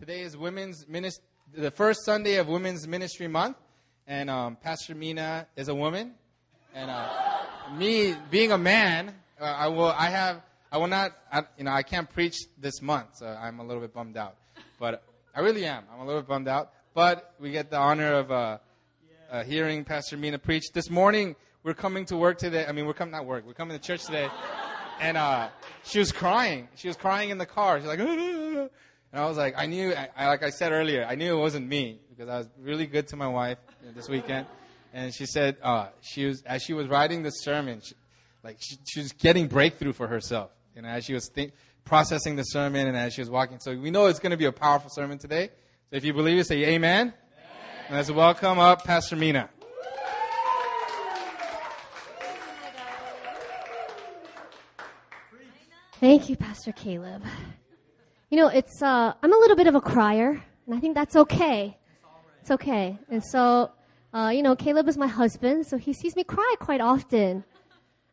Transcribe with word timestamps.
Today 0.00 0.20
is 0.20 0.36
Women's 0.36 0.86
Ministry, 0.86 1.24
the 1.52 1.72
first 1.72 2.04
Sunday 2.04 2.36
of 2.36 2.46
Women's 2.46 2.86
Ministry 2.86 3.26
Month, 3.26 3.56
and 4.06 4.30
um, 4.30 4.54
Pastor 4.54 4.94
Mina 4.94 5.48
is 5.56 5.66
a 5.66 5.74
woman, 5.74 6.14
and 6.72 6.88
uh, 6.88 7.08
me 7.76 8.14
being 8.30 8.52
a 8.52 8.58
man, 8.58 9.12
uh, 9.40 9.44
I 9.44 9.66
will, 9.66 9.88
I 9.88 10.08
have, 10.10 10.40
I 10.70 10.78
will 10.78 10.86
not, 10.86 11.16
I, 11.32 11.42
you 11.56 11.64
know, 11.64 11.72
I 11.72 11.82
can't 11.82 12.08
preach 12.08 12.36
this 12.60 12.80
month, 12.80 13.16
so 13.16 13.26
I'm 13.26 13.58
a 13.58 13.64
little 13.64 13.80
bit 13.80 13.92
bummed 13.92 14.16
out, 14.16 14.36
but 14.78 15.02
I 15.34 15.40
really 15.40 15.64
am. 15.64 15.82
I'm 15.92 15.98
a 15.98 16.06
little 16.06 16.20
bit 16.20 16.28
bummed 16.28 16.46
out, 16.46 16.70
but 16.94 17.34
we 17.40 17.50
get 17.50 17.68
the 17.68 17.78
honor 17.78 18.14
of 18.14 18.30
uh, 18.30 18.58
uh, 19.32 19.42
hearing 19.42 19.82
Pastor 19.82 20.16
Mina 20.16 20.38
preach 20.38 20.70
this 20.72 20.90
morning. 20.90 21.34
We're 21.64 21.74
coming 21.74 22.04
to 22.04 22.16
work 22.16 22.38
today. 22.38 22.64
I 22.68 22.70
mean, 22.70 22.86
we're 22.86 22.94
coming 22.94 23.10
not 23.10 23.26
work. 23.26 23.44
We're 23.44 23.52
coming 23.52 23.76
to 23.76 23.84
church 23.84 24.04
today, 24.04 24.28
and 25.00 25.16
uh, 25.16 25.48
she 25.82 25.98
was 25.98 26.12
crying. 26.12 26.68
She 26.76 26.86
was 26.86 26.96
crying 26.96 27.30
in 27.30 27.38
the 27.38 27.46
car. 27.46 27.80
She's 27.80 27.88
like. 27.88 27.98
And 29.12 29.22
I 29.22 29.26
was 29.26 29.36
like, 29.36 29.54
I 29.56 29.66
knew, 29.66 29.94
I, 29.94 30.26
like 30.26 30.42
I 30.42 30.50
said 30.50 30.72
earlier, 30.72 31.06
I 31.08 31.14
knew 31.14 31.36
it 31.36 31.40
wasn't 31.40 31.66
me 31.66 32.00
because 32.10 32.28
I 32.28 32.38
was 32.38 32.48
really 32.60 32.86
good 32.86 33.08
to 33.08 33.16
my 33.16 33.28
wife 33.28 33.58
you 33.80 33.88
know, 33.88 33.92
this 33.94 34.08
weekend. 34.08 34.46
And 34.92 35.14
she 35.14 35.24
said, 35.24 35.56
uh, 35.62 35.88
she 36.00 36.26
was, 36.26 36.42
as 36.42 36.62
she 36.62 36.74
was 36.74 36.88
writing 36.88 37.22
the 37.22 37.30
sermon, 37.30 37.80
she, 37.82 37.94
like 38.42 38.58
she, 38.60 38.76
she, 38.86 39.00
was 39.00 39.12
getting 39.12 39.46
breakthrough 39.46 39.92
for 39.92 40.06
herself. 40.06 40.50
Know, 40.76 40.88
as 40.88 41.04
she 41.04 41.14
was 41.14 41.28
think, 41.34 41.52
processing 41.84 42.36
the 42.36 42.44
sermon 42.44 42.86
and 42.86 42.96
as 42.96 43.14
she 43.14 43.20
was 43.20 43.30
walking. 43.30 43.58
So 43.58 43.76
we 43.76 43.90
know 43.90 44.06
it's 44.06 44.20
going 44.20 44.30
to 44.30 44.36
be 44.36 44.44
a 44.44 44.52
powerful 44.52 44.90
sermon 44.90 45.18
today. 45.18 45.50
So 45.90 45.96
if 45.96 46.04
you 46.04 46.12
believe 46.12 46.38
it, 46.38 46.46
say 46.46 46.64
amen. 46.64 47.12
amen. 47.12 47.14
let's 47.90 48.10
welcome 48.10 48.58
up 48.58 48.84
Pastor 48.84 49.16
Mina. 49.16 49.48
Thank 55.98 56.28
you, 56.28 56.36
Pastor 56.36 56.70
Caleb. 56.70 57.24
You 58.30 58.36
know, 58.36 58.48
it's, 58.48 58.82
uh, 58.82 59.14
I'm 59.22 59.32
a 59.32 59.36
little 59.38 59.56
bit 59.56 59.68
of 59.68 59.74
a 59.74 59.80
crier, 59.80 60.42
and 60.66 60.74
I 60.74 60.80
think 60.80 60.94
that's 60.94 61.16
okay. 61.16 61.78
It's 62.42 62.50
okay. 62.50 62.98
And 63.08 63.24
so, 63.24 63.70
uh, 64.12 64.30
you 64.34 64.42
know, 64.42 64.54
Caleb 64.54 64.86
is 64.86 64.98
my 64.98 65.06
husband, 65.06 65.66
so 65.66 65.78
he 65.78 65.94
sees 65.94 66.14
me 66.14 66.24
cry 66.24 66.54
quite 66.60 66.82
often. 66.82 67.42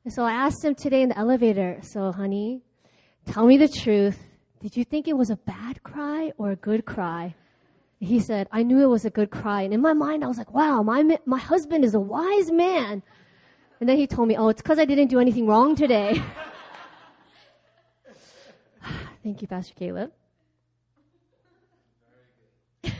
And 0.06 0.14
so 0.14 0.24
I 0.24 0.32
asked 0.32 0.64
him 0.64 0.74
today 0.74 1.02
in 1.02 1.10
the 1.10 1.18
elevator, 1.18 1.80
so 1.82 2.14
honey, 2.14 2.62
tell 3.26 3.46
me 3.46 3.58
the 3.58 3.68
truth. 3.68 4.18
Did 4.62 4.78
you 4.78 4.86
think 4.86 5.10
it 5.10 5.18
was 5.18 5.30
a 5.30 5.36
bad 5.36 5.84
cry 5.84 6.32
or 6.38 6.52
a 6.52 6.56
good 6.56 6.86
cry? 6.86 7.36
He 8.00 8.22
said, 8.22 8.48
I 8.54 8.64
knew 8.64 8.82
it 8.82 8.88
was 8.88 9.04
a 9.04 9.10
good 9.10 9.32
cry. 9.32 9.64
And 9.64 9.74
in 9.74 9.82
my 9.82 9.94
mind, 9.94 10.24
I 10.24 10.28
was 10.28 10.38
like, 10.38 10.54
wow, 10.54 10.82
my, 10.82 11.20
my 11.26 11.40
husband 11.40 11.84
is 11.84 11.94
a 11.94 12.00
wise 12.00 12.52
man. 12.52 13.04
And 13.82 13.90
then 13.90 13.98
he 13.98 14.08
told 14.08 14.30
me, 14.30 14.38
oh, 14.38 14.48
it's 14.48 14.62
because 14.62 14.80
I 14.80 14.86
didn't 14.86 15.08
do 15.08 15.20
anything 15.20 15.46
wrong 15.46 15.76
today. 15.76 16.22
Thank 19.26 19.42
you, 19.42 19.48
Pastor 19.48 19.74
Caleb. 19.74 20.12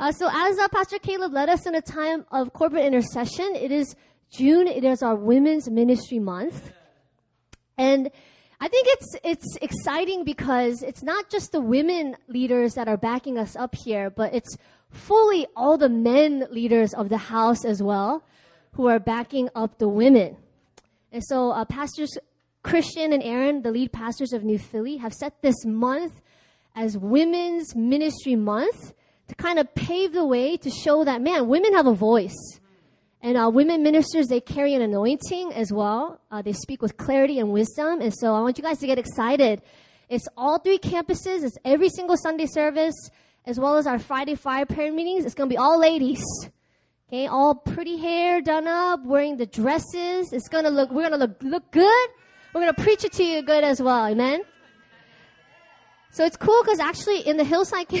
uh, 0.00 0.10
so, 0.10 0.28
as 0.28 0.58
uh, 0.58 0.66
Pastor 0.74 0.98
Caleb 0.98 1.32
led 1.32 1.48
us 1.48 1.68
in 1.68 1.76
a 1.76 1.80
time 1.80 2.26
of 2.32 2.52
corporate 2.52 2.86
intercession, 2.86 3.54
it 3.54 3.70
is 3.70 3.94
June. 4.32 4.66
It 4.66 4.82
is 4.82 5.00
our 5.00 5.14
Women's 5.14 5.70
Ministry 5.70 6.18
Month, 6.18 6.72
and 7.78 8.10
I 8.60 8.66
think 8.66 8.88
it's 8.90 9.14
it's 9.22 9.56
exciting 9.62 10.24
because 10.24 10.82
it's 10.82 11.04
not 11.04 11.30
just 11.30 11.52
the 11.52 11.60
women 11.60 12.16
leaders 12.26 12.74
that 12.74 12.88
are 12.88 12.96
backing 12.96 13.38
us 13.38 13.54
up 13.54 13.76
here, 13.84 14.10
but 14.10 14.34
it's 14.34 14.56
fully 14.90 15.46
all 15.54 15.78
the 15.78 15.88
men 15.88 16.48
leaders 16.50 16.92
of 16.92 17.08
the 17.08 17.18
house 17.18 17.64
as 17.64 17.80
well 17.80 18.24
who 18.72 18.88
are 18.88 18.98
backing 18.98 19.48
up 19.54 19.78
the 19.78 19.86
women. 19.86 20.38
And 21.12 21.22
so, 21.22 21.52
uh, 21.52 21.64
pastors 21.66 22.18
Christian 22.62 23.12
and 23.12 23.22
Aaron, 23.22 23.62
the 23.62 23.70
lead 23.70 23.92
pastors 23.92 24.32
of 24.32 24.44
New 24.44 24.58
Philly, 24.58 24.96
have 24.98 25.12
set 25.12 25.42
this 25.42 25.64
month 25.64 26.20
as 26.74 26.96
Women's 26.96 27.74
Ministry 27.74 28.36
Month 28.36 28.94
to 29.28 29.34
kind 29.34 29.58
of 29.58 29.74
pave 29.74 30.12
the 30.12 30.24
way 30.24 30.56
to 30.56 30.70
show 30.70 31.04
that, 31.04 31.20
man, 31.20 31.48
women 31.48 31.74
have 31.74 31.86
a 31.86 31.94
voice. 31.94 32.60
And 33.20 33.36
uh, 33.36 33.50
women 33.52 33.82
ministers, 33.82 34.26
they 34.26 34.40
carry 34.40 34.74
an 34.74 34.82
anointing 34.82 35.52
as 35.52 35.72
well. 35.72 36.20
Uh, 36.30 36.42
they 36.42 36.52
speak 36.52 36.82
with 36.82 36.96
clarity 36.96 37.38
and 37.38 37.52
wisdom. 37.52 38.00
And 38.00 38.12
so 38.12 38.34
I 38.34 38.40
want 38.40 38.58
you 38.58 38.64
guys 38.64 38.78
to 38.78 38.86
get 38.86 38.98
excited. 38.98 39.62
It's 40.08 40.26
all 40.36 40.58
three 40.58 40.78
campuses. 40.78 41.44
It's 41.44 41.56
every 41.64 41.88
single 41.88 42.16
Sunday 42.16 42.46
service, 42.46 42.94
as 43.46 43.60
well 43.60 43.76
as 43.76 43.86
our 43.86 43.98
Friday 43.98 44.34
fire 44.34 44.66
prayer 44.66 44.92
meetings. 44.92 45.24
It's 45.24 45.34
going 45.34 45.48
to 45.48 45.52
be 45.52 45.58
all 45.58 45.78
ladies. 45.78 46.24
Okay, 47.08 47.26
all 47.26 47.54
pretty 47.54 47.98
hair 47.98 48.40
done 48.40 48.66
up, 48.66 49.04
wearing 49.04 49.36
the 49.36 49.46
dresses. 49.46 50.32
It's 50.32 50.48
going 50.48 50.64
to 50.64 50.70
look, 50.70 50.90
we're 50.90 51.08
going 51.08 51.12
to 51.12 51.26
look, 51.26 51.42
look 51.42 51.70
good. 51.70 52.08
We're 52.52 52.60
going 52.60 52.74
to 52.74 52.82
preach 52.82 53.04
it 53.04 53.12
to 53.12 53.24
you 53.24 53.42
good 53.42 53.64
as 53.64 53.80
well. 53.80 54.06
Amen? 54.06 54.42
So 56.10 56.26
it's 56.26 56.36
cool 56.36 56.62
because 56.62 56.78
actually 56.80 57.20
in 57.20 57.38
the 57.38 57.44
hillside, 57.44 57.88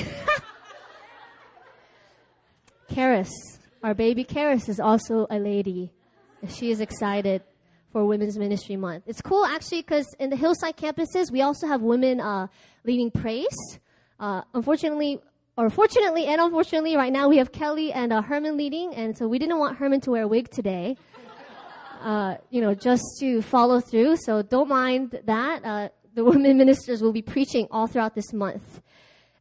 Karis, 2.90 3.30
our 3.82 3.94
baby 3.94 4.24
Karis 4.24 4.68
is 4.68 4.78
also 4.78 5.26
a 5.30 5.38
lady. 5.38 5.90
She 6.48 6.70
is 6.70 6.80
excited 6.80 7.40
for 7.90 8.04
Women's 8.04 8.36
Ministry 8.36 8.76
Month. 8.76 9.04
It's 9.06 9.22
cool 9.22 9.46
actually 9.46 9.80
because 9.80 10.06
in 10.18 10.28
the 10.28 10.36
hillside 10.36 10.76
campuses, 10.76 11.32
we 11.32 11.40
also 11.40 11.66
have 11.66 11.80
women 11.80 12.20
uh, 12.20 12.48
leading 12.84 13.10
praise. 13.10 13.78
Uh, 14.20 14.42
unfortunately, 14.52 15.18
or 15.56 15.70
fortunately 15.70 16.26
and 16.26 16.42
unfortunately, 16.42 16.94
right 16.96 17.12
now 17.12 17.28
we 17.28 17.38
have 17.38 17.52
Kelly 17.52 17.90
and 17.92 18.12
uh, 18.12 18.20
Herman 18.20 18.58
leading, 18.58 18.94
and 18.94 19.16
so 19.16 19.26
we 19.26 19.38
didn't 19.38 19.58
want 19.58 19.78
Herman 19.78 20.02
to 20.02 20.10
wear 20.10 20.24
a 20.24 20.28
wig 20.28 20.50
today 20.50 20.98
uh, 22.02 22.36
you 22.50 22.60
know, 22.60 22.74
just 22.74 23.04
to 23.20 23.42
follow 23.42 23.80
through. 23.80 24.16
So 24.16 24.42
don't 24.42 24.68
mind 24.68 25.20
that. 25.24 25.64
Uh, 25.64 25.88
the 26.14 26.24
women 26.24 26.56
ministers 26.64 27.02
will 27.02 27.12
be 27.12 27.22
preaching 27.22 27.66
all 27.70 27.86
throughout 27.86 28.14
this 28.14 28.32
month. 28.32 28.82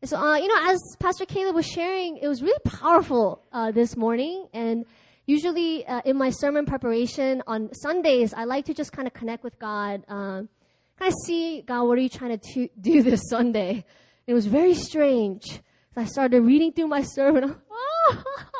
And 0.01 0.09
so, 0.09 0.17
uh, 0.17 0.35
you 0.35 0.47
know, 0.47 0.71
as 0.71 0.79
Pastor 0.99 1.25
Caleb 1.25 1.55
was 1.55 1.67
sharing, 1.67 2.17
it 2.17 2.27
was 2.27 2.41
really 2.41 2.59
powerful 2.65 3.43
uh, 3.51 3.71
this 3.71 3.95
morning. 3.95 4.47
And 4.53 4.85
usually 5.25 5.85
uh, 5.85 6.01
in 6.05 6.17
my 6.17 6.31
sermon 6.31 6.65
preparation 6.65 7.43
on 7.45 7.73
Sundays, 7.73 8.33
I 8.33 8.45
like 8.45 8.65
to 8.65 8.73
just 8.73 8.91
kind 8.91 9.07
of 9.07 9.13
connect 9.13 9.43
with 9.43 9.59
God, 9.59 10.03
um, 10.07 10.49
kind 10.97 11.11
of 11.11 11.13
see, 11.25 11.61
God, 11.61 11.83
what 11.83 11.97
are 11.97 12.01
you 12.01 12.09
trying 12.09 12.39
to 12.39 12.69
do 12.79 13.03
this 13.09 13.21
Sunday? 13.29 13.85
It 14.25 14.33
was 14.33 14.47
very 14.47 14.73
strange. 14.73 15.61
I 15.95 16.05
started 16.05 16.41
reading 16.41 16.71
through 16.71 16.87
my 16.87 17.03
sermon. 17.03 17.55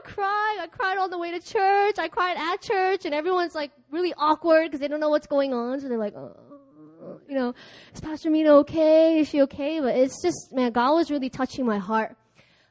I 0.00 0.08
cried. 0.08 0.58
I 0.62 0.66
cried 0.66 0.96
all 0.98 1.08
the 1.08 1.18
way 1.18 1.30
to 1.30 1.40
church. 1.40 1.98
I 1.98 2.08
cried 2.08 2.36
at 2.36 2.60
church, 2.62 3.04
and 3.04 3.14
everyone's 3.14 3.54
like 3.54 3.70
really 3.90 4.14
awkward 4.16 4.66
because 4.66 4.80
they 4.80 4.88
don't 4.88 5.00
know 5.00 5.10
what's 5.10 5.26
going 5.26 5.52
on. 5.52 5.80
So 5.80 5.88
they're 5.88 5.98
like, 5.98 6.14
oh, 6.14 7.20
you 7.28 7.34
know, 7.34 7.54
is 7.94 8.00
Pastor 8.00 8.30
Mina 8.30 8.52
okay? 8.58 9.20
Is 9.20 9.28
she 9.28 9.42
okay? 9.42 9.80
But 9.80 9.96
it's 9.96 10.22
just, 10.22 10.52
man, 10.52 10.72
God 10.72 10.94
was 10.94 11.10
really 11.10 11.28
touching 11.30 11.66
my 11.66 11.78
heart 11.78 12.16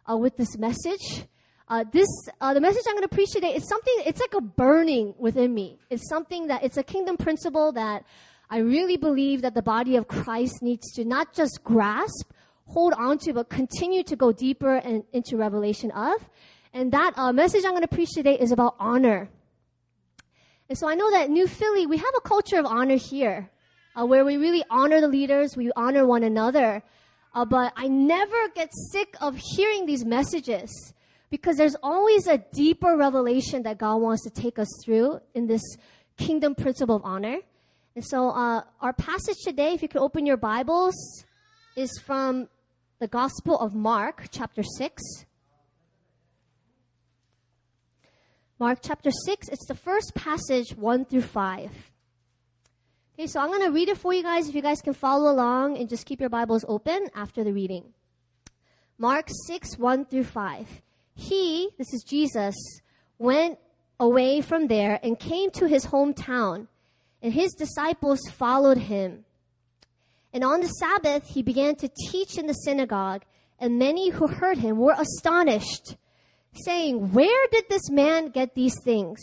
uh, 0.09 0.17
with 0.17 0.37
this 0.37 0.57
message. 0.57 1.25
Uh, 1.67 1.83
this, 1.91 2.07
uh, 2.41 2.53
the 2.55 2.61
message 2.61 2.81
I'm 2.87 2.95
going 2.95 3.07
to 3.07 3.13
preach 3.13 3.29
today 3.31 3.53
is 3.53 3.67
something, 3.67 3.93
it's 4.05 4.19
like 4.19 4.33
a 4.33 4.41
burning 4.41 5.13
within 5.19 5.53
me. 5.53 5.77
It's 5.91 6.09
something 6.09 6.47
that, 6.47 6.63
it's 6.63 6.77
a 6.77 6.83
kingdom 6.83 7.15
principle 7.15 7.73
that 7.73 8.05
I 8.49 8.57
really 8.57 8.97
believe 8.97 9.43
that 9.43 9.53
the 9.53 9.61
body 9.61 9.95
of 9.95 10.07
Christ 10.07 10.63
needs 10.63 10.91
to 10.93 11.05
not 11.05 11.33
just 11.35 11.63
grasp, 11.63 12.33
hold 12.65 12.93
on 12.93 13.19
to, 13.19 13.33
but 13.33 13.49
continue 13.49 14.01
to 14.03 14.15
go 14.15 14.31
deeper 14.31 14.77
and 14.77 15.03
into 15.13 15.37
revelation 15.37 15.91
of. 15.91 16.27
And 16.73 16.91
that 16.91 17.13
uh, 17.17 17.33
message 17.33 17.63
I'm 17.65 17.71
going 17.71 17.81
to 17.81 17.87
preach 17.87 18.11
today 18.13 18.37
is 18.39 18.51
about 18.51 18.75
honor. 18.79 19.29
And 20.69 20.77
so 20.77 20.87
I 20.87 20.95
know 20.95 21.09
that 21.11 21.29
New 21.29 21.47
Philly, 21.47 21.87
we 21.87 21.97
have 21.97 22.13
a 22.15 22.21
culture 22.21 22.59
of 22.59 22.65
honor 22.65 22.95
here, 22.95 23.49
uh, 23.99 24.05
where 24.05 24.23
we 24.23 24.37
really 24.37 24.63
honor 24.69 25.01
the 25.01 25.07
leaders, 25.07 25.57
we 25.57 25.71
honor 25.75 26.05
one 26.05 26.23
another. 26.23 26.83
Uh, 27.33 27.45
but 27.45 27.73
I 27.75 27.87
never 27.87 28.49
get 28.55 28.69
sick 28.91 29.15
of 29.19 29.35
hearing 29.37 29.85
these 29.85 30.05
messages 30.05 30.93
because 31.29 31.57
there's 31.57 31.75
always 31.81 32.27
a 32.27 32.37
deeper 32.53 32.97
revelation 32.97 33.63
that 33.63 33.77
God 33.77 33.97
wants 33.97 34.23
to 34.23 34.29
take 34.29 34.59
us 34.59 34.69
through 34.83 35.19
in 35.33 35.47
this 35.47 35.61
kingdom 36.17 36.53
principle 36.53 36.95
of 36.95 37.01
honor. 37.03 37.37
And 37.95 38.05
so 38.05 38.29
uh, 38.29 38.61
our 38.81 38.93
passage 38.93 39.37
today, 39.43 39.73
if 39.73 39.81
you 39.81 39.87
could 39.87 40.01
open 40.01 40.25
your 40.25 40.37
Bibles, 40.37 40.95
is 41.75 41.99
from 42.05 42.47
the 42.99 43.07
Gospel 43.07 43.57
of 43.59 43.73
Mark, 43.73 44.27
chapter 44.31 44.63
6. 44.63 45.01
Mark 48.61 48.79
chapter 48.81 49.09
6, 49.09 49.47
it's 49.47 49.67
the 49.67 49.73
first 49.73 50.13
passage, 50.15 50.75
1 50.75 51.05
through 51.05 51.21
5. 51.21 51.71
Okay, 53.13 53.25
so 53.25 53.39
I'm 53.39 53.47
going 53.47 53.63
to 53.63 53.71
read 53.71 53.87
it 53.87 53.97
for 53.97 54.13
you 54.13 54.21
guys 54.21 54.49
if 54.49 54.55
you 54.55 54.61
guys 54.61 54.81
can 54.81 54.93
follow 54.93 55.31
along 55.31 55.77
and 55.77 55.87
just 55.87 56.05
keep 56.05 56.19
your 56.19 56.29
Bibles 56.29 56.65
open 56.67 57.07
after 57.15 57.41
the 57.45 57.53
reading. 57.53 57.93
Mark 58.97 59.29
6, 59.47 59.77
1 59.77 60.03
through 60.07 60.25
5. 60.25 60.67
He, 61.15 61.69
this 61.77 61.93
is 61.93 62.03
Jesus, 62.03 62.53
went 63.17 63.57
away 63.97 64.41
from 64.41 64.67
there 64.67 64.99
and 65.03 65.17
came 65.17 65.51
to 65.51 65.65
his 65.65 65.85
hometown, 65.85 66.67
and 67.21 67.31
his 67.31 67.53
disciples 67.53 68.19
followed 68.29 68.77
him. 68.77 69.23
And 70.33 70.43
on 70.43 70.59
the 70.59 70.67
Sabbath, 70.67 71.27
he 71.27 71.43
began 71.43 71.77
to 71.77 71.89
teach 72.11 72.37
in 72.37 72.47
the 72.47 72.53
synagogue, 72.53 73.23
and 73.57 73.79
many 73.79 74.09
who 74.09 74.27
heard 74.27 74.57
him 74.57 74.79
were 74.79 74.95
astonished, 74.97 75.95
saying, 76.53 77.13
Where 77.13 77.47
did 77.51 77.65
this 77.69 77.89
man 77.89 78.29
get 78.29 78.55
these 78.55 78.75
things? 78.83 79.19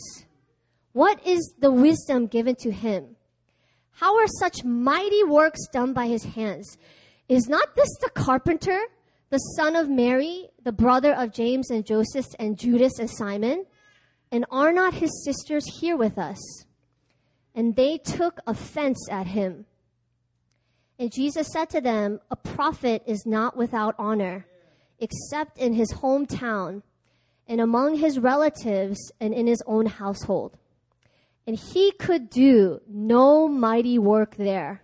What 0.93 1.25
is 1.25 1.53
the 1.59 1.71
wisdom 1.71 2.27
given 2.27 2.55
to 2.61 2.71
him? 2.71 3.15
How 3.91 4.17
are 4.17 4.27
such 4.39 4.63
mighty 4.63 5.23
works 5.23 5.67
done 5.71 5.93
by 5.93 6.07
his 6.07 6.23
hands? 6.23 6.77
Is 7.29 7.47
not 7.47 7.75
this 7.75 7.89
the 8.01 8.09
carpenter, 8.09 8.79
the 9.29 9.37
son 9.37 9.75
of 9.75 9.89
Mary, 9.89 10.49
the 10.63 10.71
brother 10.71 11.13
of 11.13 11.33
James 11.33 11.69
and 11.69 11.85
Joseph 11.85 12.27
and 12.39 12.57
Judas 12.57 12.99
and 12.99 13.09
Simon? 13.09 13.65
And 14.31 14.45
are 14.51 14.71
not 14.71 14.93
his 14.95 15.23
sisters 15.23 15.65
here 15.79 15.97
with 15.97 16.17
us? 16.17 16.37
And 17.55 17.75
they 17.75 17.97
took 17.97 18.39
offense 18.45 19.07
at 19.09 19.27
him. 19.27 19.65
And 20.99 21.11
Jesus 21.11 21.47
said 21.51 21.69
to 21.71 21.81
them, 21.81 22.19
A 22.31 22.35
prophet 22.35 23.03
is 23.05 23.25
not 23.25 23.55
without 23.55 23.95
honor, 23.97 24.45
except 24.99 25.57
in 25.57 25.73
his 25.73 25.93
hometown, 25.93 26.81
and 27.47 27.61
among 27.61 27.95
his 27.95 28.19
relatives, 28.19 29.11
and 29.19 29.33
in 29.33 29.47
his 29.47 29.63
own 29.65 29.85
household. 29.85 30.57
And 31.45 31.57
he 31.57 31.91
could 31.91 32.29
do 32.29 32.81
no 32.87 33.47
mighty 33.47 33.97
work 33.97 34.35
there, 34.35 34.81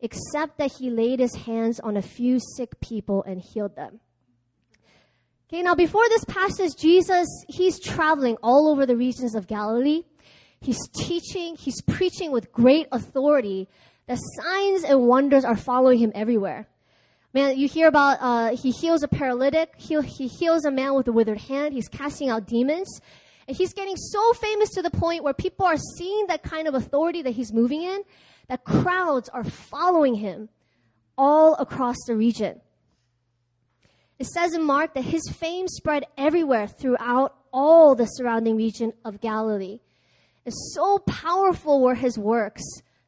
except 0.00 0.58
that 0.58 0.72
he 0.78 0.90
laid 0.90 1.20
his 1.20 1.34
hands 1.34 1.78
on 1.80 1.96
a 1.96 2.02
few 2.02 2.40
sick 2.56 2.80
people 2.80 3.22
and 3.22 3.40
healed 3.40 3.76
them. 3.76 4.00
Okay, 5.48 5.62
now 5.62 5.74
before 5.74 6.06
this 6.10 6.24
passage, 6.24 6.72
Jesus, 6.78 7.26
he's 7.48 7.80
traveling 7.80 8.36
all 8.42 8.68
over 8.68 8.84
the 8.84 8.96
regions 8.96 9.34
of 9.34 9.46
Galilee. 9.46 10.02
He's 10.60 10.80
teaching, 10.94 11.56
he's 11.56 11.80
preaching 11.82 12.32
with 12.32 12.52
great 12.52 12.86
authority. 12.92 13.68
The 14.08 14.16
signs 14.16 14.84
and 14.84 15.06
wonders 15.06 15.44
are 15.44 15.56
following 15.56 15.98
him 16.00 16.12
everywhere. 16.14 16.68
Man, 17.34 17.58
you 17.58 17.68
hear 17.68 17.88
about, 17.88 18.18
uh, 18.20 18.56
he 18.56 18.70
heals 18.70 19.02
a 19.02 19.08
paralytic, 19.08 19.74
he, 19.76 20.00
he 20.00 20.28
heals 20.28 20.64
a 20.64 20.70
man 20.70 20.94
with 20.94 21.08
a 21.08 21.12
withered 21.12 21.40
hand, 21.40 21.74
he's 21.74 21.88
casting 21.88 22.30
out 22.30 22.46
demons. 22.46 23.00
And 23.46 23.56
he's 23.56 23.72
getting 23.72 23.96
so 23.96 24.34
famous 24.34 24.70
to 24.70 24.82
the 24.82 24.90
point 24.90 25.24
where 25.24 25.34
people 25.34 25.64
are 25.66 25.78
seeing 25.96 26.26
that 26.26 26.42
kind 26.42 26.68
of 26.68 26.74
authority 26.74 27.22
that 27.22 27.30
he's 27.30 27.52
moving 27.52 27.82
in, 27.82 28.02
that 28.48 28.64
crowds 28.64 29.28
are 29.30 29.44
following 29.44 30.14
him 30.14 30.48
all 31.16 31.54
across 31.54 31.96
the 32.06 32.14
region. 32.14 32.60
It 34.18 34.26
says 34.26 34.52
in 34.52 34.64
Mark 34.64 34.94
that 34.94 35.04
his 35.04 35.22
fame 35.30 35.68
spread 35.68 36.04
everywhere 36.16 36.66
throughout 36.66 37.36
all 37.52 37.94
the 37.94 38.06
surrounding 38.06 38.56
region 38.56 38.92
of 39.04 39.20
Galilee. 39.20 39.80
And 40.44 40.54
so 40.74 40.98
powerful 40.98 41.82
were 41.82 41.94
his 41.94 42.18
works 42.18 42.62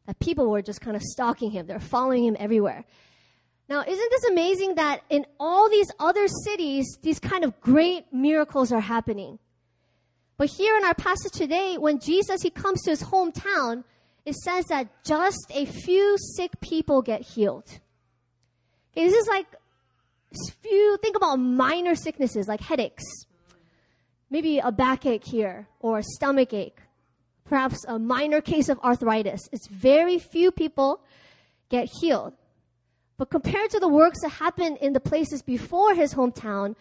that 0.07 0.19
people 0.21 0.51
were 0.51 0.63
just 0.63 0.81
kind 0.81 0.97
of 0.97 1.03
stalking 1.03 1.51
him. 1.51 1.67
They're 1.67 1.81
following 1.81 2.25
him 2.25 2.37
everywhere. 2.39 2.85
Now, 3.71 3.85
isn't 3.87 4.11
this 4.11 4.25
amazing 4.25 4.75
that 4.75 5.03
in 5.09 5.25
all 5.39 5.71
these 5.71 5.87
other 6.01 6.27
cities, 6.27 6.99
these 7.03 7.21
kind 7.21 7.45
of 7.45 7.61
great 7.61 8.13
miracles 8.13 8.73
are 8.73 8.81
happening? 8.81 9.39
But 10.37 10.51
here 10.51 10.77
in 10.77 10.85
our 10.85 10.95
passage 10.95 11.31
today, 11.31 11.77
when 11.79 12.01
Jesus 12.01 12.43
he 12.43 12.51
comes 12.51 12.83
to 12.83 12.91
his 12.91 13.05
hometown, 13.05 13.85
it 14.27 14.35
says 14.35 14.65
that 14.67 14.89
just 15.05 15.53
a 15.55 15.67
few 15.67 16.17
sick 16.35 16.61
people 16.61 17.01
get 17.01 17.23
healed. 17.23 17.69
Okay, 18.93 19.07
this 19.07 19.15
is 19.15 19.29
like 19.29 19.47
few, 20.63 20.97
think 21.01 21.17
about 21.17 21.37
minor 21.37 21.95
sicknesses 21.95 22.49
like 22.49 22.61
headaches, 22.61 23.05
maybe 24.31 24.59
a 24.59 24.73
backache 24.73 25.25
here 25.25 25.69
or 25.79 25.99
a 25.99 26.03
stomach 26.03 26.53
ache, 26.53 26.81
perhaps 27.45 27.85
a 27.87 28.01
minor 28.01 28.41
case 28.41 28.69
of 28.69 28.81
arthritis. 28.81 29.49
It's 29.53 29.69
very 29.69 30.19
few 30.19 30.51
people 30.51 31.03
get 31.69 31.89
healed. 32.01 32.33
But 33.21 33.29
compared 33.29 33.69
to 33.73 33.79
the 33.79 33.87
works 33.87 34.23
that 34.23 34.31
happened 34.31 34.79
in 34.81 34.95
the 34.95 34.99
places 34.99 35.43
before 35.43 35.95
his 35.95 36.15
hometown, 36.15 36.75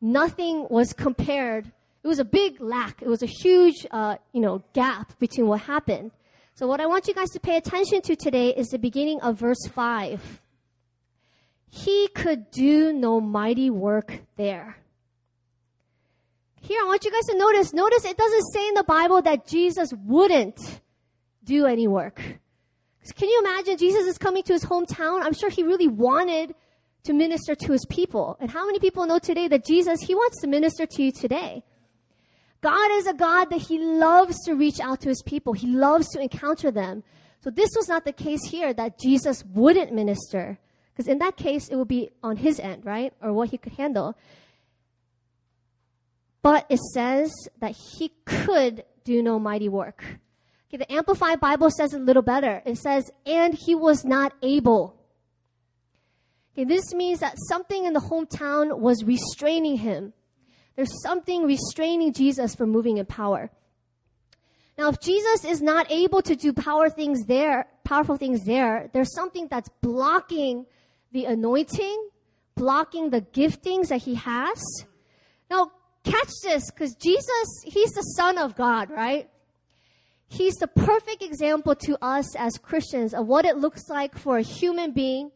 nothing 0.00 0.66
was 0.70 0.94
compared. 0.94 1.70
It 2.02 2.08
was 2.08 2.18
a 2.18 2.24
big 2.24 2.58
lack. 2.58 3.02
It 3.02 3.08
was 3.08 3.22
a 3.22 3.26
huge, 3.26 3.86
uh, 3.90 4.16
you 4.32 4.40
know, 4.40 4.64
gap 4.72 5.12
between 5.18 5.46
what 5.46 5.60
happened. 5.60 6.12
So 6.54 6.66
what 6.66 6.80
I 6.80 6.86
want 6.86 7.06
you 7.06 7.12
guys 7.12 7.28
to 7.32 7.38
pay 7.38 7.58
attention 7.58 8.00
to 8.00 8.16
today 8.16 8.48
is 8.56 8.68
the 8.68 8.78
beginning 8.78 9.20
of 9.20 9.38
verse 9.38 9.66
5 9.74 10.40
he 11.68 12.08
could 12.14 12.50
do 12.50 12.92
no 12.92 13.20
mighty 13.20 13.68
work 13.68 14.20
there. 14.36 14.78
Here, 16.62 16.80
I 16.80 16.86
want 16.86 17.04
you 17.04 17.10
guys 17.10 17.26
to 17.26 17.36
notice, 17.36 17.74
notice 17.74 18.06
it 18.06 18.16
doesn't 18.16 18.52
say 18.54 18.68
in 18.68 18.74
the 18.74 18.84
Bible 18.84 19.20
that 19.20 19.46
Jesus 19.46 19.92
wouldn't 19.92 20.80
do 21.44 21.66
any 21.66 21.88
work. 21.88 22.22
Can 23.12 23.28
you 23.28 23.40
imagine 23.40 23.76
Jesus 23.76 24.06
is 24.06 24.18
coming 24.18 24.42
to 24.44 24.52
his 24.52 24.64
hometown? 24.64 25.22
I'm 25.22 25.34
sure 25.34 25.50
he 25.50 25.62
really 25.62 25.88
wanted 25.88 26.54
to 27.04 27.12
minister 27.12 27.54
to 27.54 27.72
his 27.72 27.84
people. 27.90 28.36
And 28.40 28.50
how 28.50 28.66
many 28.66 28.78
people 28.78 29.06
know 29.06 29.18
today 29.18 29.46
that 29.48 29.66
Jesus, 29.66 30.00
he 30.00 30.14
wants 30.14 30.40
to 30.40 30.46
minister 30.46 30.86
to 30.86 31.02
you 31.02 31.12
today? 31.12 31.62
God 32.62 32.90
is 32.92 33.06
a 33.06 33.12
God 33.12 33.50
that 33.50 33.60
he 33.60 33.78
loves 33.78 34.42
to 34.46 34.54
reach 34.54 34.80
out 34.80 35.02
to 35.02 35.10
his 35.10 35.22
people. 35.22 35.52
He 35.52 35.66
loves 35.66 36.08
to 36.10 36.20
encounter 36.20 36.70
them. 36.70 37.04
So 37.42 37.50
this 37.50 37.70
was 37.76 37.88
not 37.88 38.06
the 38.06 38.12
case 38.12 38.42
here 38.48 38.72
that 38.72 38.98
Jesus 38.98 39.44
wouldn't 39.44 39.92
minister. 39.92 40.58
Because 40.94 41.06
in 41.06 41.18
that 41.18 41.36
case, 41.36 41.68
it 41.68 41.76
would 41.76 41.88
be 41.88 42.08
on 42.22 42.36
his 42.36 42.58
end, 42.58 42.86
right? 42.86 43.12
Or 43.20 43.34
what 43.34 43.50
he 43.50 43.58
could 43.58 43.74
handle. 43.74 44.16
But 46.40 46.64
it 46.70 46.78
says 46.78 47.34
that 47.60 47.74
he 47.98 48.12
could 48.24 48.84
do 49.04 49.22
no 49.22 49.38
mighty 49.38 49.68
work. 49.68 50.02
Okay, 50.74 50.84
the 50.88 50.92
Amplified 50.92 51.38
Bible 51.38 51.70
says 51.70 51.94
it 51.94 52.00
a 52.00 52.02
little 52.02 52.22
better. 52.22 52.60
It 52.66 52.78
says, 52.78 53.08
and 53.24 53.54
he 53.54 53.76
was 53.76 54.04
not 54.04 54.32
able. 54.42 54.96
Okay, 56.52 56.64
this 56.64 56.92
means 56.92 57.20
that 57.20 57.36
something 57.48 57.84
in 57.84 57.92
the 57.92 58.00
hometown 58.00 58.80
was 58.80 59.04
restraining 59.04 59.76
him. 59.76 60.14
There's 60.74 61.00
something 61.04 61.44
restraining 61.44 62.12
Jesus 62.12 62.56
from 62.56 62.70
moving 62.70 62.96
in 62.96 63.06
power. 63.06 63.52
Now, 64.76 64.88
if 64.88 64.98
Jesus 64.98 65.44
is 65.44 65.62
not 65.62 65.92
able 65.92 66.22
to 66.22 66.34
do 66.34 66.52
power 66.52 66.90
things 66.90 67.26
there, 67.26 67.68
powerful 67.84 68.16
things 68.16 68.44
there, 68.44 68.90
there's 68.92 69.14
something 69.14 69.46
that's 69.48 69.68
blocking 69.80 70.66
the 71.12 71.26
anointing, 71.26 72.08
blocking 72.56 73.10
the 73.10 73.20
giftings 73.20 73.90
that 73.90 74.02
he 74.02 74.16
has. 74.16 74.60
Now, 75.48 75.70
catch 76.02 76.32
this, 76.42 76.68
because 76.72 76.96
Jesus, 76.96 77.62
he's 77.64 77.92
the 77.92 78.02
Son 78.16 78.38
of 78.38 78.56
God, 78.56 78.90
right? 78.90 79.30
He's 80.28 80.54
the 80.54 80.66
perfect 80.66 81.22
example 81.22 81.74
to 81.76 81.96
us 82.02 82.34
as 82.36 82.58
Christians 82.58 83.14
of 83.14 83.26
what 83.26 83.44
it 83.44 83.56
looks 83.56 83.88
like 83.88 84.16
for 84.16 84.38
a 84.38 84.42
human 84.42 84.92
being 84.92 85.30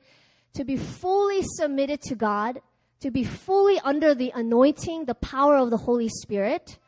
to 0.55 0.65
be 0.65 0.77
fully 0.77 1.43
submitted 1.43 2.01
to 2.03 2.15
God, 2.15 2.61
to 3.01 3.11
be 3.11 3.23
fully 3.23 3.79
under 3.81 4.15
the 4.15 4.33
anointing, 4.35 5.05
the 5.05 5.15
power 5.15 5.57
of 5.57 5.71
the 5.71 5.77
Holy 5.77 6.09
Spirit. 6.09 6.79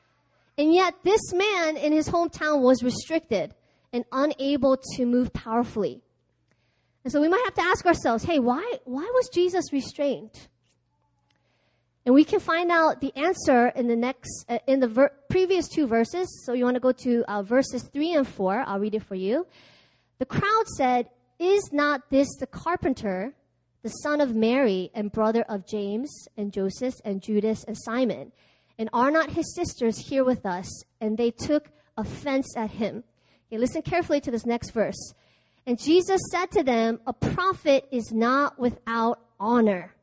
And 0.59 0.75
yet, 0.75 0.95
this 1.05 1.33
man 1.33 1.77
in 1.77 1.93
his 1.93 2.09
hometown 2.09 2.63
was 2.63 2.83
restricted 2.83 3.55
and 3.93 4.05
unable 4.13 4.77
to 4.97 5.07
move 5.07 5.33
powerfully. 5.33 6.03
And 7.05 7.13
so 7.13 7.21
we 7.21 7.29
might 7.29 7.43
have 7.45 7.55
to 7.55 7.63
ask 7.63 7.87
ourselves, 7.87 8.25
hey, 8.25 8.39
why, 8.39 8.79
why 8.85 9.09
was 9.15 9.29
Jesus 9.33 9.73
restrained? 9.73 10.49
And 12.07 12.15
we 12.15 12.25
can 12.25 12.41
find 12.41 12.71
out 12.71 13.01
the 13.01 13.15
answer 13.15 13.69
in 13.69 13.87
the 13.87 13.97
next, 13.97 14.47
uh, 14.49 14.59
in 14.67 14.81
the 14.81 14.89
ver- 14.89 15.13
previous 15.29 15.69
two 15.69 15.87
verses. 15.87 16.45
So 16.47 16.55
you 16.55 16.65
want 16.65 16.77
to 16.77 16.81
go 16.81 16.93
to 16.93 17.25
uh, 17.29 17.43
verses 17.43 17.83
three 17.93 18.13
and 18.15 18.27
four. 18.27 18.65
I'll 18.67 18.81
read 18.81 18.95
it 18.95 19.03
for 19.03 19.15
you. 19.15 19.47
The 20.19 20.25
crowd 20.25 20.67
said, 20.77 21.11
Is 21.39 21.71
not 21.73 22.09
this 22.11 22.29
the 22.39 22.47
carpenter, 22.47 23.35
the 23.83 23.91
son 23.91 24.21
of 24.21 24.35
Mary 24.35 24.91
and 24.95 25.13
brother 25.13 25.43
of 25.49 25.67
James 25.67 26.11
and 26.37 26.53
Joseph 26.53 26.95
and 27.05 27.23
Judas 27.23 27.65
and 27.65 27.77
Simon? 27.77 28.33
And 28.79 28.89
are 28.95 29.11
not 29.11 29.33
his 29.33 29.55
sisters 29.55 29.99
here 29.99 30.25
with 30.25 30.47
us? 30.47 30.85
And 31.03 31.19
they 31.19 31.31
took 31.31 31.69
offense 31.99 32.57
at 32.57 32.71
him. 32.71 33.05
Okay, 33.49 33.59
listen 33.59 33.83
carefully 33.83 34.21
to 34.23 34.31
this 34.31 34.47
next 34.47 34.71
verse. 34.71 35.13
And 35.67 35.79
Jesus 35.79 36.21
said 36.31 36.51
to 36.53 36.63
them, 36.63 37.01
A 37.07 37.13
prophet 37.13 37.87
is 37.91 38.11
not 38.11 38.59
without 38.59 39.21
honor. 39.39 39.95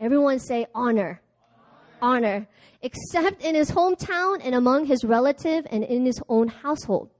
Everyone 0.00 0.40
say 0.40 0.66
honor. 0.74 1.20
Honor. 2.00 2.46
Except 2.80 3.42
in 3.42 3.54
his 3.54 3.70
hometown 3.70 4.40
and 4.42 4.54
among 4.54 4.86
his 4.86 5.04
relative 5.04 5.66
and 5.70 5.82
in 5.82 6.04
his 6.04 6.20
own 6.28 6.48
household. 6.48 7.10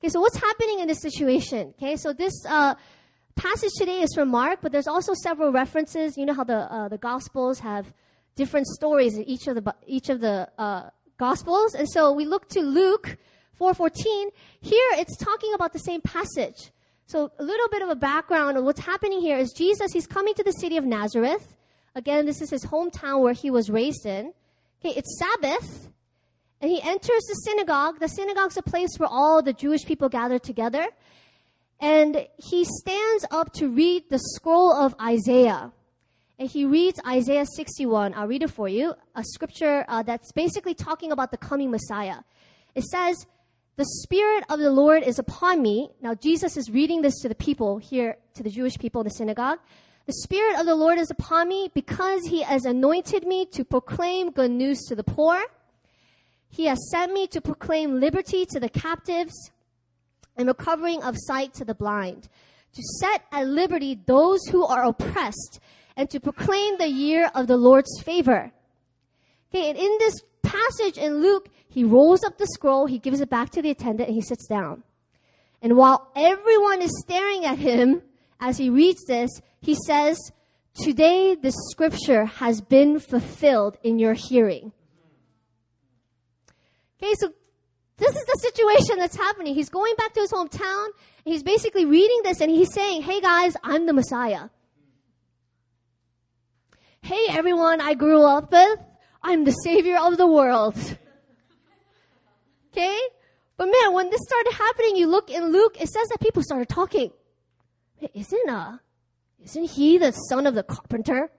Okay, 0.00 0.08
so 0.08 0.20
what's 0.20 0.36
happening 0.36 0.80
in 0.80 0.88
this 0.88 1.00
situation? 1.00 1.74
Okay, 1.78 1.94
so 1.96 2.12
this 2.12 2.32
uh, 2.48 2.74
passage 3.36 3.70
today 3.78 4.00
is 4.00 4.12
from 4.14 4.28
Mark, 4.28 4.58
but 4.60 4.72
there's 4.72 4.88
also 4.88 5.12
several 5.14 5.52
references. 5.52 6.16
You 6.16 6.26
know 6.26 6.34
how 6.34 6.42
the 6.42 6.72
uh, 6.72 6.88
the 6.88 6.98
Gospels 6.98 7.60
have 7.60 7.92
different 8.34 8.66
stories 8.66 9.16
in 9.16 9.22
each 9.24 9.46
of 9.46 9.54
the 9.54 9.74
each 9.86 10.08
of 10.08 10.20
the 10.20 10.48
uh, 10.58 10.90
Gospels, 11.18 11.74
and 11.74 11.88
so 11.88 12.12
we 12.12 12.24
look 12.24 12.48
to 12.48 12.60
Luke 12.60 13.16
4:14. 13.60 14.30
Here, 14.60 14.88
it's 14.94 15.16
talking 15.16 15.54
about 15.54 15.72
the 15.72 15.78
same 15.78 16.00
passage. 16.00 16.72
So, 17.06 17.30
a 17.38 17.44
little 17.44 17.68
bit 17.68 17.82
of 17.82 17.88
a 17.90 17.94
background 17.94 18.56
on 18.56 18.64
what's 18.64 18.80
happening 18.80 19.20
here 19.20 19.36
is 19.36 19.52
Jesus, 19.52 19.92
he's 19.92 20.06
coming 20.06 20.34
to 20.34 20.42
the 20.42 20.52
city 20.52 20.76
of 20.76 20.84
Nazareth. 20.84 21.56
Again, 21.94 22.26
this 22.26 22.40
is 22.40 22.50
his 22.50 22.64
hometown 22.64 23.20
where 23.20 23.34
he 23.34 23.50
was 23.50 23.70
raised 23.70 24.06
in. 24.06 24.32
Okay, 24.84 24.94
it's 24.96 25.18
Sabbath, 25.18 25.92
and 26.62 26.70
he 26.70 26.80
enters 26.80 27.24
the 27.28 27.34
synagogue. 27.44 27.98
The 27.98 28.08
synagogue's 28.08 28.56
a 28.56 28.62
place 28.62 28.90
where 28.96 29.08
all 29.08 29.42
the 29.42 29.52
Jewish 29.52 29.84
people 29.84 30.08
gather 30.08 30.38
together. 30.38 30.86
And 31.80 32.28
he 32.36 32.64
stands 32.64 33.26
up 33.32 33.52
to 33.54 33.68
read 33.68 34.04
the 34.08 34.20
scroll 34.20 34.72
of 34.72 34.94
Isaiah. 35.00 35.72
And 36.38 36.48
he 36.48 36.64
reads 36.64 37.00
Isaiah 37.04 37.46
61. 37.56 38.14
I'll 38.14 38.28
read 38.28 38.44
it 38.44 38.50
for 38.50 38.68
you. 38.68 38.94
A 39.16 39.24
scripture 39.24 39.84
uh, 39.88 40.04
that's 40.04 40.30
basically 40.30 40.74
talking 40.74 41.10
about 41.10 41.32
the 41.32 41.36
coming 41.36 41.72
Messiah. 41.72 42.18
It 42.76 42.84
says, 42.84 43.26
the 43.74 43.84
Spirit 43.84 44.44
of 44.48 44.60
the 44.60 44.70
Lord 44.70 45.02
is 45.02 45.18
upon 45.18 45.62
me. 45.62 45.90
Now, 46.00 46.14
Jesus 46.14 46.56
is 46.56 46.70
reading 46.70 47.02
this 47.02 47.18
to 47.20 47.28
the 47.28 47.34
people 47.34 47.78
here, 47.78 48.18
to 48.34 48.44
the 48.44 48.50
Jewish 48.50 48.78
people 48.78 49.00
in 49.00 49.06
the 49.06 49.14
synagogue. 49.14 49.58
The 50.04 50.12
Spirit 50.12 50.58
of 50.58 50.66
the 50.66 50.74
Lord 50.74 50.98
is 50.98 51.10
upon 51.10 51.48
me 51.48 51.70
because 51.72 52.26
He 52.26 52.42
has 52.42 52.64
anointed 52.64 53.24
me 53.24 53.46
to 53.52 53.64
proclaim 53.64 54.32
good 54.32 54.50
news 54.50 54.80
to 54.88 54.96
the 54.96 55.04
poor. 55.04 55.40
He 56.48 56.66
has 56.66 56.90
sent 56.90 57.12
me 57.12 57.28
to 57.28 57.40
proclaim 57.40 58.00
liberty 58.00 58.44
to 58.46 58.58
the 58.58 58.68
captives 58.68 59.52
and 60.36 60.48
recovering 60.48 61.02
of 61.02 61.16
sight 61.16 61.54
to 61.54 61.64
the 61.64 61.74
blind, 61.74 62.28
to 62.74 62.82
set 63.00 63.22
at 63.30 63.46
liberty 63.46 63.98
those 64.06 64.44
who 64.50 64.64
are 64.64 64.84
oppressed, 64.84 65.60
and 65.96 66.10
to 66.10 66.18
proclaim 66.18 66.78
the 66.78 66.88
year 66.88 67.30
of 67.34 67.46
the 67.46 67.56
Lord's 67.56 68.02
favor. 68.02 68.50
Okay, 69.54 69.68
and 69.70 69.78
in 69.78 69.96
this 69.98 70.20
passage 70.42 70.98
in 70.98 71.20
Luke, 71.20 71.48
he 71.68 71.84
rolls 71.84 72.24
up 72.24 72.38
the 72.38 72.46
scroll, 72.46 72.86
he 72.86 72.98
gives 72.98 73.20
it 73.20 73.30
back 73.30 73.50
to 73.50 73.62
the 73.62 73.70
attendant, 73.70 74.08
and 74.08 74.16
he 74.16 74.22
sits 74.22 74.46
down. 74.46 74.82
And 75.60 75.76
while 75.76 76.10
everyone 76.16 76.82
is 76.82 76.90
staring 77.04 77.44
at 77.44 77.58
him 77.58 78.02
as 78.42 78.58
he 78.58 78.68
reads 78.68 79.04
this, 79.04 79.30
he 79.60 79.76
says, 79.86 80.18
Today 80.74 81.34
the 81.34 81.52
scripture 81.70 82.24
has 82.24 82.60
been 82.60 82.98
fulfilled 82.98 83.76
in 83.82 83.98
your 83.98 84.14
hearing. 84.14 84.72
Okay, 87.00 87.12
so 87.14 87.32
this 87.98 88.16
is 88.16 88.24
the 88.24 88.38
situation 88.40 88.96
that's 88.98 89.16
happening. 89.16 89.54
He's 89.54 89.68
going 89.68 89.94
back 89.96 90.12
to 90.14 90.20
his 90.20 90.32
hometown, 90.32 90.86
and 91.24 91.32
he's 91.32 91.42
basically 91.42 91.84
reading 91.84 92.20
this, 92.24 92.40
and 92.40 92.50
he's 92.50 92.72
saying, 92.72 93.02
Hey 93.02 93.20
guys, 93.20 93.54
I'm 93.62 93.86
the 93.86 93.92
Messiah. 93.92 94.48
Hey 97.00 97.26
everyone 97.28 97.80
I 97.80 97.94
grew 97.94 98.24
up 98.24 98.50
with, 98.50 98.78
I'm 99.22 99.44
the 99.44 99.52
Savior 99.52 99.98
of 99.98 100.16
the 100.18 100.26
world. 100.26 100.76
Okay? 102.74 102.98
But 103.58 103.66
man, 103.66 103.92
when 103.92 104.08
this 104.08 104.22
started 104.26 104.54
happening, 104.54 104.96
you 104.96 105.06
look 105.06 105.28
in 105.28 105.52
Luke, 105.52 105.76
it 105.78 105.90
says 105.90 106.08
that 106.08 106.20
people 106.20 106.42
started 106.42 106.70
talking. 106.70 107.10
Isn't 108.14 108.48
uh 108.48 108.78
isn't 109.44 109.70
he 109.70 109.98
the 109.98 110.12
son 110.12 110.46
of 110.46 110.54
the 110.54 110.62
carpenter? 110.62 111.30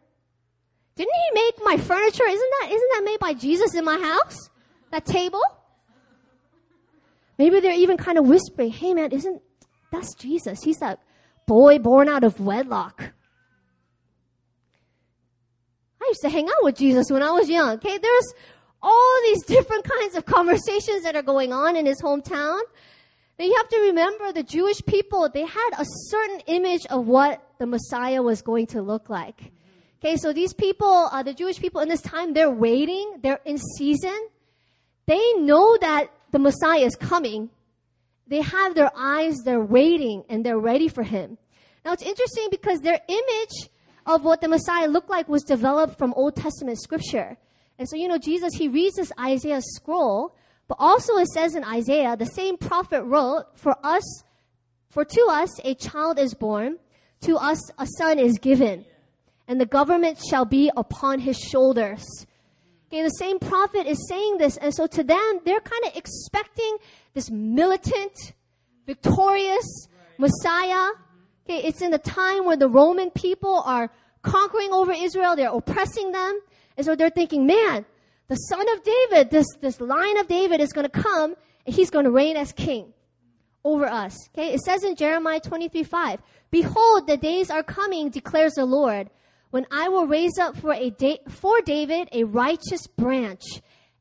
Didn't 0.95 1.13
he 1.13 1.41
make 1.41 1.55
my 1.63 1.77
furniture? 1.77 2.25
Isn't 2.27 2.51
that 2.59 2.67
isn't 2.71 2.89
that 2.93 3.03
made 3.03 3.19
by 3.19 3.33
Jesus 3.33 3.75
in 3.75 3.85
my 3.85 3.97
house? 3.97 4.49
That 4.91 5.05
table? 5.05 5.41
Maybe 7.37 7.59
they're 7.59 7.73
even 7.73 7.97
kind 7.97 8.17
of 8.17 8.27
whispering, 8.27 8.71
hey 8.71 8.93
man, 8.93 9.11
isn't 9.11 9.41
that's 9.91 10.13
Jesus? 10.15 10.61
He's 10.63 10.77
that 10.77 10.99
boy 11.45 11.79
born 11.79 12.09
out 12.09 12.23
of 12.23 12.39
wedlock. 12.39 13.13
I 16.01 16.05
used 16.07 16.21
to 16.21 16.29
hang 16.29 16.47
out 16.47 16.63
with 16.63 16.75
Jesus 16.75 17.09
when 17.09 17.23
I 17.23 17.31
was 17.31 17.49
young. 17.49 17.71
Okay, 17.75 17.97
there's 17.97 18.33
all 18.81 19.19
these 19.23 19.43
different 19.45 19.85
kinds 19.85 20.15
of 20.15 20.25
conversations 20.25 21.03
that 21.03 21.15
are 21.15 21.23
going 21.23 21.53
on 21.53 21.75
in 21.75 21.85
his 21.85 22.01
hometown. 22.01 22.59
You 23.39 23.53
have 23.57 23.69
to 23.69 23.79
remember 23.79 24.31
the 24.31 24.43
Jewish 24.43 24.81
people, 24.85 25.29
they 25.33 25.45
had 25.45 25.69
a 25.77 25.85
certain 25.85 26.39
image 26.47 26.85
of 26.89 27.07
what 27.07 27.41
the 27.57 27.65
Messiah 27.65 28.21
was 28.21 28.41
going 28.41 28.67
to 28.67 28.81
look 28.81 29.09
like. 29.09 29.51
Okay, 29.99 30.17
so 30.17 30.33
these 30.33 30.53
people, 30.53 31.09
uh, 31.11 31.23
the 31.23 31.33
Jewish 31.33 31.59
people 31.59 31.81
in 31.81 31.89
this 31.89 32.01
time, 32.01 32.33
they're 32.33 32.51
waiting, 32.51 33.19
they're 33.21 33.39
in 33.45 33.57
season. 33.77 34.27
They 35.05 35.33
know 35.33 35.77
that 35.81 36.11
the 36.31 36.39
Messiah 36.39 36.85
is 36.85 36.95
coming. 36.95 37.49
They 38.27 38.41
have 38.41 38.75
their 38.75 38.91
eyes, 38.95 39.37
they're 39.43 39.63
waiting, 39.63 40.23
and 40.29 40.45
they're 40.45 40.59
ready 40.59 40.87
for 40.87 41.03
him. 41.03 41.37
Now 41.83 41.93
it's 41.93 42.03
interesting 42.03 42.47
because 42.51 42.81
their 42.81 42.99
image 43.07 43.69
of 44.05 44.23
what 44.23 44.41
the 44.41 44.47
Messiah 44.47 44.87
looked 44.87 45.09
like 45.09 45.27
was 45.27 45.43
developed 45.43 45.97
from 45.97 46.13
Old 46.13 46.35
Testament 46.35 46.81
scripture. 46.81 47.37
And 47.79 47.87
so, 47.89 47.95
you 47.95 48.07
know, 48.07 48.17
Jesus, 48.17 48.53
he 48.53 48.67
reads 48.67 48.95
this 48.95 49.11
Isaiah 49.19 49.61
scroll, 49.61 50.35
but 50.67 50.77
also 50.79 51.17
it 51.17 51.27
says 51.27 51.55
in 51.55 51.63
Isaiah, 51.63 52.15
the 52.15 52.25
same 52.25 52.57
prophet 52.57 53.03
wrote, 53.03 53.45
for 53.55 53.75
us, 53.83 54.23
for 54.89 55.03
to 55.05 55.27
us 55.29 55.49
a 55.63 55.75
child 55.75 56.19
is 56.19 56.33
born, 56.33 56.77
to 57.21 57.37
us 57.37 57.71
a 57.77 57.87
son 57.97 58.19
is 58.19 58.37
given, 58.37 58.85
and 59.47 59.59
the 59.59 59.65
government 59.65 60.19
shall 60.29 60.45
be 60.45 60.71
upon 60.75 61.19
his 61.19 61.37
shoulders. 61.37 62.05
Okay, 62.87 63.01
the 63.01 63.09
same 63.09 63.39
prophet 63.39 63.87
is 63.87 64.07
saying 64.07 64.37
this, 64.37 64.57
and 64.57 64.73
so 64.73 64.85
to 64.87 65.03
them, 65.03 65.39
they're 65.45 65.59
kind 65.59 65.85
of 65.85 65.95
expecting 65.95 66.77
this 67.13 67.31
militant, 67.31 68.33
victorious 68.85 69.87
Messiah. 70.17 70.89
Okay, 71.45 71.65
it's 71.67 71.81
in 71.81 71.91
the 71.91 71.97
time 71.97 72.45
where 72.45 72.55
the 72.55 72.69
Roman 72.69 73.09
people 73.09 73.63
are 73.65 73.89
conquering 74.21 74.71
over 74.71 74.91
Israel, 74.91 75.35
they're 75.35 75.53
oppressing 75.53 76.11
them. 76.11 76.39
And 76.77 76.85
so 76.85 76.95
they're 76.95 77.09
thinking, 77.09 77.45
man, 77.45 77.85
the 78.27 78.35
son 78.35 78.65
of 78.73 78.83
David, 78.83 79.29
this, 79.29 79.47
this 79.61 79.81
line 79.81 80.17
of 80.17 80.27
David 80.27 80.61
is 80.61 80.71
going 80.71 80.89
to 80.89 81.01
come 81.01 81.35
and 81.65 81.75
he's 81.75 81.89
going 81.89 82.05
to 82.05 82.11
reign 82.11 82.37
as 82.37 82.51
king 82.51 82.93
over 83.63 83.85
us. 83.85 84.17
Okay, 84.29 84.53
it 84.53 84.61
says 84.61 84.83
in 84.83 84.95
Jeremiah 84.95 85.39
23 85.39 85.83
5, 85.83 86.21
Behold, 86.51 87.07
the 87.07 87.17
days 87.17 87.49
are 87.49 87.63
coming, 87.63 88.09
declares 88.09 88.53
the 88.53 88.65
Lord, 88.65 89.09
when 89.51 89.65
I 89.71 89.89
will 89.89 90.07
raise 90.07 90.37
up 90.39 90.57
for, 90.57 90.73
a 90.73 90.89
da- 90.89 91.21
for 91.29 91.61
David 91.61 92.09
a 92.11 92.23
righteous 92.23 92.87
branch, 92.87 93.43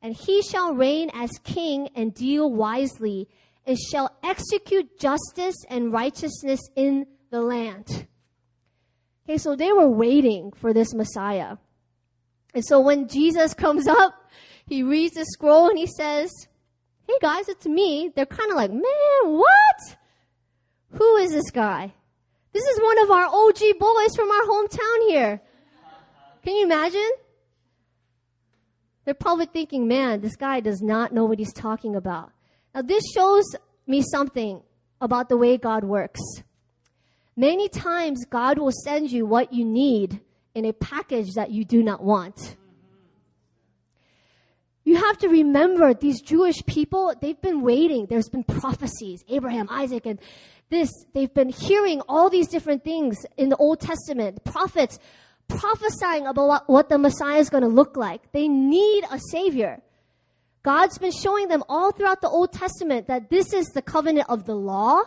and 0.01 0.15
he 0.15 0.41
shall 0.41 0.73
reign 0.73 1.09
as 1.13 1.31
king 1.43 1.89
and 1.95 2.13
deal 2.13 2.51
wisely, 2.51 3.29
and 3.65 3.77
shall 3.77 4.15
execute 4.23 4.99
justice 4.99 5.55
and 5.69 5.93
righteousness 5.93 6.59
in 6.75 7.07
the 7.29 7.41
land. 7.41 8.07
Okay, 9.25 9.37
so 9.37 9.55
they 9.55 9.71
were 9.71 9.89
waiting 9.89 10.51
for 10.51 10.73
this 10.73 10.93
Messiah. 10.93 11.57
And 12.53 12.63
so 12.65 12.79
when 12.79 13.07
Jesus 13.07 13.53
comes 13.65 13.87
up, 13.87 14.13
he 14.67 14.83
reads 14.83 15.15
the 15.15 15.25
scroll 15.25 15.69
and 15.69 15.77
he 15.77 15.87
says, 15.87 16.31
Hey 17.07 17.17
guys, 17.21 17.49
it's 17.49 17.65
me. 17.65 18.11
They're 18.15 18.25
kind 18.25 18.49
of 18.49 18.55
like, 18.55 18.71
Man, 18.71 18.83
what? 19.25 19.97
Who 20.91 21.17
is 21.17 21.31
this 21.31 21.51
guy? 21.51 21.93
This 22.53 22.63
is 22.63 22.79
one 22.79 23.01
of 23.01 23.11
our 23.11 23.25
OG 23.25 23.79
boys 23.79 24.15
from 24.15 24.29
our 24.29 24.43
hometown 24.43 25.09
here. 25.09 25.41
Can 26.43 26.55
you 26.55 26.65
imagine? 26.65 27.11
They're 29.05 29.13
probably 29.13 29.47
thinking, 29.47 29.87
man, 29.87 30.21
this 30.21 30.35
guy 30.35 30.59
does 30.59 30.81
not 30.81 31.11
know 31.11 31.25
what 31.25 31.39
he's 31.39 31.53
talking 31.53 31.95
about. 31.95 32.31
Now, 32.73 32.83
this 32.83 33.03
shows 33.13 33.43
me 33.87 34.01
something 34.01 34.61
about 35.01 35.29
the 35.29 35.37
way 35.37 35.57
God 35.57 35.83
works. 35.83 36.21
Many 37.35 37.67
times, 37.69 38.25
God 38.25 38.59
will 38.59 38.71
send 38.71 39.11
you 39.11 39.25
what 39.25 39.51
you 39.51 39.65
need 39.65 40.21
in 40.55 40.65
a 40.65 40.73
package 40.73 41.33
that 41.35 41.51
you 41.51 41.65
do 41.65 41.83
not 41.83 42.03
want. 42.03 42.55
You 44.85 44.97
have 44.97 45.17
to 45.19 45.29
remember 45.29 45.93
these 45.93 46.21
Jewish 46.21 46.65
people, 46.65 47.13
they've 47.21 47.39
been 47.41 47.61
waiting. 47.61 48.07
There's 48.07 48.29
been 48.29 48.43
prophecies, 48.43 49.23
Abraham, 49.29 49.67
Isaac, 49.69 50.05
and 50.05 50.19
this. 50.69 50.89
They've 51.13 51.33
been 51.33 51.49
hearing 51.49 52.01
all 52.09 52.29
these 52.29 52.49
different 52.49 52.83
things 52.83 53.25
in 53.37 53.49
the 53.49 53.55
Old 53.55 53.79
Testament, 53.79 54.43
prophets 54.43 54.99
prophesying 55.47 56.25
about 56.25 56.67
what 56.67 56.89
the 56.89 56.97
Messiah 56.97 57.39
is 57.39 57.49
going 57.49 57.63
to 57.63 57.69
look 57.69 57.95
like. 57.95 58.31
They 58.31 58.47
need 58.47 59.05
a 59.09 59.19
Savior. 59.31 59.81
God's 60.63 60.97
been 60.97 61.11
showing 61.11 61.47
them 61.49 61.63
all 61.67 61.91
throughout 61.91 62.21
the 62.21 62.29
Old 62.29 62.53
Testament 62.53 63.07
that 63.07 63.29
this 63.29 63.53
is 63.53 63.67
the 63.67 63.81
covenant 63.81 64.27
of 64.29 64.45
the 64.45 64.55
law 64.55 65.01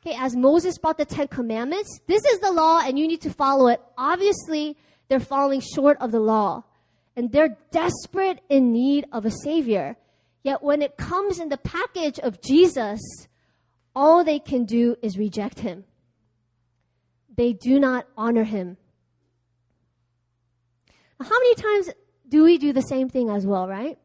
Okay, 0.00 0.16
as 0.18 0.34
Moses 0.34 0.78
brought 0.78 0.96
the 0.96 1.04
Ten 1.04 1.28
Commandments, 1.28 2.00
this 2.06 2.24
is 2.24 2.40
the 2.40 2.50
law 2.50 2.80
and 2.82 2.98
you 2.98 3.06
need 3.06 3.20
to 3.22 3.30
follow 3.30 3.68
it. 3.68 3.80
Obviously, 3.98 4.76
they're 5.08 5.20
falling 5.20 5.60
short 5.60 5.98
of 6.00 6.10
the 6.10 6.20
law. 6.20 6.64
And 7.16 7.30
they're 7.30 7.58
desperate 7.70 8.40
in 8.48 8.72
need 8.72 9.04
of 9.12 9.26
a 9.26 9.30
Savior. 9.30 9.96
Yet 10.42 10.62
when 10.62 10.80
it 10.80 10.96
comes 10.96 11.38
in 11.38 11.50
the 11.50 11.58
package 11.58 12.18
of 12.18 12.40
Jesus, 12.40 13.00
all 13.94 14.24
they 14.24 14.38
can 14.38 14.64
do 14.64 14.96
is 15.02 15.18
reject 15.18 15.60
Him. 15.60 15.84
They 17.36 17.52
do 17.52 17.78
not 17.78 18.06
honor 18.16 18.44
Him. 18.44 18.78
How 21.20 21.28
many 21.28 21.54
times 21.56 21.90
do 22.26 22.44
we 22.44 22.56
do 22.56 22.72
the 22.72 22.80
same 22.80 23.10
thing 23.10 23.28
as 23.28 23.46
well, 23.46 23.68
right? 23.68 23.98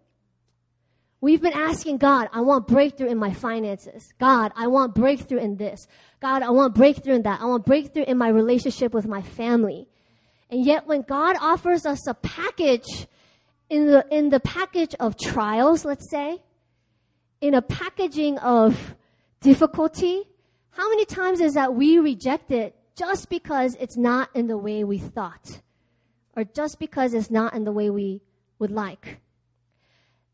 We've 1.26 1.42
been 1.42 1.54
asking 1.54 1.98
God, 1.98 2.30
I 2.32 2.42
want 2.42 2.68
breakthrough 2.68 3.10
in 3.10 3.18
my 3.18 3.34
finances. 3.34 4.14
God, 4.20 4.52
I 4.56 4.68
want 4.68 4.94
breakthrough 4.94 5.40
in 5.40 5.58
this. 5.58 5.88
God, 6.22 6.44
I 6.44 6.52
want 6.52 6.76
breakthrough 6.76 7.16
in 7.16 7.24
that. 7.24 7.42
I 7.42 7.46
want 7.46 7.66
breakthrough 7.66 8.04
in 8.04 8.20
my 8.20 8.28
relationship 8.28 8.94
with 8.94 9.08
my 9.08 9.24
family. 9.24 9.88
And 10.52 10.64
yet 10.64 10.86
when 10.86 11.02
God 11.02 11.36
offers 11.42 11.84
us 11.84 12.06
a 12.06 12.14
package 12.14 13.08
in 13.72 13.88
the, 13.88 14.06
in 14.12 14.30
the 14.30 14.40
package 14.40 14.94
of 15.00 15.18
trials, 15.18 15.84
let's 15.84 16.12
say, 16.12 16.44
in 17.42 17.56
a 17.56 17.62
packaging 17.64 18.38
of 18.38 18.94
difficulty, 19.42 20.30
how 20.70 20.88
many 20.92 21.06
times 21.06 21.40
is 21.40 21.56
that 21.56 21.74
we 21.74 21.98
reject 21.98 22.52
it 22.52 22.76
just 22.96 23.32
because 23.32 23.76
it's 23.80 23.98
not 23.98 24.30
in 24.36 24.46
the 24.46 24.60
way 24.60 24.84
we 24.84 25.00
thought? 25.00 25.60
Or 26.38 26.44
just 26.44 26.78
because 26.78 27.16
it's 27.16 27.32
not 27.32 27.56
in 27.56 27.64
the 27.64 27.72
way 27.72 27.90
we 27.90 28.22
would 28.60 28.70
like? 28.70 29.22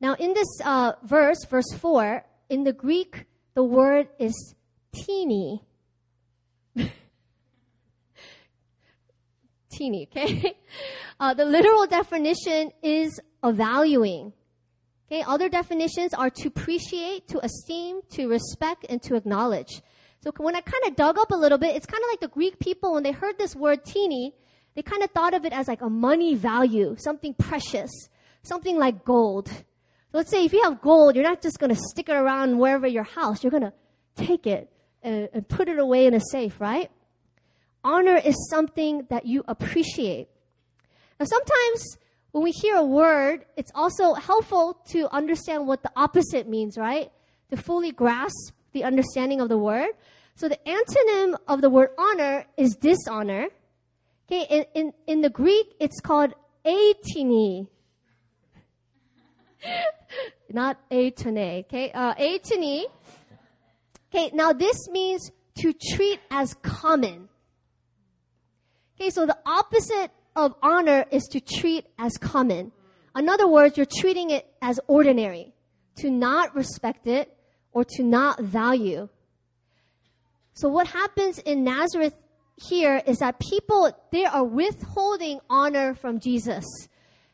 Now, 0.01 0.15
in 0.15 0.34
this 0.34 0.48
uh, 0.65 0.93
verse, 1.03 1.46
verse 1.46 1.72
4, 1.77 2.25
in 2.50 2.63
the 2.63 2.74
Greek, 2.74 3.25
the 3.53 3.63
word 3.63 4.08
is 4.17 4.55
teeny. 4.93 5.62
teeny, 9.72 10.10
okay? 10.12 10.58
Uh, 11.20 11.36
the 11.36 11.46
literal 11.46 11.86
definition 11.86 12.72
is 12.81 13.20
a 13.43 13.53
valuing. 13.53 14.34
Okay, 15.05 15.24
other 15.27 15.50
definitions 15.50 16.15
are 16.15 16.31
to 16.31 16.48
appreciate, 16.48 17.27
to 17.27 17.38
esteem, 17.46 18.01
to 18.10 18.27
respect, 18.27 18.88
and 18.89 19.00
to 19.03 19.13
acknowledge. 19.13 19.84
So 20.24 20.31
when 20.38 20.55
I 20.55 20.62
kind 20.62 20.84
of 20.88 20.96
dug 20.96 21.20
up 21.20 21.29
a 21.29 21.36
little 21.36 21.60
bit, 21.60 21.75
it's 21.75 21.86
kind 21.86 22.03
of 22.03 22.10
like 22.10 22.22
the 22.22 22.27
Greek 22.27 22.58
people, 22.58 22.93
when 22.93 23.03
they 23.03 23.12
heard 23.12 23.38
this 23.38 23.55
word 23.55 23.86
tini, 23.86 24.34
they 24.74 24.81
kind 24.81 25.03
of 25.03 25.12
thought 25.12 25.36
of 25.36 25.46
it 25.46 25.53
as 25.53 25.67
like 25.67 25.84
a 25.84 25.89
money 25.91 26.34
value, 26.34 26.96
something 26.98 27.36
precious, 27.36 27.91
something 28.41 28.79
like 28.79 29.05
gold. 29.05 29.51
Let's 30.13 30.30
say 30.30 30.44
if 30.44 30.53
you 30.53 30.63
have 30.63 30.82
gold, 30.82 31.15
you're 31.15 31.24
not 31.24 31.41
just 31.41 31.60
going 31.60 31.74
to 31.74 31.82
stick 31.91 32.10
it 32.10 32.15
around 32.15 32.58
wherever 32.58 32.88
your 32.88 33.03
house. 33.03 33.44
You're 33.44 33.51
going 33.51 33.63
to 33.63 33.74
take 34.15 34.46
it 34.46 34.70
and, 35.01 35.30
and 35.34 35.48
put 35.48 35.70
it 35.70 35.80
away 35.80 36.06
in 36.06 36.13
a 36.13 36.20
safe, 36.20 36.60
right? 36.60 36.91
Honor 37.84 38.18
is 38.18 38.50
something 38.50 39.08
that 39.10 39.25
you 39.25 39.44
appreciate. 39.48 40.27
Now 41.20 41.25
sometimes 41.25 41.98
when 42.32 42.44
we 42.44 42.51
hear 42.51 42.75
a 42.75 42.86
word, 42.86 43.46
it's 43.58 43.72
also 43.74 44.13
helpful 44.13 44.80
to 44.89 45.13
understand 45.13 45.68
what 45.68 45.84
the 45.84 45.91
opposite 45.96 46.48
means, 46.48 46.77
right? 46.77 47.12
To 47.50 47.58
fully 47.58 47.91
grasp 47.91 48.53
the 48.74 48.84
understanding 48.84 49.41
of 49.41 49.50
the 49.50 49.58
word. 49.58 49.89
So 50.36 50.48
the 50.48 50.60
antonym 50.65 51.38
of 51.48 51.62
the 51.62 51.70
word 51.70 51.89
honor 51.98 52.46
is 52.58 52.75
dishonor. 52.75 53.48
Okay, 54.32 54.46
in, 54.50 54.65
in, 54.74 54.94
in 55.08 55.22
the 55.22 55.30
Greek, 55.30 55.74
it's 55.80 56.00
called 56.00 56.34
atini. 56.65 57.68
Not 60.50 60.77
atone, 60.91 61.38
okay? 61.38 61.91
Uh, 61.91 62.13
atini. 62.15 62.86
Okay, 64.13 64.32
now 64.34 64.51
this 64.53 64.89
means 64.89 65.32
to 65.60 65.74
treat 65.74 66.20
as 66.30 66.53
common. 66.56 67.30
Okay, 68.96 69.10
so 69.10 69.25
the 69.25 69.38
opposite 69.46 70.12
of 70.36 70.53
honor 70.62 71.06
is 71.12 71.24
to 71.32 71.39
treat 71.39 71.86
as 71.98 72.18
common. 72.18 72.72
In 73.15 73.30
other 73.30 73.48
words, 73.48 73.77
you're 73.77 73.86
treating 73.86 74.30
it 74.30 74.48
as 74.62 74.80
ordinary, 74.88 75.53
to 75.98 76.10
not 76.10 76.56
respect 76.56 77.08
it 77.08 77.36
or 77.72 77.84
to 77.84 78.03
not 78.03 78.39
value. 78.41 79.10
So 80.53 80.70
what 80.70 80.88
happens 80.88 81.39
in 81.39 81.63
Nazareth 81.63 82.15
here 82.56 83.01
is 83.06 83.20
that 83.20 83.39
people, 83.39 83.91
they 84.12 84.25
are 84.25 84.44
withholding 84.44 85.39
honor 85.50 85.96
from 85.96 86.20
Jesus. 86.20 86.65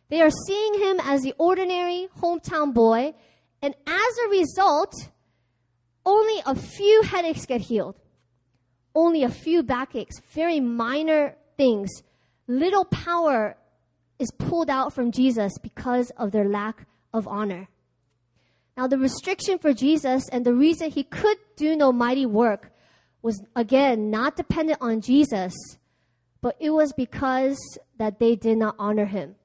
They 0.09 0.21
are 0.21 0.29
seeing 0.29 0.79
him 0.79 0.99
as 1.03 1.21
the 1.21 1.33
ordinary 1.37 2.07
hometown 2.19 2.73
boy, 2.73 3.13
and 3.61 3.75
as 3.85 4.17
a 4.25 4.29
result, 4.29 4.93
only 6.05 6.41
a 6.45 6.55
few 6.55 7.01
headaches 7.03 7.45
get 7.45 7.61
healed. 7.61 7.99
Only 8.95 9.23
a 9.23 9.29
few 9.29 9.61
backaches, 9.63 10.21
very 10.33 10.59
minor 10.59 11.35
things. 11.57 11.89
Little 12.47 12.85
power 12.85 13.57
is 14.17 14.31
pulled 14.31 14.69
out 14.69 14.93
from 14.93 15.11
Jesus 15.11 15.57
because 15.61 16.09
of 16.11 16.31
their 16.31 16.47
lack 16.47 16.85
of 17.13 17.27
honor. 17.27 17.67
Now, 18.77 18.87
the 18.87 18.97
restriction 18.97 19.59
for 19.59 19.73
Jesus 19.73 20.29
and 20.29 20.45
the 20.45 20.53
reason 20.53 20.91
he 20.91 21.03
could 21.03 21.37
do 21.55 21.75
no 21.75 21.91
mighty 21.91 22.25
work 22.25 22.71
was, 23.21 23.41
again, 23.55 24.09
not 24.09 24.37
dependent 24.37 24.77
on 24.81 25.01
Jesus, 25.01 25.53
but 26.41 26.55
it 26.59 26.69
was 26.69 26.93
because 26.93 27.57
that 27.97 28.19
they 28.19 28.35
did 28.35 28.57
not 28.57 28.75
honor 28.79 29.05
him. 29.05 29.35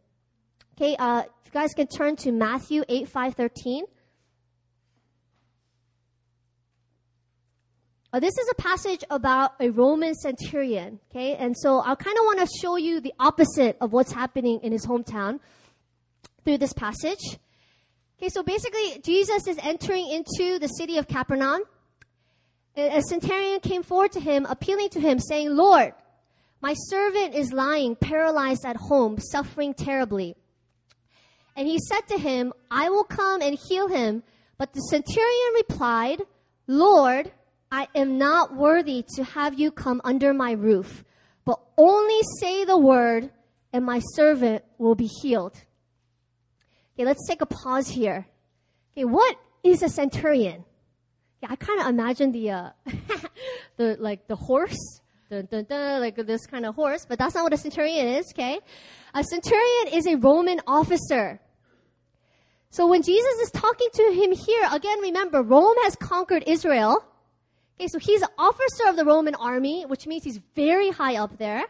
Okay, 0.82 0.96
uh, 0.96 1.20
if 1.20 1.46
you 1.46 1.52
guys 1.52 1.74
can 1.74 1.86
turn 1.86 2.16
to 2.16 2.32
Matthew 2.32 2.82
8, 2.88 3.08
5, 3.08 3.34
13. 3.36 3.84
Uh, 8.12 8.18
this 8.18 8.36
is 8.36 8.48
a 8.50 8.54
passage 8.60 9.04
about 9.08 9.52
a 9.60 9.70
Roman 9.70 10.12
centurion, 10.12 10.98
okay? 11.08 11.36
And 11.36 11.56
so 11.56 11.78
I 11.78 11.94
kind 11.94 12.18
of 12.18 12.24
want 12.24 12.40
to 12.40 12.48
show 12.60 12.74
you 12.74 13.00
the 13.00 13.14
opposite 13.20 13.76
of 13.80 13.92
what's 13.92 14.10
happening 14.10 14.58
in 14.64 14.72
his 14.72 14.84
hometown 14.84 15.38
through 16.44 16.58
this 16.58 16.72
passage. 16.72 17.38
Okay, 18.18 18.28
so 18.28 18.42
basically, 18.42 19.00
Jesus 19.04 19.46
is 19.46 19.58
entering 19.62 20.10
into 20.10 20.58
the 20.58 20.66
city 20.66 20.98
of 20.98 21.06
Capernaum. 21.06 21.62
A 22.76 23.02
centurion 23.02 23.60
came 23.60 23.84
forward 23.84 24.10
to 24.12 24.20
him, 24.20 24.46
appealing 24.46 24.88
to 24.88 25.00
him, 25.00 25.20
saying, 25.20 25.54
Lord, 25.54 25.92
my 26.60 26.74
servant 26.74 27.36
is 27.36 27.52
lying 27.52 27.94
paralyzed 27.94 28.66
at 28.66 28.74
home, 28.74 29.20
suffering 29.20 29.74
terribly. 29.74 30.34
And 31.56 31.68
he 31.68 31.78
said 31.78 32.02
to 32.08 32.18
him, 32.18 32.52
I 32.70 32.88
will 32.90 33.04
come 33.04 33.42
and 33.42 33.58
heal 33.58 33.88
him. 33.88 34.22
But 34.58 34.72
the 34.72 34.80
centurion 34.80 35.54
replied, 35.54 36.22
Lord, 36.66 37.32
I 37.70 37.88
am 37.94 38.18
not 38.18 38.54
worthy 38.54 39.04
to 39.16 39.24
have 39.24 39.58
you 39.58 39.70
come 39.70 40.00
under 40.04 40.32
my 40.32 40.52
roof, 40.52 41.04
but 41.44 41.58
only 41.76 42.20
say 42.38 42.64
the 42.64 42.78
word, 42.78 43.30
and 43.72 43.84
my 43.84 44.00
servant 44.14 44.62
will 44.78 44.94
be 44.94 45.06
healed. 45.06 45.56
Okay, 46.94 47.04
let's 47.04 47.26
take 47.26 47.40
a 47.40 47.46
pause 47.46 47.88
here. 47.88 48.26
Okay, 48.92 49.04
what 49.04 49.36
is 49.64 49.82
a 49.82 49.88
centurion? 49.88 50.64
Yeah, 51.42 51.48
I 51.50 51.56
kind 51.56 51.80
of 51.80 51.86
imagine 51.86 52.32
the 52.32 52.50
uh, 52.50 52.70
the 53.76 53.96
like 53.98 54.28
the 54.28 54.36
horse, 54.36 55.00
dun, 55.32 55.48
dun, 55.50 55.64
dun, 55.64 56.00
like 56.00 56.16
this 56.16 56.46
kind 56.46 56.66
of 56.66 56.74
horse, 56.74 57.06
but 57.08 57.18
that's 57.18 57.34
not 57.34 57.44
what 57.44 57.54
a 57.54 57.56
centurion 57.56 58.06
is. 58.06 58.26
Okay, 58.34 58.58
a 59.14 59.24
centurion 59.24 59.94
is 59.94 60.06
a 60.06 60.16
Roman 60.16 60.60
officer. 60.66 61.40
So 62.70 62.86
when 62.86 63.02
Jesus 63.02 63.34
is 63.42 63.50
talking 63.50 63.88
to 63.94 64.12
him 64.12 64.32
here, 64.32 64.64
again, 64.70 65.00
remember 65.00 65.42
Rome 65.42 65.76
has 65.84 65.96
conquered 65.96 66.44
Israel. 66.46 67.04
Okay, 67.78 67.88
so 67.88 67.98
he's 67.98 68.22
an 68.22 68.28
officer 68.38 68.88
of 68.88 68.96
the 68.96 69.04
Roman 69.04 69.34
army, 69.34 69.84
which 69.86 70.06
means 70.06 70.24
he's 70.24 70.40
very 70.54 70.90
high 70.90 71.16
up 71.16 71.38
there. 71.38 71.64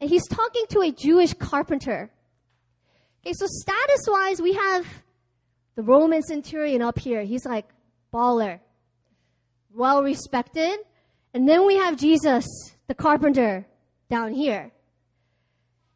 And 0.00 0.10
he's 0.10 0.26
talking 0.28 0.64
to 0.70 0.80
a 0.80 0.90
Jewish 0.90 1.34
carpenter. 1.34 2.10
Okay, 3.20 3.32
so 3.34 3.46
status 3.48 4.06
wise, 4.08 4.40
we 4.40 4.54
have 4.54 4.86
the 5.76 5.82
Roman 5.82 6.22
centurion 6.22 6.82
up 6.82 6.98
here. 6.98 7.22
He's 7.22 7.44
like 7.44 7.66
baller, 8.12 8.60
well 9.74 10.02
respected. 10.02 10.78
And 11.32 11.48
then 11.48 11.66
we 11.66 11.76
have 11.76 11.96
Jesus, 11.96 12.46
the 12.86 12.94
carpenter, 12.94 13.66
down 14.10 14.32
here. 14.32 14.70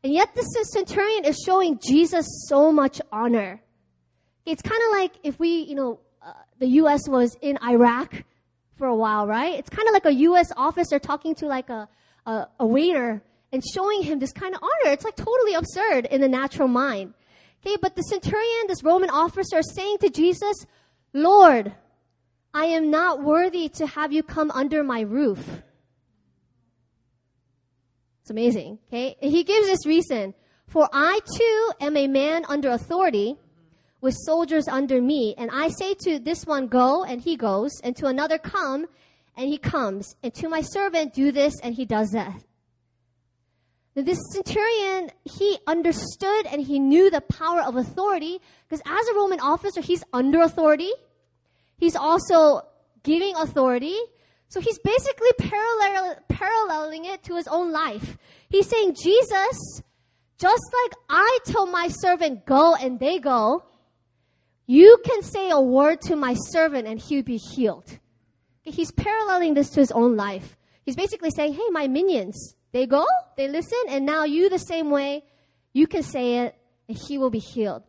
And 0.03 0.12
yet 0.12 0.35
this 0.35 0.46
centurion 0.72 1.24
is 1.24 1.42
showing 1.44 1.79
Jesus 1.79 2.27
so 2.48 2.72
much 2.72 3.01
honor. 3.12 3.61
It's 4.46 4.62
kind 4.62 4.81
of 4.87 4.92
like 4.92 5.12
if 5.22 5.38
we, 5.38 5.62
you 5.62 5.74
know, 5.74 6.01
uh, 6.22 6.33
the 6.59 6.68
U.S. 6.83 7.09
was 7.09 7.37
in 7.42 7.59
Iraq 7.62 8.24
for 8.77 8.87
a 8.87 8.94
while, 8.94 9.27
right? 9.27 9.59
It's 9.59 9.68
kind 9.68 9.88
of 9.88 9.92
like 9.92 10.07
a 10.07 10.14
U.S. 10.14 10.51
officer 10.57 10.98
talking 10.98 11.35
to 11.37 11.46
like 11.46 11.68
a, 11.68 11.88
a, 12.27 12.46
a 12.61 12.66
waiter 12.66 13.22
and 13.53 13.62
showing 13.74 14.03
him 14.03 14.18
this 14.18 14.33
kind 14.33 14.55
of 14.55 14.62
honor. 14.62 14.92
It's 14.92 15.05
like 15.05 15.16
totally 15.16 15.55
absurd 15.55 16.07
in 16.07 16.20
the 16.20 16.29
natural 16.29 16.68
mind. 16.68 17.14
Okay, 17.61 17.77
but 17.83 17.96
the 17.96 18.03
centurion, 18.03 18.68
this 18.68 18.85
Roman 18.85 19.11
officer, 19.11 19.59
is 19.59 19.74
saying 19.74 19.98
to 19.98 20.11
Jesus, 20.11 20.64
Lord, 21.12 21.74
I 22.55 22.66
am 22.66 22.90
not 22.90 23.22
worthy 23.22 23.68
to 23.70 23.87
have 23.87 24.12
you 24.12 24.22
come 24.22 24.51
under 24.53 24.85
my 24.85 25.01
roof. 25.01 25.62
It's 28.29 28.31
amazing. 28.31 28.79
Okay, 28.88 29.17
he 29.23 29.43
gives 29.43 29.67
this 29.67 29.87
reason. 29.87 30.35
For 30.67 30.87
I 30.93 31.19
too 31.35 31.73
am 31.81 31.97
a 31.97 32.07
man 32.07 32.45
under 32.47 32.69
authority 32.69 33.37
with 34.03 34.14
soldiers 34.14 34.69
under 34.69 35.01
me. 35.01 35.35
And 35.38 35.51
I 35.51 35.71
say 35.71 35.95
to 36.01 36.19
this 36.19 36.45
one, 36.45 36.67
go, 36.67 37.05
and 37.05 37.23
he 37.23 37.38
goes, 37.38 37.81
and 37.83 37.97
to 37.97 38.07
another, 38.07 38.37
come, 38.37 38.85
and 39.35 39.49
he 39.49 39.57
comes. 39.57 40.14
And 40.23 40.35
to 40.35 40.49
my 40.51 40.61
servant, 40.61 41.14
do 41.14 41.33
this, 41.33 41.59
and 41.62 41.75
he 41.75 41.87
does 41.87 42.11
that. 42.11 42.45
Now, 43.97 44.03
this 44.03 44.19
centurion, 44.31 45.11
he 45.25 45.57
understood 45.67 46.45
and 46.53 46.61
he 46.61 46.79
knew 46.79 47.09
the 47.09 47.23
power 47.23 47.62
of 47.62 47.77
authority 47.77 48.43
because 48.69 48.83
as 48.85 49.09
a 49.09 49.14
Roman 49.14 49.41
officer, 49.41 49.81
he's 49.81 50.05
under 50.12 50.43
authority. 50.43 50.93
He's 51.79 51.97
also 51.97 52.61
giving 53.03 53.35
authority. 53.37 53.97
So 54.48 54.61
he's 54.61 54.78
basically 54.78 55.30
parallel, 55.38 56.16
paralleling 56.28 57.04
it 57.04 57.22
to 57.24 57.37
his 57.37 57.46
own 57.48 57.70
life. 57.70 58.16
He's 58.48 58.68
saying, 58.68 58.94
Jesus, 58.94 59.82
just 60.38 60.64
like 60.84 60.92
I 61.11 61.38
told 61.44 61.70
my 61.70 61.88
servant, 61.88 62.46
go 62.46 62.74
and 62.74 62.98
they 62.98 63.18
go, 63.18 63.64
you 64.66 64.98
can 65.04 65.22
say 65.22 65.50
a 65.50 65.61
word 65.61 66.00
to 66.02 66.16
my 66.16 66.34
servant 66.34 66.87
and 66.87 66.98
he'll 66.98 67.22
be 67.22 67.37
healed. 67.37 67.98
He's 68.62 68.92
paralleling 68.92 69.54
this 69.54 69.70
to 69.70 69.80
his 69.80 69.90
own 69.92 70.16
life. 70.16 70.56
He's 70.84 70.96
basically 70.96 71.30
saying, 71.30 71.54
hey, 71.54 71.68
my 71.70 71.88
minions, 71.88 72.54
they 72.72 72.87
go, 72.87 73.06
they 73.37 73.48
listen, 73.48 73.78
and 73.88 74.04
now 74.04 74.24
you 74.24 74.48
the 74.48 74.58
same 74.58 74.90
way, 74.90 75.24
you 75.72 75.87
can 75.87 76.02
say 76.02 76.38
it 76.38 76.54
and 76.88 76.96
he 76.96 77.18
will 77.18 77.30
be 77.30 77.38
healed. 77.38 77.82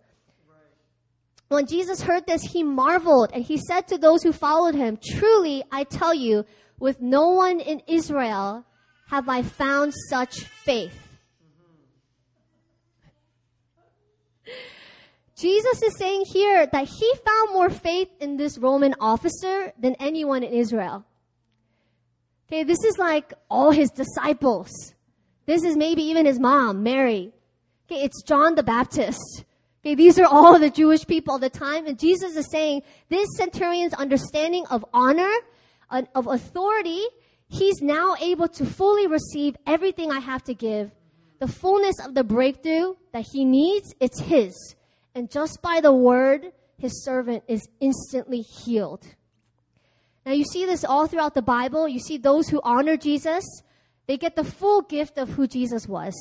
When 1.50 1.66
Jesus 1.66 2.02
heard 2.02 2.28
this, 2.28 2.44
he 2.44 2.64
marveled 2.64 3.32
and 3.34 3.44
he 3.44 3.58
said 3.58 3.88
to 3.88 3.98
those 3.98 4.22
who 4.22 4.32
followed 4.32 4.76
him, 4.76 5.00
truly, 5.04 5.64
I 5.72 5.84
tell 5.84 6.14
you, 6.14 6.46
with 6.80 7.02
no 7.02 7.30
one 7.30 7.60
in 7.60 7.82
Israel 7.88 8.66
have 9.10 9.28
I 9.28 9.42
found 9.42 9.94
such 10.10 10.42
faith. 10.42 11.08
Jesus 15.36 15.82
is 15.82 15.98
saying 15.98 16.26
here 16.28 16.68
that 16.68 16.88
he 16.88 17.14
found 17.26 17.54
more 17.54 17.70
faith 17.70 18.10
in 18.20 18.38
this 18.38 18.58
Roman 18.58 18.94
officer 19.00 19.74
than 19.80 19.96
anyone 19.96 20.44
in 20.44 20.54
Israel. 20.54 21.04
Okay, 22.48 22.64
this 22.64 22.84
is 22.84 22.98
like 22.98 23.34
all 23.50 23.72
his 23.72 23.90
disciples. 23.90 24.70
This 25.46 25.64
is 25.64 25.76
maybe 25.78 26.04
even 26.04 26.26
his 26.26 26.40
mom, 26.40 26.84
Mary. 26.84 27.32
Okay, 27.86 28.04
it's 28.04 28.22
John 28.22 28.54
the 28.56 28.64
Baptist. 28.64 29.46
Okay, 29.90 29.96
these 29.96 30.20
are 30.20 30.28
all 30.28 30.60
the 30.60 30.70
Jewish 30.70 31.08
people 31.08 31.34
at 31.34 31.42
the 31.42 31.50
time, 31.50 31.88
and 31.88 31.98
Jesus 31.98 32.36
is 32.36 32.48
saying 32.52 32.84
this 33.10 33.28
centurion's 33.38 33.96
understanding 33.96 34.64
of 34.70 34.86
honor, 34.94 35.32
of 35.90 36.28
authority, 36.28 37.04
he's 37.48 37.82
now 37.82 38.14
able 38.22 38.48
to 38.50 38.68
fully 38.68 39.08
receive 39.08 39.58
everything 39.66 40.12
I 40.12 40.20
have 40.20 40.44
to 40.44 40.54
give. 40.54 40.92
The 41.40 41.48
fullness 41.48 41.96
of 42.06 42.14
the 42.14 42.24
breakthrough 42.24 42.94
that 43.14 43.26
he 43.32 43.44
needs, 43.44 43.96
it's 44.00 44.20
his. 44.20 44.76
And 45.16 45.32
just 45.32 45.60
by 45.64 45.82
the 45.82 45.92
word, 45.92 46.52
his 46.78 47.04
servant 47.04 47.44
is 47.48 47.68
instantly 47.80 48.42
healed. 48.42 49.08
Now 50.24 50.34
you 50.34 50.44
see 50.44 50.68
this 50.68 50.86
all 50.86 51.08
throughout 51.08 51.34
the 51.34 51.42
Bible. 51.42 51.90
You 51.90 52.00
see 52.00 52.20
those 52.20 52.48
who 52.48 52.62
honor 52.64 52.96
Jesus, 52.96 53.44
they 54.06 54.18
get 54.18 54.36
the 54.36 54.44
full 54.44 54.84
gift 54.84 55.18
of 55.18 55.30
who 55.30 55.48
Jesus 55.48 55.88
was. 55.88 56.14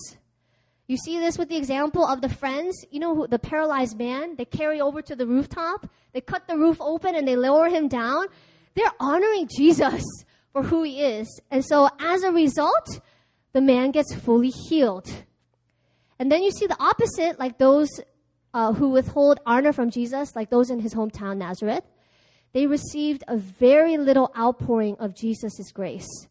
You 0.88 0.96
see 0.96 1.18
this 1.18 1.37
with 1.37 1.51
the 1.51 1.57
example 1.57 2.05
of 2.07 2.22
the 2.22 2.31
friends, 2.31 2.74
you 2.90 2.98
know, 2.98 3.27
the 3.27 3.38
paralyzed 3.38 3.98
man, 3.98 4.37
they 4.37 4.46
carry 4.46 4.81
over 4.81 5.03
to 5.03 5.14
the 5.14 5.27
rooftop, 5.27 5.87
they 6.14 6.22
cut 6.22 6.48
the 6.48 6.57
roof 6.57 6.79
open 6.81 7.14
and 7.14 7.29
they 7.29 7.37
lower 7.37 7.68
him 7.68 7.88
down. 7.88 8.27
They're 8.74 8.90
honoring 8.98 9.48
Jesus 9.55 10.03
for 10.53 10.62
who 10.62 10.83
he 10.85 11.03
is. 11.03 11.29
And 11.51 11.62
so 11.62 11.90
as 12.01 12.22
a 12.22 12.33
result, 12.33 13.01
the 13.53 13.61
man 13.61 13.90
gets 13.90 14.14
fully 14.14 14.48
healed. 14.48 15.24
And 16.18 16.33
then 16.33 16.42
you 16.42 16.51
see 16.51 16.66
the 16.66 16.83
opposite, 16.83 17.38
like 17.38 17.59
those 17.59 17.90
uh, 18.55 18.72
who 18.72 18.88
withhold 18.88 19.40
honor 19.44 19.74
from 19.74 19.90
Jesus, 19.90 20.35
like 20.35 20.48
those 20.48 20.70
in 20.70 20.81
his 20.81 20.94
hometown, 20.94 21.37
Nazareth. 21.37 21.85
They 22.55 22.66
received 22.66 23.24
a 23.29 23.37
very 23.37 23.98
little 23.98 24.33
outpouring 24.37 24.96
of 24.98 25.14
Jesus' 25.14 25.70
grace 25.70 26.29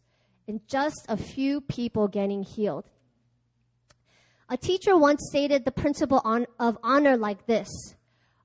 and 0.48 0.66
just 0.66 1.06
a 1.08 1.16
few 1.16 1.60
people 1.60 2.08
getting 2.08 2.42
healed. 2.42 2.90
A 4.50 4.56
teacher 4.56 4.96
once 4.96 5.26
stated 5.28 5.64
the 5.64 5.70
principle 5.70 6.22
on, 6.24 6.46
of 6.58 6.78
honor 6.82 7.16
like 7.16 7.46
this 7.46 7.68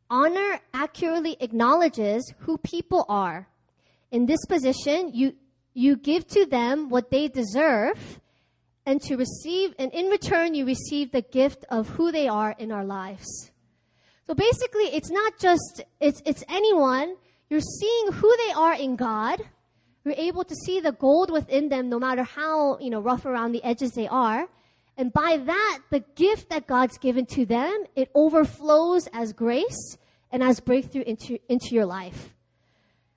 Honor 0.10 0.60
accurately 0.74 1.38
acknowledges 1.40 2.34
who 2.40 2.58
people 2.58 3.06
are. 3.10 3.48
In 4.12 4.26
this 4.26 4.46
position, 4.46 5.12
you, 5.14 5.34
you 5.74 5.96
give 5.96 6.28
to 6.28 6.46
them 6.46 6.90
what 6.90 7.10
they 7.10 7.28
deserve, 7.30 8.20
and 8.86 9.02
to 9.04 9.16
receive, 9.16 9.74
and 9.80 9.92
in 9.94 10.08
return, 10.08 10.54
you 10.54 10.66
receive 10.66 11.12
the 11.12 11.22
gift 11.22 11.66
of 11.70 11.88
who 11.90 12.12
they 12.12 12.28
are 12.28 12.54
in 12.60 12.72
our 12.72 12.84
lives. 12.84 13.52
So 14.28 14.34
basically, 14.34 14.94
it's 14.94 15.10
not 15.10 15.40
just, 15.40 15.84
it's, 16.00 16.22
it's 16.26 16.44
anyone. 16.50 17.16
You're 17.50 17.62
seeing 17.62 18.12
who 18.12 18.36
they 18.46 18.54
are 18.54 18.76
in 18.76 18.96
God. 18.98 19.42
You're 20.04 20.16
able 20.18 20.44
to 20.44 20.56
see 20.56 20.80
the 20.80 20.92
gold 20.92 21.32
within 21.32 21.70
them, 21.70 21.90
no 21.90 21.98
matter 21.98 22.24
how, 22.24 22.78
you 22.80 22.90
know, 22.90 23.00
rough 23.00 23.26
around 23.26 23.54
the 23.54 23.64
edges 23.64 23.92
they 23.92 24.08
are. 24.08 24.48
And 24.98 25.12
by 25.12 25.38
that, 25.38 25.80
the 25.90 26.02
gift 26.16 26.50
that 26.50 26.68
God's 26.68 26.98
given 26.98 27.26
to 27.28 27.46
them, 27.46 27.86
it 27.96 28.10
overflows 28.14 29.08
as 29.12 29.34
grace 29.34 29.98
and 30.32 30.44
as 30.44 30.60
breakthrough 30.60 31.04
into, 31.04 31.40
into 31.50 31.74
your 31.74 31.86
life. 31.86 32.34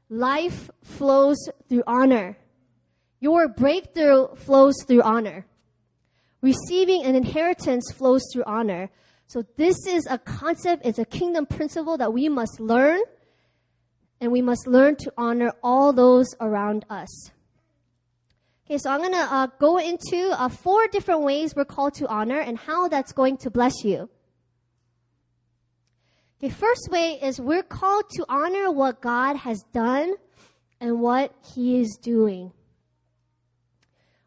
Life 0.08 0.70
flows 0.82 1.36
through 1.68 1.82
honor. 1.86 2.38
Your 3.20 3.48
breakthrough 3.48 4.34
flows 4.36 4.74
through 4.86 5.02
honor. 5.02 5.46
Receiving 6.40 7.04
an 7.04 7.14
inheritance 7.14 7.90
flows 7.92 8.22
through 8.32 8.44
honor. 8.46 8.90
So 9.26 9.44
this 9.56 9.86
is 9.86 10.06
a 10.08 10.18
concept, 10.18 10.86
it's 10.86 10.98
a 10.98 11.04
kingdom 11.04 11.46
principle 11.46 11.96
that 11.98 12.12
we 12.12 12.28
must 12.28 12.60
learn, 12.60 13.00
and 14.20 14.30
we 14.30 14.40
must 14.40 14.66
learn 14.66 14.96
to 14.96 15.12
honor 15.18 15.52
all 15.62 15.92
those 15.92 16.28
around 16.40 16.84
us. 16.88 17.30
Okay, 18.66 18.78
so 18.78 18.90
I'm 18.90 18.98
going 18.98 19.12
to 19.12 19.18
uh, 19.18 19.46
go 19.60 19.78
into 19.78 20.34
uh, 20.36 20.48
four 20.48 20.88
different 20.88 21.22
ways 21.22 21.54
we're 21.54 21.64
called 21.64 21.94
to 21.94 22.08
honor 22.08 22.40
and 22.40 22.58
how 22.58 22.88
that's 22.88 23.12
going 23.12 23.36
to 23.38 23.50
bless 23.50 23.84
you. 23.84 24.10
Okay, 26.38 26.52
first 26.52 26.88
way 26.90 27.20
is 27.22 27.40
we're 27.40 27.62
called 27.62 28.10
to 28.16 28.26
honor 28.28 28.72
what 28.72 29.00
God 29.00 29.36
has 29.36 29.62
done 29.72 30.14
and 30.80 31.00
what 31.00 31.32
He 31.54 31.78
is 31.78 31.96
doing. 32.02 32.50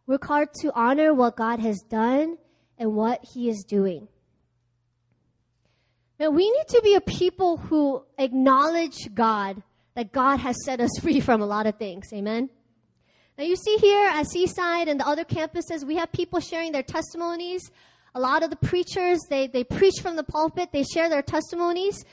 We're 0.08 0.17
called 0.17 0.47
to 0.62 0.71
honor 0.73 1.13
what 1.13 1.36
God 1.36 1.60
has 1.60 1.82
done 1.89 2.38
and 2.78 2.95
what 2.95 3.19
He 3.34 3.49
is 3.49 3.65
doing. 3.67 4.08
Now, 6.17 6.30
we 6.30 6.49
need 6.49 6.67
to 6.69 6.82
be 6.82 6.95
a 6.95 7.02
people 7.02 7.58
who 7.58 8.06
acknowledge 8.17 9.13
God, 9.13 9.62
that 9.95 10.13
God 10.13 10.38
has 10.38 10.56
set 10.63 10.80
us 10.80 10.91
free 11.02 11.19
from 11.19 11.41
a 11.41 11.45
lot 11.45 11.67
of 11.67 11.75
things. 11.75 12.08
Amen? 12.13 12.49
Now 13.39 13.45
you 13.45 13.56
see 13.56 13.78
here 13.78 14.06
at 14.06 14.28
Seaside 14.28 14.89
and 14.89 14.99
the 14.99 15.08
other 15.08 15.23
campuses, 15.23 15.86
we 15.86 15.95
have 15.95 16.12
people 16.12 16.41
sharing 16.41 16.73
their 16.73 16.84
testimonies. 16.84 17.71
A 18.13 18.19
lot 18.19 18.43
of 18.43 18.49
the 18.49 18.58
preachers, 18.58 19.17
they, 19.30 19.47
they 19.47 19.63
preach 19.63 20.02
from 20.02 20.17
the 20.17 20.25
pulpit, 20.25 20.73
they 20.73 20.84
share 20.84 21.08
their 21.08 21.21
testimonies, 21.21 22.04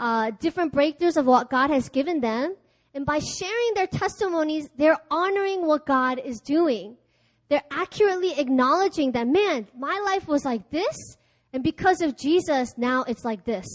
uh, 0.00 0.32
different 0.40 0.74
breakthroughs 0.74 1.16
of 1.16 1.24
what 1.24 1.50
God 1.50 1.70
has 1.70 1.88
given 1.88 2.20
them. 2.20 2.56
And 2.94 3.06
by 3.06 3.20
sharing 3.20 3.74
their 3.76 3.86
testimonies, 3.86 4.70
they're 4.76 4.98
honoring 5.08 5.68
what 5.68 5.86
God 5.86 6.18
is 6.18 6.40
doing. 6.40 6.96
They're 7.48 7.62
accurately 7.70 8.36
acknowledging 8.36 9.12
that, 9.12 9.28
man, 9.28 9.68
my 9.78 10.02
life 10.04 10.26
was 10.26 10.44
like 10.44 10.68
this, 10.70 11.16
and 11.52 11.62
because 11.62 12.00
of 12.00 12.18
Jesus, 12.18 12.76
now 12.76 13.04
it's 13.04 13.24
like 13.24 13.44
this. 13.44 13.66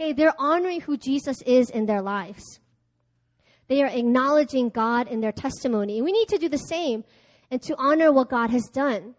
Okay, 0.00 0.12
they're 0.12 0.34
honoring 0.36 0.80
who 0.80 0.96
Jesus 0.96 1.42
is 1.42 1.70
in 1.70 1.86
their 1.86 2.02
lives. 2.02 2.59
They 3.70 3.84
are 3.84 3.86
acknowledging 3.86 4.68
God 4.68 5.06
in 5.06 5.20
their 5.20 5.30
testimony. 5.30 5.98
And 5.98 6.04
we 6.04 6.10
need 6.10 6.26
to 6.30 6.38
do 6.38 6.48
the 6.48 6.58
same 6.58 7.04
and 7.52 7.62
to 7.62 7.76
honor 7.78 8.10
what 8.10 8.28
God 8.28 8.50
has 8.50 8.64
done. 8.74 9.14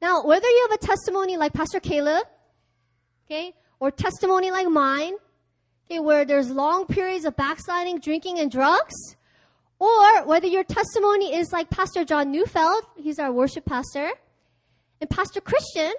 Now, 0.00 0.24
whether 0.24 0.46
you 0.46 0.68
have 0.70 0.80
a 0.80 0.86
testimony 0.86 1.36
like 1.36 1.52
Pastor 1.52 1.80
Caleb, 1.80 2.22
okay, 3.26 3.54
or 3.80 3.90
testimony 3.90 4.52
like 4.52 4.68
mine, 4.68 5.14
okay, 5.86 5.98
where 5.98 6.24
there's 6.24 6.48
long 6.48 6.86
periods 6.86 7.24
of 7.24 7.34
backsliding, 7.34 7.98
drinking, 7.98 8.38
and 8.38 8.52
drugs, 8.52 8.94
or 9.80 10.24
whether 10.24 10.46
your 10.46 10.62
testimony 10.62 11.34
is 11.34 11.52
like 11.52 11.70
Pastor 11.70 12.04
John 12.04 12.30
Neufeld, 12.30 12.84
he's 12.96 13.18
our 13.18 13.32
worship 13.32 13.64
pastor, 13.64 14.12
and 15.00 15.10
Pastor 15.10 15.40
Christian, 15.40 15.92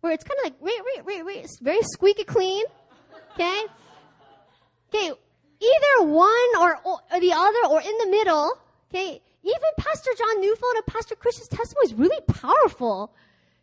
where 0.00 0.14
it's 0.14 0.24
kind 0.24 0.38
of 0.38 0.44
like, 0.44 0.62
wait, 0.62 0.80
wait, 0.82 1.04
wait, 1.04 1.26
wait, 1.26 1.44
it's 1.44 1.60
very 1.60 1.82
squeaky 1.82 2.24
clean, 2.24 2.64
okay? 3.34 3.64
Okay, 4.88 5.12
either 5.64 6.06
one 6.06 6.56
or, 6.60 6.78
or 6.84 7.20
the 7.20 7.32
other 7.32 7.68
or 7.70 7.80
in 7.80 7.96
the 7.98 8.08
middle, 8.10 8.58
okay, 8.90 9.20
even 9.42 9.70
Pastor 9.76 10.10
John 10.16 10.40
Neufeld 10.40 10.76
and 10.76 10.86
Pastor 10.86 11.14
Christian's 11.14 11.48
testimony 11.48 11.86
is 11.86 11.94
really 11.94 12.20
powerful. 12.22 13.12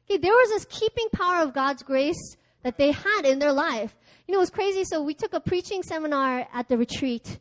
Okay, 0.06 0.18
there 0.18 0.34
was 0.34 0.50
this 0.50 0.66
keeping 0.66 1.08
power 1.12 1.44
of 1.44 1.54
God's 1.54 1.84
grace 1.84 2.38
that 2.64 2.78
they 2.78 2.92
had 2.92 3.26
in 3.26 3.40
their 3.40 3.54
life. 3.54 3.96
You 4.28 4.34
know, 4.34 4.40
it 4.40 4.42
was 4.42 4.50
crazy. 4.50 4.84
So 4.84 5.02
we 5.02 5.14
took 5.14 5.34
a 5.34 5.40
preaching 5.40 5.84
seminar 5.84 6.48
at 6.54 6.70
the 6.70 6.78
retreat, 6.78 7.40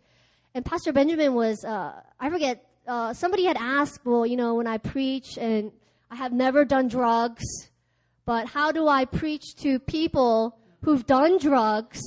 and 0.55 0.65
Pastor 0.65 0.93
Benjamin 0.93 1.35
was, 1.35 1.65
uh, 1.65 2.01
I 2.19 2.31
forget, 2.31 2.65
uh, 2.87 3.13
somebody 3.13 3.45
had 3.45 3.57
asked, 3.59 4.01
well, 4.05 4.27
you 4.27 4.37
know, 4.37 4.55
when 4.55 4.67
I 4.67 4.79
preach 4.79 5.37
and 5.39 5.71
I 6.11 6.17
have 6.17 6.33
never 6.33 6.65
done 6.65 6.89
drugs, 6.89 7.45
but 8.25 8.49
how 8.49 8.73
do 8.73 8.89
I 8.89 9.05
preach 9.05 9.55
to 9.63 9.79
people 9.79 10.59
who've 10.83 11.07
done 11.07 11.39
drugs 11.39 12.01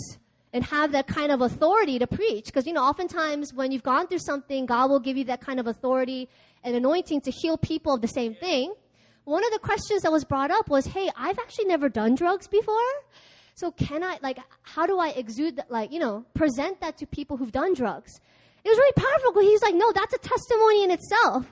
and 0.54 0.64
have 0.64 0.92
that 0.92 1.08
kind 1.08 1.32
of 1.32 1.42
authority 1.42 2.00
to 2.00 2.08
preach. 2.08 2.46
Because, 2.46 2.66
you 2.66 2.74
know, 2.74 2.84
oftentimes 2.84 3.54
when 3.54 3.72
you've 3.72 3.84
gone 3.84 4.08
through 4.08 4.20
something, 4.20 4.66
God 4.66 4.90
will 4.90 5.00
give 5.00 5.18
you 5.18 5.26
that 5.26 5.42
kind 5.42 5.60
of 5.60 5.68
authority 5.68 6.30
and 6.64 6.76
anointing 6.76 7.22
to 7.22 7.32
heal 7.32 7.58
people 7.58 7.96
of 7.96 8.02
the 8.02 8.08
same 8.08 8.36
thing. 8.36 8.74
One 9.26 9.44
of 9.44 9.52
the 9.52 9.60
questions 9.60 10.04
that 10.04 10.12
was 10.12 10.24
brought 10.24 10.52
up 10.52 10.70
was, 10.70 10.86
hey, 10.86 11.10
I've 11.18 11.40
actually 11.40 11.66
never 11.66 11.90
done 11.90 12.16
drugs 12.16 12.48
before. 12.48 12.76
So 13.56 13.72
can 13.72 14.04
I, 14.04 14.20
like, 14.22 14.38
how 14.62 14.86
do 14.86 15.00
I 15.00 15.10
exude 15.10 15.58
that, 15.58 15.72
like, 15.72 15.92
you 15.92 16.00
know, 16.00 16.26
present 16.34 16.82
that 16.82 16.98
to 16.98 17.06
people 17.06 17.38
who've 17.38 17.52
done 17.52 17.74
drugs? 17.74 18.12
It 18.64 18.70
was 18.70 18.78
really 18.78 18.94
powerful. 18.94 19.34
Because 19.34 19.50
he's 19.50 19.62
like, 19.62 19.76
no, 19.76 19.92
that's 19.92 20.14
a 20.14 20.18
testimony 20.18 20.84
in 20.84 20.92
itself 20.92 21.46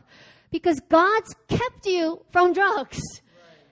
because 0.52 0.80
God's 0.90 1.34
kept 1.48 1.86
you 1.86 2.24
from 2.32 2.54
drugs. 2.54 3.00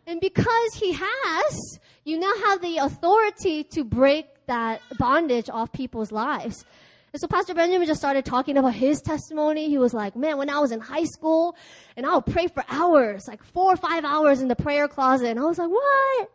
And 0.07 0.19
because 0.19 0.73
He 0.73 0.93
has, 0.93 1.79
you 2.03 2.17
now 2.17 2.33
have 2.45 2.61
the 2.61 2.77
authority 2.77 3.63
to 3.65 3.83
break 3.83 4.25
that 4.49 4.81
bondage 4.97 5.49
off 5.49 5.71
people's 5.71 6.11
lives. 6.11 6.65
And 7.13 7.19
so 7.19 7.27
Pastor 7.27 7.53
Benjamin 7.53 7.87
just 7.87 7.99
started 7.99 8.25
talking 8.25 8.57
about 8.57 8.73
his 8.75 9.01
testimony. 9.01 9.69
He 9.69 9.77
was 9.77 9.93
like, 9.93 10.15
man, 10.15 10.37
when 10.37 10.49
I 10.49 10.59
was 10.59 10.71
in 10.71 10.79
high 10.79 11.05
school 11.05 11.55
and 11.95 12.05
I 12.05 12.15
would 12.15 12.25
pray 12.25 12.47
for 12.47 12.63
hours, 12.69 13.27
like 13.27 13.43
four 13.43 13.73
or 13.73 13.77
five 13.77 14.05
hours 14.05 14.41
in 14.41 14.47
the 14.47 14.55
prayer 14.55 14.87
closet. 14.87 15.29
And 15.29 15.39
I 15.39 15.43
was 15.43 15.57
like, 15.57 15.69
what? 15.69 16.31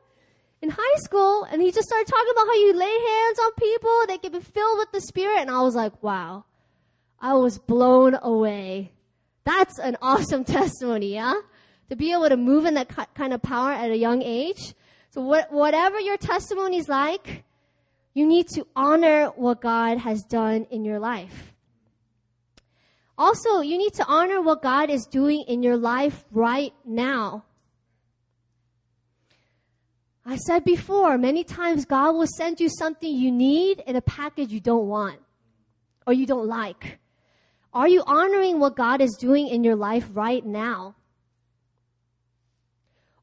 In 0.63 0.71
high 0.71 0.99
school? 0.99 1.45
And 1.45 1.63
he 1.63 1.71
just 1.71 1.87
started 1.87 2.09
talking 2.09 2.33
about 2.33 2.47
how 2.47 2.55
you 2.55 2.73
lay 2.73 2.87
hands 2.87 3.39
on 3.39 3.53
people, 3.55 4.05
they 4.09 4.19
can 4.19 4.33
be 4.33 4.41
filled 4.41 4.79
with 4.79 4.93
the 4.93 5.01
Spirit. 5.01 5.41
And 5.41 5.51
I 5.51 5.61
was 5.63 5.75
like, 5.77 6.03
wow. 6.03 6.45
I 7.21 7.35
was 7.35 7.59
blown 7.59 8.19
away. 8.21 8.93
That's 9.45 9.79
an 9.79 9.97
awesome 10.03 10.45
testimony, 10.57 11.15
yeah? 11.15 11.35
To 11.91 11.97
be 11.97 12.13
able 12.13 12.29
to 12.29 12.37
move 12.37 12.65
in 12.65 12.75
that 12.75 12.89
kind 13.15 13.33
of 13.33 13.43
power 13.43 13.71
at 13.71 13.91
a 13.91 13.97
young 13.97 14.23
age. 14.23 14.75
So 15.11 15.21
what, 15.21 15.53
whatever 15.53 16.01
your 16.01 16.17
testimony 16.17 16.79
is 16.79 16.89
like, 16.89 17.45
you 18.15 18.27
need 18.27 18.49
to 18.51 18.67
honor 18.77 19.27
what 19.37 19.61
God 19.61 19.99
has 19.99 20.23
done 20.23 20.67
in 20.71 20.85
your 20.85 21.01
life. 21.01 21.53
Also, 23.19 23.61
you 23.61 23.77
need 23.77 23.93
to 23.95 24.07
honor 24.07 24.41
what 24.41 24.63
God 24.63 24.89
is 24.89 25.07
doing 25.07 25.45
in 25.47 25.63
your 25.63 25.77
life 25.77 26.25
right 26.31 26.73
now. 26.85 27.45
I 30.27 30.37
said 30.37 30.65
before, 30.65 31.19
many 31.19 31.45
times 31.45 31.85
God 31.85 32.13
will 32.13 32.27
send 32.27 32.59
you 32.59 32.69
something 32.69 33.15
you 33.15 33.31
need 33.31 33.83
in 33.87 33.95
a 33.95 34.01
package 34.01 34.51
you 34.51 34.61
don't 34.61 34.89
want 34.89 35.21
or 36.07 36.13
you 36.13 36.25
don't 36.25 36.47
like. 36.47 36.99
Are 37.73 37.89
you 37.89 38.03
honoring 38.07 38.59
what 38.59 38.77
God 38.77 39.01
is 39.01 39.17
doing 39.21 39.49
in 39.49 39.65
your 39.65 39.77
life 39.77 40.09
right 40.13 40.45
now? 40.45 40.95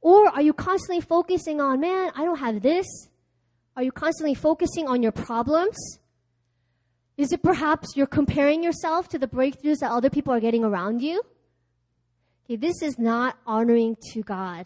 Or 0.01 0.27
are 0.27 0.41
you 0.41 0.53
constantly 0.53 1.01
focusing 1.01 1.61
on, 1.61 1.79
man, 1.79 2.11
I 2.15 2.25
don't 2.25 2.39
have 2.39 2.61
this? 2.61 2.85
Are 3.75 3.83
you 3.83 3.91
constantly 3.91 4.33
focusing 4.33 4.87
on 4.87 5.01
your 5.01 5.11
problems? 5.11 5.77
Is 7.17 7.31
it 7.31 7.43
perhaps 7.43 7.95
you're 7.95 8.07
comparing 8.07 8.63
yourself 8.63 9.07
to 9.09 9.19
the 9.19 9.27
breakthroughs 9.27 9.79
that 9.79 9.91
other 9.91 10.09
people 10.09 10.33
are 10.33 10.39
getting 10.39 10.63
around 10.63 11.01
you? 11.01 11.21
Okay, 12.45 12.55
this 12.55 12.81
is 12.81 12.97
not 12.97 13.37
honoring 13.45 13.95
to 14.11 14.23
God. 14.23 14.65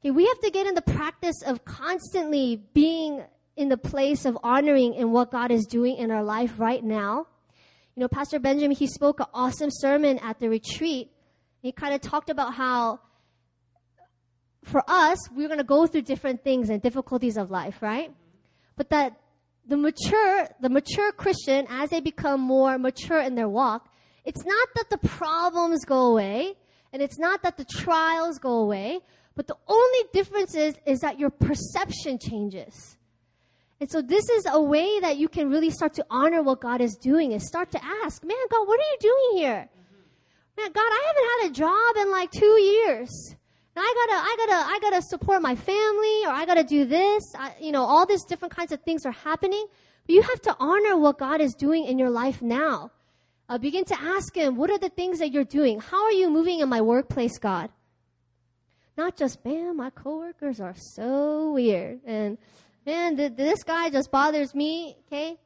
Okay, 0.00 0.10
we 0.10 0.26
have 0.26 0.38
to 0.40 0.50
get 0.50 0.66
in 0.66 0.74
the 0.74 0.82
practice 0.82 1.42
of 1.44 1.64
constantly 1.64 2.62
being 2.72 3.22
in 3.56 3.68
the 3.68 3.76
place 3.76 4.24
of 4.24 4.38
honoring 4.42 4.94
in 4.94 5.10
what 5.10 5.30
God 5.30 5.50
is 5.50 5.66
doing 5.66 5.96
in 5.96 6.10
our 6.10 6.22
life 6.22 6.52
right 6.58 6.82
now. 6.82 7.26
You 7.94 8.02
know, 8.02 8.08
Pastor 8.08 8.38
Benjamin, 8.38 8.76
he 8.76 8.86
spoke 8.86 9.20
an 9.20 9.26
awesome 9.34 9.70
sermon 9.70 10.18
at 10.20 10.38
the 10.38 10.48
retreat. 10.48 11.10
He 11.60 11.72
kind 11.72 11.94
of 11.94 12.00
talked 12.00 12.30
about 12.30 12.54
how 12.54 13.00
for 14.64 14.82
us, 14.88 15.18
we're 15.30 15.48
going 15.48 15.58
to 15.58 15.64
go 15.64 15.86
through 15.86 16.02
different 16.02 16.44
things 16.44 16.68
and 16.70 16.82
difficulties 16.82 17.36
of 17.36 17.50
life, 17.50 17.82
right? 17.82 18.12
But 18.76 18.90
that 18.90 19.20
the 19.66 19.76
mature, 19.76 20.48
the 20.60 20.68
mature 20.68 21.12
Christian, 21.12 21.66
as 21.68 21.90
they 21.90 22.00
become 22.00 22.40
more 22.40 22.78
mature 22.78 23.20
in 23.20 23.34
their 23.34 23.48
walk, 23.48 23.88
it's 24.24 24.44
not 24.44 24.68
that 24.74 24.90
the 24.90 24.98
problems 25.08 25.84
go 25.84 26.12
away, 26.12 26.54
and 26.92 27.00
it's 27.00 27.18
not 27.18 27.42
that 27.42 27.56
the 27.56 27.64
trials 27.64 28.38
go 28.38 28.58
away, 28.58 29.00
but 29.34 29.46
the 29.46 29.56
only 29.68 29.98
difference 30.12 30.54
is, 30.54 30.74
is 30.86 31.00
that 31.00 31.18
your 31.18 31.30
perception 31.30 32.18
changes. 32.18 32.96
And 33.80 33.90
so 33.90 34.02
this 34.02 34.28
is 34.28 34.46
a 34.50 34.60
way 34.60 35.00
that 35.00 35.16
you 35.16 35.28
can 35.28 35.48
really 35.48 35.70
start 35.70 35.94
to 35.94 36.06
honor 36.10 36.42
what 36.42 36.60
God 36.60 36.82
is 36.82 36.96
doing 36.96 37.32
is 37.32 37.46
start 37.46 37.70
to 37.70 37.82
ask, 38.04 38.22
man, 38.22 38.36
God, 38.50 38.68
what 38.68 38.78
are 38.78 38.82
you 38.82 38.98
doing 39.00 39.42
here? 39.42 39.68
Man, 40.58 40.70
God, 40.72 40.80
I 40.82 41.04
haven't 41.06 41.30
had 41.30 41.50
a 41.50 41.54
job 41.54 42.06
in 42.06 42.10
like 42.10 42.30
two 42.30 42.60
years. 42.60 43.36
I 43.80 43.94
gotta, 43.96 44.22
I 44.22 44.36
gotta, 44.38 44.66
I 44.66 44.78
gotta 44.80 45.02
support 45.02 45.42
my 45.42 45.54
family, 45.54 46.26
or 46.26 46.30
I 46.30 46.44
gotta 46.46 46.64
do 46.64 46.84
this. 46.84 47.22
I, 47.38 47.54
you 47.60 47.72
know, 47.72 47.82
all 47.82 48.06
these 48.06 48.24
different 48.24 48.54
kinds 48.54 48.72
of 48.72 48.82
things 48.82 49.06
are 49.06 49.12
happening. 49.12 49.66
But 50.06 50.14
you 50.14 50.22
have 50.22 50.40
to 50.42 50.56
honor 50.58 50.96
what 50.98 51.18
God 51.18 51.40
is 51.40 51.54
doing 51.54 51.86
in 51.86 51.98
your 51.98 52.10
life 52.10 52.42
now. 52.42 52.90
Uh, 53.48 53.58
begin 53.58 53.84
to 53.86 54.00
ask 54.00 54.36
Him, 54.36 54.56
what 54.56 54.70
are 54.70 54.78
the 54.78 54.90
things 54.90 55.18
that 55.18 55.32
you're 55.32 55.44
doing? 55.44 55.80
How 55.80 56.04
are 56.04 56.12
you 56.12 56.30
moving 56.30 56.60
in 56.60 56.68
my 56.68 56.80
workplace, 56.80 57.38
God? 57.38 57.70
Not 58.96 59.16
just, 59.16 59.44
man, 59.44 59.76
my 59.76 59.90
coworkers 59.90 60.60
are 60.60 60.74
so 60.76 61.52
weird, 61.52 62.00
and 62.04 62.38
man, 62.84 63.16
th- 63.16 63.32
this 63.34 63.62
guy 63.62 63.88
just 63.88 64.10
bothers 64.10 64.54
me. 64.54 64.96
Okay, 65.06 65.38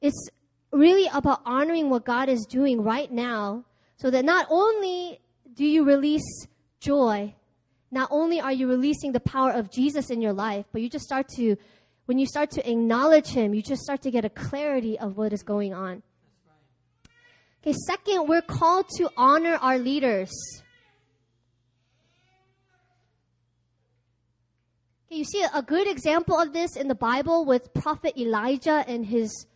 it's 0.00 0.28
really 0.72 1.08
about 1.12 1.42
honoring 1.44 1.90
what 1.90 2.04
God 2.04 2.28
is 2.28 2.46
doing 2.46 2.82
right 2.82 3.10
now, 3.10 3.64
so 3.96 4.10
that 4.10 4.24
not 4.24 4.46
only 4.50 5.20
do 5.54 5.64
you 5.64 5.84
release 5.84 6.46
joy 6.80 7.34
not 7.90 8.08
only 8.10 8.40
are 8.40 8.52
you 8.52 8.68
releasing 8.68 9.12
the 9.12 9.20
power 9.20 9.52
of 9.52 9.70
Jesus 9.70 10.10
in 10.10 10.20
your 10.20 10.32
life, 10.32 10.66
but 10.72 10.82
you 10.82 10.90
just 10.90 11.04
start 11.04 11.28
to, 11.36 11.56
when 12.06 12.18
you 12.18 12.26
start 12.26 12.50
to 12.52 12.70
acknowledge 12.70 13.28
Him, 13.28 13.54
you 13.54 13.62
just 13.62 13.82
start 13.82 14.02
to 14.02 14.10
get 14.10 14.24
a 14.24 14.30
clarity 14.30 14.98
of 14.98 15.16
what 15.16 15.32
is 15.32 15.42
going 15.42 15.72
on. 15.72 16.02
Okay, 17.62 17.74
second, 17.86 18.28
we're 18.28 18.42
called 18.42 18.86
to 18.96 19.10
honor 19.16 19.56
our 19.56 19.78
leaders. 19.78 20.30
Okay, 25.06 25.16
you 25.16 25.24
see 25.24 25.44
a 25.54 25.62
good 25.62 25.88
example 25.88 26.38
of 26.38 26.52
this 26.52 26.76
in 26.76 26.88
the 26.88 26.94
Bible 26.94 27.44
with 27.44 27.72
Prophet 27.72 28.18
Elijah 28.18 28.84
and 28.86 29.06
his 29.06 29.46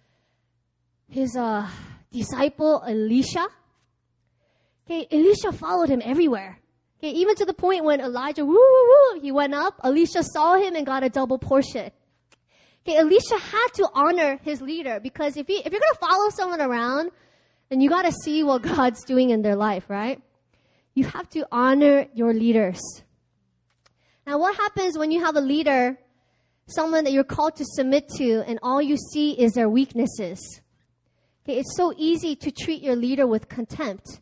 his 1.09 1.37
uh, 1.37 1.69
disciple 2.13 2.85
Elisha. 2.87 3.49
Okay, 4.87 5.09
Elisha 5.11 5.51
followed 5.51 5.89
him 5.89 6.01
everywhere. 6.05 6.60
Okay, 7.03 7.13
even 7.13 7.35
to 7.37 7.47
the 7.47 7.55
point 7.55 7.83
when 7.85 7.99
Elijah, 7.99 8.45
woo, 8.45 8.53
woo, 8.53 9.15
woo, 9.15 9.21
he 9.23 9.33
went 9.33 9.55
up, 9.55 9.81
Elisha 9.83 10.23
saw 10.23 10.57
him 10.57 10.77
and 10.77 10.85
got 10.85 11.03
a 11.03 11.09
double 11.09 11.39
portion. 11.39 11.91
Okay, 12.85 12.99
Elisha 12.99 13.39
had 13.39 13.69
to 13.77 13.89
honor 13.95 14.39
his 14.43 14.61
leader 14.61 15.01
because 15.01 15.39
if, 15.39 15.47
he, 15.47 15.55
if 15.55 15.73
you're 15.73 15.81
going 15.81 15.95
to 15.95 15.99
follow 15.99 16.29
someone 16.29 16.61
around, 16.61 17.11
then 17.71 17.81
you 17.81 17.89
got 17.89 18.03
to 18.03 18.13
see 18.13 18.45
what 18.45 18.61
God's 18.77 19.03
doing 19.05 19.31
in 19.31 19.41
their 19.41 19.57
life, 19.57 19.89
right? 19.89 20.21
You 20.95 21.05
have 21.05 21.27
to 21.31 21.47
honor 21.51 22.07
your 22.13 22.35
leaders. 22.35 22.81
Now, 24.27 24.39
what 24.39 24.55
happens 24.57 24.99
when 24.99 25.11
you 25.11 25.25
have 25.25 25.37
a 25.37 25.41
leader, 25.41 25.99
someone 26.67 27.05
that 27.05 27.13
you're 27.15 27.25
called 27.25 27.57
to 27.57 27.65
submit 27.65 28.09
to, 28.19 28.45
and 28.47 28.59
all 28.63 28.83
you 28.83 28.99
see 28.99 29.33
is 29.33 29.53
their 29.53 29.71
weaknesses? 29.71 30.61
Okay, 31.45 31.59
it's 31.59 31.75
so 31.79 31.95
easy 31.97 32.37
to 32.37 32.51
treat 32.51 32.83
your 32.83 32.97
leader 32.97 33.27
with 33.27 33.49
contempt. 33.49 34.21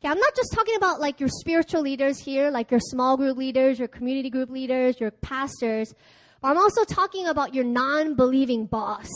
Okay, 0.00 0.08
I'm 0.08 0.18
not 0.18 0.34
just 0.34 0.52
talking 0.54 0.76
about 0.76 1.00
like 1.00 1.20
your 1.20 1.28
spiritual 1.28 1.82
leaders 1.82 2.18
here, 2.18 2.50
like 2.50 2.70
your 2.70 2.80
small 2.80 3.16
group 3.16 3.36
leaders, 3.36 3.78
your 3.78 3.88
community 3.88 4.30
group 4.30 4.50
leaders, 4.50 4.98
your 4.98 5.10
pastors, 5.10 5.94
I'm 6.42 6.56
also 6.56 6.84
talking 6.84 7.26
about 7.26 7.54
your 7.54 7.64
non 7.64 8.14
believing 8.14 8.66
boss 8.66 9.08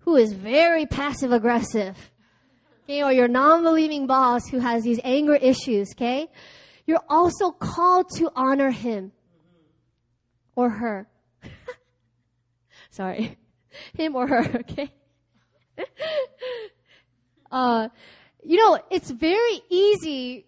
who 0.00 0.16
is 0.16 0.32
very 0.32 0.86
passive 0.86 1.32
aggressive. 1.32 1.96
Okay, 2.84 3.02
or 3.04 3.12
your 3.12 3.28
non 3.28 3.62
believing 3.62 4.06
boss 4.06 4.48
who 4.48 4.58
has 4.58 4.82
these 4.82 4.98
anger 5.04 5.36
issues, 5.36 5.92
okay? 5.94 6.28
You're 6.86 7.04
also 7.08 7.52
called 7.52 8.06
to 8.16 8.30
honor 8.34 8.70
him 8.70 9.12
or 10.56 10.70
her. 10.70 11.08
Sorry. 12.90 13.36
Him 13.94 14.16
or 14.16 14.26
her, 14.26 14.60
okay? 14.60 14.92
uh, 17.52 17.88
you 18.44 18.56
know, 18.56 18.78
it's 18.90 19.10
very 19.10 19.60
easy 19.68 20.46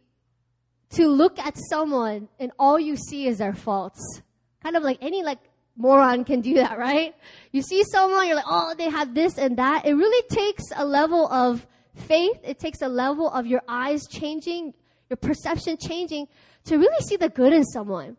to 0.91 1.09
look 1.09 1.39
at 1.39 1.57
someone 1.71 2.29
and 2.39 2.53
all 2.59 2.79
you 2.79 2.97
see 2.97 3.27
is 3.27 3.39
their 3.39 3.55
faults. 3.55 4.23
Kind 4.63 4.77
of 4.77 4.83
like 4.83 4.99
any 5.01 5.23
like 5.23 5.39
moron 5.77 6.25
can 6.25 6.41
do 6.41 6.55
that, 6.55 6.79
right? 6.79 7.15
You 7.51 7.63
see 7.63 7.83
someone, 7.85 8.27
you're 8.27 8.37
like, 8.37 8.45
oh, 8.49 8.75
they 8.77 8.91
have 8.91 9.15
this 9.15 9.39
and 9.39 9.57
that. 9.59 9.87
It 9.87 9.95
really 9.95 10.29
takes 10.29 10.65
a 10.77 10.85
level 10.85 11.27
of 11.33 11.67
faith. 11.95 12.39
It 12.43 12.59
takes 12.59 12.83
a 12.83 12.89
level 12.89 13.29
of 13.31 13.47
your 13.47 13.63
eyes 13.69 14.07
changing, 14.09 14.75
your 15.09 15.17
perception 15.17 15.77
changing 15.79 16.29
to 16.65 16.77
really 16.77 17.01
see 17.01 17.17
the 17.17 17.29
good 17.29 17.53
in 17.53 17.65
someone. 17.65 18.17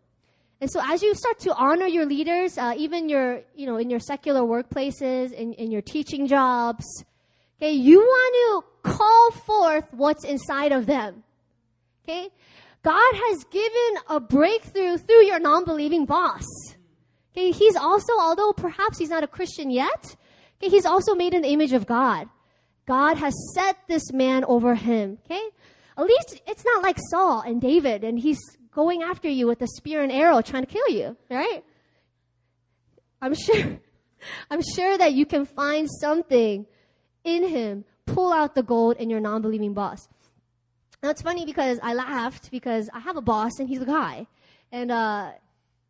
And 0.61 0.71
so 0.71 0.81
as 0.83 1.01
you 1.03 1.13
start 1.13 1.39
to 1.39 1.53
honor 1.53 1.87
your 1.87 2.05
leaders, 2.05 2.57
uh, 2.57 2.73
even 2.77 3.09
your, 3.09 3.41
you 3.55 3.65
know, 3.65 3.77
in 3.77 3.89
your 3.89 3.99
secular 3.99 4.41
workplaces, 4.41 5.31
in, 5.33 5.53
in 5.53 5.71
your 5.71 5.81
teaching 5.81 6.27
jobs, 6.27 7.03
Okay, 7.63 7.71
you 7.71 7.99
want 7.99 8.35
to 8.65 8.72
call 8.83 9.31
forth 9.31 9.85
what's 9.91 10.23
inside 10.23 10.71
of 10.71 10.85
them. 10.85 11.23
Okay? 12.03 12.29
God 12.83 13.15
has 13.15 13.45
given 13.45 14.03
a 14.09 14.19
breakthrough 14.19 14.97
through 14.97 15.23
your 15.23 15.39
non-believing 15.39 16.05
boss. 16.05 16.45
Okay, 17.31 17.51
he's 17.51 17.75
also, 17.75 18.13
although 18.19 18.53
perhaps 18.53 18.99
he's 18.99 19.09
not 19.09 19.23
a 19.23 19.27
Christian 19.27 19.71
yet, 19.71 20.15
okay, 20.57 20.69
he's 20.69 20.85
also 20.85 21.15
made 21.15 21.33
in 21.33 21.41
the 21.41 21.47
image 21.47 21.73
of 21.73 21.87
God. 21.87 22.29
God 22.85 23.17
has 23.17 23.33
set 23.55 23.77
this 23.87 24.11
man 24.11 24.43
over 24.43 24.75
him. 24.75 25.17
Okay? 25.25 25.41
At 25.97 26.05
least 26.05 26.41
it's 26.45 26.65
not 26.65 26.83
like 26.83 26.97
Saul 27.09 27.41
and 27.41 27.61
David 27.61 28.03
and 28.03 28.19
he's 28.19 28.39
going 28.71 29.03
after 29.03 29.29
you 29.29 29.47
with 29.47 29.61
a 29.61 29.67
spear 29.67 30.01
and 30.01 30.11
arrow 30.11 30.41
trying 30.41 30.65
to 30.65 30.71
kill 30.71 30.89
you, 30.89 31.15
right? 31.29 31.63
I'm 33.21 33.35
sure, 33.35 33.79
I'm 34.51 34.61
sure 34.75 34.97
that 34.97 35.13
you 35.13 35.25
can 35.25 35.45
find 35.45 35.87
something 35.89 36.65
in 37.23 37.47
him, 37.47 37.85
pull 38.05 38.33
out 38.33 38.55
the 38.55 38.63
gold 38.63 38.97
in 38.97 39.09
your 39.09 39.19
non 39.19 39.41
believing 39.41 39.73
boss. 39.73 40.07
Now 41.01 41.09
it's 41.09 41.21
funny 41.21 41.45
because 41.45 41.79
I 41.83 41.93
laughed 41.93 42.49
because 42.49 42.89
I 42.93 42.99
have 42.99 43.17
a 43.17 43.21
boss 43.21 43.51
and 43.59 43.67
he's 43.67 43.81
a 43.81 43.85
guy. 43.85 44.27
And 44.71 44.89
uh, 44.91 45.31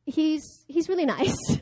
he's, 0.06 0.42
he's 0.68 0.90
really 0.90 1.06
nice. 1.06 1.38
and 1.50 1.62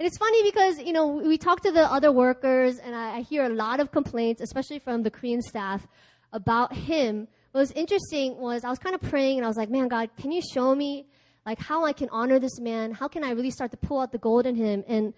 it's 0.00 0.16
funny 0.16 0.42
because, 0.42 0.78
you 0.78 0.92
know, 0.92 1.06
we 1.06 1.36
talk 1.36 1.60
to 1.62 1.70
the 1.70 1.82
other 1.82 2.10
workers 2.10 2.78
and 2.78 2.94
I, 2.94 3.16
I 3.16 3.20
hear 3.20 3.44
a 3.44 3.50
lot 3.50 3.78
of 3.78 3.92
complaints, 3.92 4.40
especially 4.40 4.78
from 4.78 5.02
the 5.02 5.10
Korean 5.10 5.42
staff, 5.42 5.86
about 6.32 6.74
him. 6.74 7.28
What 7.52 7.60
was 7.60 7.72
interesting 7.72 8.38
was 8.38 8.64
I 8.64 8.70
was 8.70 8.78
kind 8.78 8.94
of 8.94 9.02
praying 9.02 9.38
and 9.38 9.44
I 9.44 9.48
was 9.48 9.56
like, 9.56 9.70
man, 9.70 9.88
God, 9.88 10.08
can 10.18 10.32
you 10.32 10.42
show 10.54 10.74
me 10.74 11.06
like 11.44 11.58
how 11.58 11.84
I 11.84 11.92
can 11.92 12.08
honor 12.10 12.38
this 12.38 12.58
man? 12.58 12.92
How 12.92 13.06
can 13.06 13.22
I 13.22 13.30
really 13.32 13.50
start 13.50 13.70
to 13.72 13.76
pull 13.76 14.00
out 14.00 14.12
the 14.12 14.18
gold 14.18 14.46
in 14.46 14.56
him? 14.56 14.82
And 14.88 15.12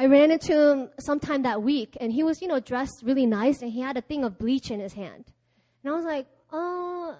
I 0.00 0.06
ran 0.06 0.30
into 0.30 0.52
him 0.52 0.90
sometime 1.00 1.42
that 1.42 1.60
week, 1.60 1.96
and 2.00 2.12
he 2.12 2.22
was, 2.22 2.40
you 2.40 2.46
know, 2.46 2.60
dressed 2.60 3.02
really 3.02 3.26
nice, 3.26 3.62
and 3.62 3.72
he 3.72 3.80
had 3.80 3.96
a 3.96 4.00
thing 4.00 4.22
of 4.22 4.38
bleach 4.38 4.70
in 4.70 4.78
his 4.78 4.92
hand. 4.92 5.24
And 5.82 5.92
I 5.92 5.96
was 5.96 6.04
like, 6.04 6.28
oh, 6.52 7.16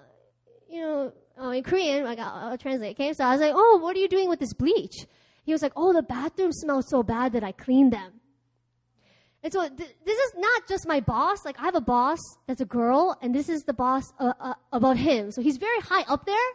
you 0.69 0.79
know, 0.79 1.11
uh, 1.41 1.49
in 1.49 1.63
Korean, 1.63 2.05
like, 2.05 2.19
I'll, 2.19 2.51
I'll, 2.51 2.57
translate, 2.57 2.91
okay? 2.91 3.11
So 3.11 3.25
I 3.25 3.31
was 3.33 3.41
like, 3.41 3.51
oh, 3.53 3.79
what 3.81 3.97
are 3.97 3.99
you 3.99 4.07
doing 4.07 4.29
with 4.29 4.39
this 4.39 4.53
bleach? 4.53 4.95
He 5.43 5.51
was 5.51 5.61
like, 5.61 5.73
oh, 5.75 5.91
the 5.91 6.03
bathroom 6.03 6.53
smells 6.53 6.85
so 6.89 7.03
bad 7.03 7.33
that 7.33 7.43
I 7.43 7.51
cleaned 7.51 7.91
them. 7.91 8.13
And 9.43 9.51
so 9.51 9.67
th- 9.67 9.95
this 10.05 10.17
is 10.17 10.33
not 10.37 10.67
just 10.69 10.87
my 10.87 11.01
boss. 11.01 11.43
Like, 11.43 11.59
I 11.59 11.63
have 11.63 11.75
a 11.75 11.81
boss 11.81 12.19
that's 12.47 12.61
a 12.61 12.65
girl, 12.65 13.17
and 13.21 13.35
this 13.35 13.49
is 13.49 13.63
the 13.63 13.73
boss 13.73 14.03
uh, 14.19 14.31
uh, 14.39 14.53
about 14.71 14.95
him. 14.95 15.31
So 15.31 15.41
he's 15.41 15.57
very 15.57 15.81
high 15.81 16.03
up 16.03 16.25
there. 16.25 16.49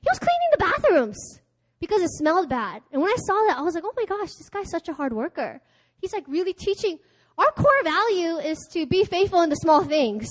He 0.00 0.08
was 0.08 0.20
cleaning 0.20 0.50
the 0.52 0.58
bathrooms 0.58 1.40
because 1.84 2.02
it 2.02 2.10
smelled 2.10 2.48
bad. 2.48 2.82
And 2.92 3.02
when 3.02 3.10
I 3.10 3.16
saw 3.18 3.34
that, 3.48 3.58
I 3.58 3.62
was 3.62 3.74
like, 3.74 3.84
oh 3.84 3.92
my 3.94 4.06
gosh, 4.06 4.30
this 4.38 4.48
guy's 4.48 4.70
such 4.70 4.88
a 4.88 4.94
hard 4.94 5.12
worker. 5.12 5.60
He's 6.00 6.12
like 6.12 6.26
really 6.26 6.54
teaching 6.54 6.98
our 7.36 7.50
core 7.52 7.82
value 7.82 8.38
is 8.38 8.58
to 8.72 8.86
be 8.86 9.04
faithful 9.04 9.42
in 9.42 9.50
the 9.50 9.56
small 9.56 9.84
things. 9.84 10.28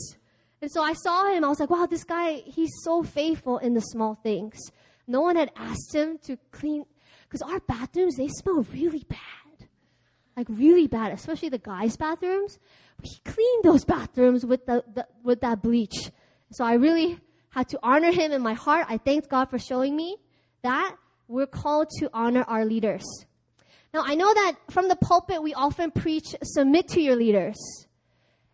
And 0.61 0.71
so 0.71 0.81
I 0.81 0.93
saw 0.93 1.31
him. 1.31 1.43
I 1.43 1.49
was 1.49 1.59
like, 1.59 1.69
wow, 1.69 1.85
this 1.85 2.05
guy, 2.05 2.35
he's 2.45 2.71
so 2.83 3.03
faithful 3.03 3.57
in 3.57 3.73
the 3.73 3.81
small 3.81 4.15
things. 4.15 4.57
No 5.05 5.21
one 5.21 5.35
had 5.35 5.51
asked 5.55 5.93
him 5.93 6.17
to 6.25 6.37
clean, 6.51 6.85
because 7.27 7.41
our 7.41 7.59
bathrooms, 7.59 8.15
they 8.15 8.29
smell 8.29 8.65
really 8.73 9.03
bad. 9.07 9.67
Like 10.35 10.47
really 10.49 10.87
bad, 10.87 11.11
especially 11.11 11.49
the 11.49 11.57
guys' 11.57 11.97
bathrooms. 11.97 12.57
But 12.97 13.07
he 13.07 13.19
cleaned 13.29 13.63
those 13.63 13.83
bathrooms 13.83 14.45
with, 14.45 14.65
the, 14.65 14.83
the, 14.93 15.07
with 15.21 15.41
that 15.41 15.61
bleach. 15.61 16.09
So 16.51 16.63
I 16.63 16.75
really 16.75 17.19
had 17.49 17.67
to 17.69 17.79
honor 17.83 18.11
him 18.11 18.31
in 18.31 18.41
my 18.41 18.53
heart. 18.53 18.87
I 18.89 18.97
thanked 18.97 19.29
God 19.29 19.49
for 19.49 19.59
showing 19.59 19.95
me 19.95 20.17
that 20.63 20.95
we're 21.33 21.47
called 21.47 21.89
to 21.97 22.07
honor 22.13 22.45
our 22.47 22.63
leaders. 22.63 23.03
Now, 23.91 24.03
I 24.05 24.13
know 24.13 24.31
that 24.31 24.53
from 24.69 24.87
the 24.87 24.95
pulpit, 24.95 25.41
we 25.41 25.55
often 25.55 25.89
preach 25.89 26.35
submit 26.43 26.87
to 26.89 27.01
your 27.01 27.15
leaders. 27.15 27.57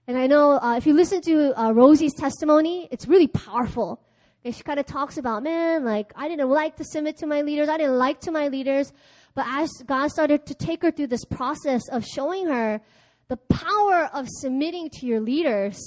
And 0.08 0.18
I 0.18 0.28
know 0.28 0.52
uh, 0.52 0.78
if 0.78 0.88
you 0.88 0.94
listen 0.94 1.20
to 1.24 1.60
uh, 1.60 1.72
Rosie's 1.74 2.14
testimony, 2.14 2.88
it's 2.90 3.06
really 3.06 3.28
powerful. 3.28 4.02
And 4.46 4.56
she 4.56 4.64
kind 4.64 4.80
of 4.80 4.86
talks 4.86 5.18
about, 5.18 5.44
man, 5.44 5.84
like, 5.84 6.14
I 6.16 6.30
didn't 6.30 6.50
like 6.50 6.78
to 6.78 6.86
submit 6.86 7.18
to 7.18 7.28
my 7.28 7.42
leaders. 7.42 7.68
I 7.68 7.76
didn't 7.78 7.98
like 7.98 8.22
to 8.22 8.32
my 8.32 8.48
leaders. 8.48 8.94
But 9.36 9.46
as 9.48 9.70
God 9.86 10.08
started 10.08 10.46
to 10.46 10.56
take 10.56 10.82
her 10.84 10.92
through 10.92 11.08
this 11.08 11.26
process 11.26 11.82
of 11.90 12.06
showing 12.06 12.48
her 12.48 12.80
the 13.28 13.38
power 13.38 14.10
of 14.14 14.28
submitting 14.30 14.90
to 14.92 15.06
your 15.06 15.20
leaders, 15.20 15.78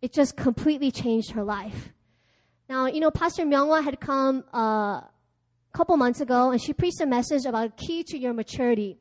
it 0.00 0.12
just 0.12 0.36
completely 0.36 0.92
changed 0.92 1.32
her 1.32 1.42
life. 1.42 1.92
Now, 2.68 2.86
you 2.86 3.00
know, 3.00 3.10
Pastor 3.10 3.44
Myunghwa 3.44 3.82
had 3.84 3.98
come 3.98 4.44
uh, 4.52 5.00
couple 5.72 5.96
months 5.96 6.20
ago, 6.20 6.50
and 6.50 6.60
she 6.62 6.72
preached 6.72 7.00
a 7.00 7.06
message 7.06 7.44
about 7.46 7.66
a 7.66 7.70
key 7.70 8.04
to 8.08 8.18
your 8.18 8.32
maturity. 8.32 8.98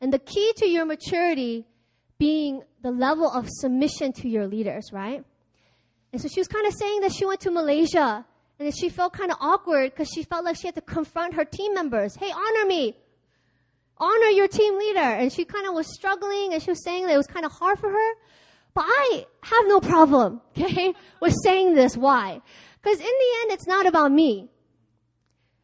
And 0.00 0.12
the 0.12 0.18
key 0.18 0.52
to 0.58 0.68
your 0.68 0.84
maturity 0.84 1.66
being 2.18 2.62
the 2.82 2.90
level 2.90 3.30
of 3.30 3.48
submission 3.48 4.12
to 4.12 4.28
your 4.28 4.46
leaders, 4.46 4.90
right? 4.92 5.24
And 6.12 6.20
so 6.20 6.28
she 6.28 6.40
was 6.40 6.48
kind 6.48 6.66
of 6.66 6.74
saying 6.74 7.00
that 7.00 7.12
she 7.12 7.24
went 7.24 7.40
to 7.40 7.50
Malaysia 7.50 8.24
and 8.58 8.76
she 8.76 8.88
felt 8.88 9.12
kind 9.12 9.30
of 9.30 9.38
awkward 9.40 9.92
because 9.92 10.08
she 10.08 10.22
felt 10.22 10.44
like 10.44 10.56
she 10.56 10.66
had 10.66 10.74
to 10.74 10.80
confront 10.80 11.34
her 11.34 11.44
team 11.44 11.74
members. 11.74 12.16
Hey, 12.16 12.30
honor 12.30 12.66
me. 12.66 12.96
Honor 13.98 14.26
your 14.26 14.48
team 14.48 14.78
leader. 14.78 15.00
And 15.00 15.32
she 15.32 15.44
kind 15.44 15.66
of 15.66 15.74
was 15.74 15.92
struggling 15.94 16.52
and 16.52 16.62
she 16.62 16.70
was 16.70 16.82
saying 16.82 17.06
that 17.06 17.14
it 17.14 17.16
was 17.16 17.26
kind 17.26 17.44
of 17.44 17.52
hard 17.52 17.78
for 17.78 17.90
her. 17.90 18.12
But 18.74 18.84
I 18.86 19.26
have 19.42 19.64
no 19.66 19.80
problem, 19.80 20.40
okay, 20.58 20.94
with 21.20 21.34
saying 21.42 21.74
this. 21.74 21.96
Why? 21.96 22.40
Because 22.80 22.98
in 22.98 23.06
the 23.06 23.36
end, 23.42 23.52
it's 23.52 23.66
not 23.66 23.86
about 23.86 24.12
me. 24.12 24.50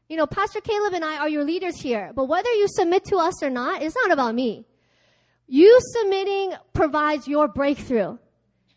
You 0.09 0.19
know, 0.19 0.27
Pastor 0.27 0.61
Caleb 0.61 0.93
and 0.93 1.05
I 1.05 1.19
are 1.19 1.29
your 1.29 1.45
leaders 1.45 1.81
here, 1.81 2.13
but 2.15 2.27
whether 2.27 2.51
you 2.53 2.67
submit 2.69 3.05
to 3.07 3.17
us 3.17 3.43
or 3.43 3.49
not, 3.49 3.83
it's 3.83 3.97
not 3.97 4.13
about 4.13 4.35
me. 4.35 4.67
You 5.47 5.79
submitting 5.81 6.53
provides 6.75 7.27
your 7.27 7.49
breakthrough. 7.49 8.19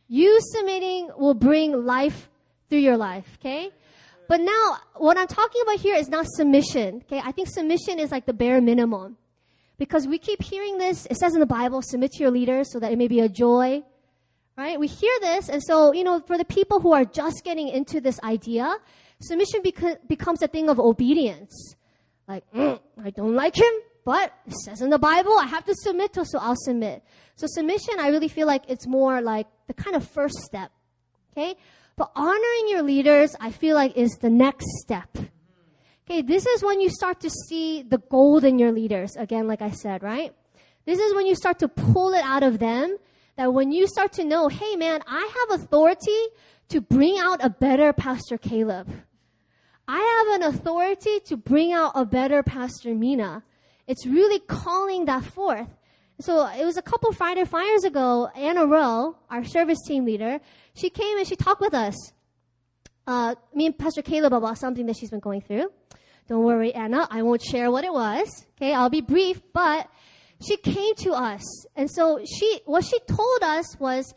You 0.07 0.39
submitting 0.41 1.09
will 1.17 1.33
bring 1.33 1.85
life 1.85 2.29
through 2.69 2.79
your 2.79 2.95
life, 2.95 3.25
okay? 3.39 3.71
But 4.29 4.39
now, 4.39 4.77
what 4.95 5.17
I'm 5.17 5.27
talking 5.27 5.61
about 5.63 5.79
here 5.79 5.95
is 5.95 6.07
not 6.07 6.27
submission, 6.27 7.03
okay? 7.05 7.21
I 7.23 7.31
think 7.33 7.49
submission 7.49 7.99
is 7.99 8.11
like 8.11 8.25
the 8.25 8.33
bare 8.33 8.61
minimum. 8.61 9.17
Because 9.77 10.07
we 10.07 10.17
keep 10.17 10.41
hearing 10.41 10.77
this, 10.77 11.05
it 11.07 11.17
says 11.17 11.33
in 11.33 11.39
the 11.39 11.45
Bible, 11.45 11.81
submit 11.81 12.11
to 12.13 12.23
your 12.23 12.31
leaders 12.31 12.71
so 12.71 12.79
that 12.79 12.91
it 12.91 12.97
may 12.97 13.07
be 13.07 13.19
a 13.19 13.29
joy, 13.29 13.83
right? 14.57 14.79
We 14.79 14.87
hear 14.87 15.11
this, 15.21 15.49
and 15.49 15.61
so, 15.61 15.93
you 15.93 16.03
know, 16.03 16.19
for 16.21 16.37
the 16.37 16.45
people 16.45 16.79
who 16.79 16.93
are 16.93 17.05
just 17.05 17.43
getting 17.43 17.67
into 17.67 18.01
this 18.01 18.19
idea, 18.23 18.77
submission 19.21 19.61
beca- 19.61 20.07
becomes 20.07 20.41
a 20.41 20.47
thing 20.47 20.69
of 20.69 20.79
obedience. 20.79 21.75
Like, 22.27 22.43
mm, 22.51 22.79
I 23.03 23.09
don't 23.11 23.35
like 23.35 23.55
him, 23.55 23.71
but 24.03 24.33
it 24.45 24.53
says 24.53 24.81
in 24.81 24.89
the 24.89 24.99
Bible, 24.99 25.37
I 25.37 25.45
have 25.45 25.65
to 25.65 25.75
submit 25.75 26.13
to, 26.13 26.25
so 26.25 26.39
I'll 26.39 26.55
submit. 26.57 27.03
So 27.35 27.47
submission, 27.47 27.95
I 27.99 28.09
really 28.09 28.27
feel 28.27 28.47
like 28.47 28.63
it's 28.67 28.87
more 28.87 29.21
like 29.21 29.47
the 29.67 29.73
kind 29.73 29.95
of 29.95 30.07
first 30.07 30.35
step. 30.39 30.71
Okay? 31.31 31.55
But 31.95 32.11
honoring 32.15 32.67
your 32.67 32.83
leaders, 32.83 33.35
I 33.39 33.51
feel 33.51 33.75
like 33.75 33.97
is 33.97 34.11
the 34.21 34.29
next 34.29 34.65
step. 34.81 35.17
Okay, 36.09 36.21
this 36.21 36.45
is 36.45 36.63
when 36.63 36.79
you 36.79 36.89
start 36.89 37.19
to 37.21 37.29
see 37.29 37.81
the 37.81 37.97
gold 37.97 38.45
in 38.45 38.59
your 38.59 38.71
leaders. 38.71 39.15
Again, 39.17 39.47
like 39.47 39.61
I 39.61 39.71
said, 39.71 40.03
right? 40.03 40.33
This 40.85 40.99
is 40.99 41.13
when 41.13 41.25
you 41.25 41.35
start 41.35 41.59
to 41.59 41.67
pull 41.67 42.13
it 42.13 42.23
out 42.23 42.43
of 42.43 42.59
them. 42.59 42.97
That 43.35 43.53
when 43.53 43.71
you 43.71 43.87
start 43.87 44.13
to 44.13 44.23
know, 44.23 44.47
hey 44.47 44.75
man, 44.77 45.01
I 45.05 45.29
have 45.49 45.59
authority 45.59 46.21
to 46.69 46.81
bring 46.81 47.17
out 47.19 47.43
a 47.43 47.49
better 47.49 47.93
Pastor 47.93 48.37
Caleb. 48.37 48.89
I 49.87 49.99
have 49.99 50.41
an 50.41 50.53
authority 50.55 51.19
to 51.27 51.37
bring 51.37 51.71
out 51.71 51.93
a 51.95 52.05
better 52.05 52.43
Pastor 52.43 52.93
Mina. 52.93 53.43
It's 53.87 54.05
really 54.05 54.39
calling 54.39 55.05
that 55.05 55.23
forth. 55.23 55.69
So 56.19 56.45
it 56.47 56.65
was 56.65 56.77
a 56.77 56.81
couple 56.81 57.11
Friday 57.13 57.45
fires 57.45 57.83
ago, 57.83 58.27
Anna 58.35 58.65
Rowe, 58.65 59.15
our 59.29 59.45
service 59.45 59.77
team 59.87 60.03
leader, 60.03 60.39
she 60.73 60.89
came 60.89 61.17
and 61.17 61.27
she 61.27 61.35
talked 61.35 61.61
with 61.61 61.73
us. 61.73 61.95
Uh, 63.05 63.35
me 63.53 63.67
and 63.67 63.77
Pastor 63.77 64.01
Caleb 64.01 64.33
about 64.33 64.57
something 64.57 64.87
that 64.87 64.97
she's 64.97 65.11
been 65.11 65.21
going 65.21 65.41
through. 65.41 65.71
Don't 66.27 66.43
worry, 66.43 66.73
Anna, 66.73 67.07
I 67.09 67.21
won't 67.21 67.41
share 67.41 67.71
what 67.71 67.85
it 67.85 67.93
was. 67.93 68.45
Okay, 68.57 68.73
I'll 68.73 68.89
be 68.89 68.99
brief, 68.99 69.41
but 69.53 69.87
she 70.45 70.57
came 70.57 70.95
to 70.95 71.11
us. 71.11 71.65
And 71.77 71.89
so 71.89 72.19
she, 72.25 72.59
what 72.65 72.83
she 72.83 72.99
told 73.07 73.43
us 73.43 73.79
was, 73.79 74.13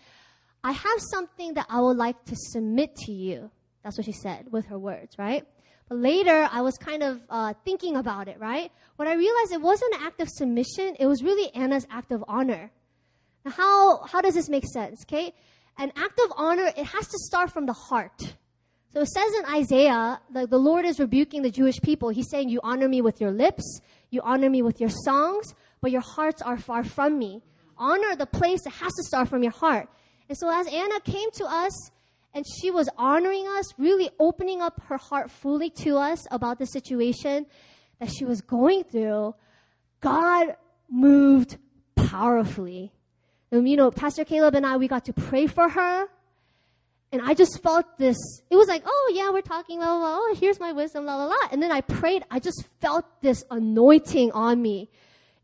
I 0.64 0.72
have 0.72 1.00
something 1.12 1.54
that 1.54 1.66
I 1.68 1.80
would 1.80 1.96
like 1.96 2.24
to 2.24 2.34
submit 2.34 2.96
to 3.06 3.12
you. 3.12 3.50
That's 3.84 3.96
what 3.96 4.04
she 4.04 4.12
said 4.12 4.46
with 4.50 4.66
her 4.66 4.78
words, 4.78 5.16
right? 5.18 5.46
But 5.90 5.98
later, 5.98 6.48
I 6.52 6.60
was 6.60 6.78
kind 6.78 7.02
of 7.02 7.20
uh, 7.28 7.52
thinking 7.64 7.96
about 7.96 8.28
it, 8.28 8.38
right? 8.38 8.70
When 8.94 9.08
I 9.08 9.14
realized 9.14 9.52
it 9.52 9.60
wasn't 9.60 9.92
an 9.96 10.02
act 10.04 10.20
of 10.20 10.28
submission, 10.28 10.94
it 11.00 11.06
was 11.06 11.20
really 11.20 11.52
Anna's 11.52 11.84
act 11.90 12.12
of 12.12 12.24
honor. 12.28 12.70
Now, 13.44 13.50
how, 13.50 14.04
how 14.04 14.20
does 14.20 14.34
this 14.34 14.48
make 14.48 14.64
sense, 14.72 15.04
okay? 15.04 15.34
An 15.78 15.90
act 15.96 16.20
of 16.24 16.32
honor, 16.36 16.66
it 16.76 16.84
has 16.84 17.08
to 17.08 17.18
start 17.18 17.50
from 17.50 17.66
the 17.66 17.72
heart. 17.72 18.36
So 18.92 19.00
it 19.00 19.08
says 19.08 19.32
in 19.34 19.44
Isaiah, 19.46 20.20
the, 20.32 20.46
the 20.46 20.58
Lord 20.58 20.84
is 20.84 21.00
rebuking 21.00 21.42
the 21.42 21.50
Jewish 21.50 21.80
people. 21.80 22.10
He's 22.10 22.30
saying, 22.30 22.50
You 22.50 22.60
honor 22.62 22.88
me 22.88 23.00
with 23.00 23.20
your 23.20 23.32
lips, 23.32 23.80
you 24.10 24.20
honor 24.22 24.48
me 24.48 24.62
with 24.62 24.80
your 24.80 24.90
songs, 24.90 25.54
but 25.80 25.90
your 25.90 26.02
hearts 26.02 26.40
are 26.40 26.56
far 26.56 26.84
from 26.84 27.18
me. 27.18 27.42
Honor 27.76 28.14
the 28.14 28.26
place 28.26 28.62
that 28.62 28.74
has 28.74 28.92
to 28.94 29.02
start 29.02 29.28
from 29.28 29.42
your 29.42 29.52
heart. 29.52 29.88
And 30.28 30.38
so 30.38 30.50
as 30.52 30.68
Anna 30.68 31.00
came 31.00 31.30
to 31.32 31.46
us, 31.46 31.90
and 32.32 32.44
she 32.46 32.70
was 32.70 32.88
honoring 32.96 33.46
us, 33.46 33.66
really 33.76 34.10
opening 34.18 34.60
up 34.60 34.80
her 34.84 34.96
heart 34.96 35.30
fully 35.30 35.70
to 35.70 35.96
us 35.96 36.26
about 36.30 36.58
the 36.58 36.66
situation 36.66 37.46
that 37.98 38.10
she 38.10 38.24
was 38.24 38.40
going 38.40 38.84
through. 38.84 39.34
God 40.00 40.56
moved 40.88 41.58
powerfully. 41.96 42.92
And, 43.50 43.68
you 43.68 43.76
know, 43.76 43.90
Pastor 43.90 44.24
Caleb 44.24 44.54
and 44.54 44.64
I, 44.64 44.76
we 44.76 44.88
got 44.88 45.06
to 45.06 45.12
pray 45.12 45.46
for 45.46 45.68
her. 45.68 46.06
And 47.12 47.20
I 47.24 47.34
just 47.34 47.60
felt 47.60 47.98
this, 47.98 48.16
it 48.48 48.54
was 48.54 48.68
like, 48.68 48.82
oh 48.86 49.12
yeah, 49.12 49.30
we're 49.30 49.40
talking, 49.40 49.78
blah, 49.78 49.86
blah, 49.86 49.98
blah. 49.98 50.16
Oh, 50.16 50.36
here's 50.38 50.60
my 50.60 50.72
wisdom, 50.72 51.06
la, 51.06 51.16
la, 51.16 51.26
la. 51.26 51.48
And 51.50 51.60
then 51.60 51.72
I 51.72 51.80
prayed, 51.80 52.24
I 52.30 52.38
just 52.38 52.64
felt 52.80 53.04
this 53.20 53.44
anointing 53.50 54.30
on 54.30 54.62
me. 54.62 54.88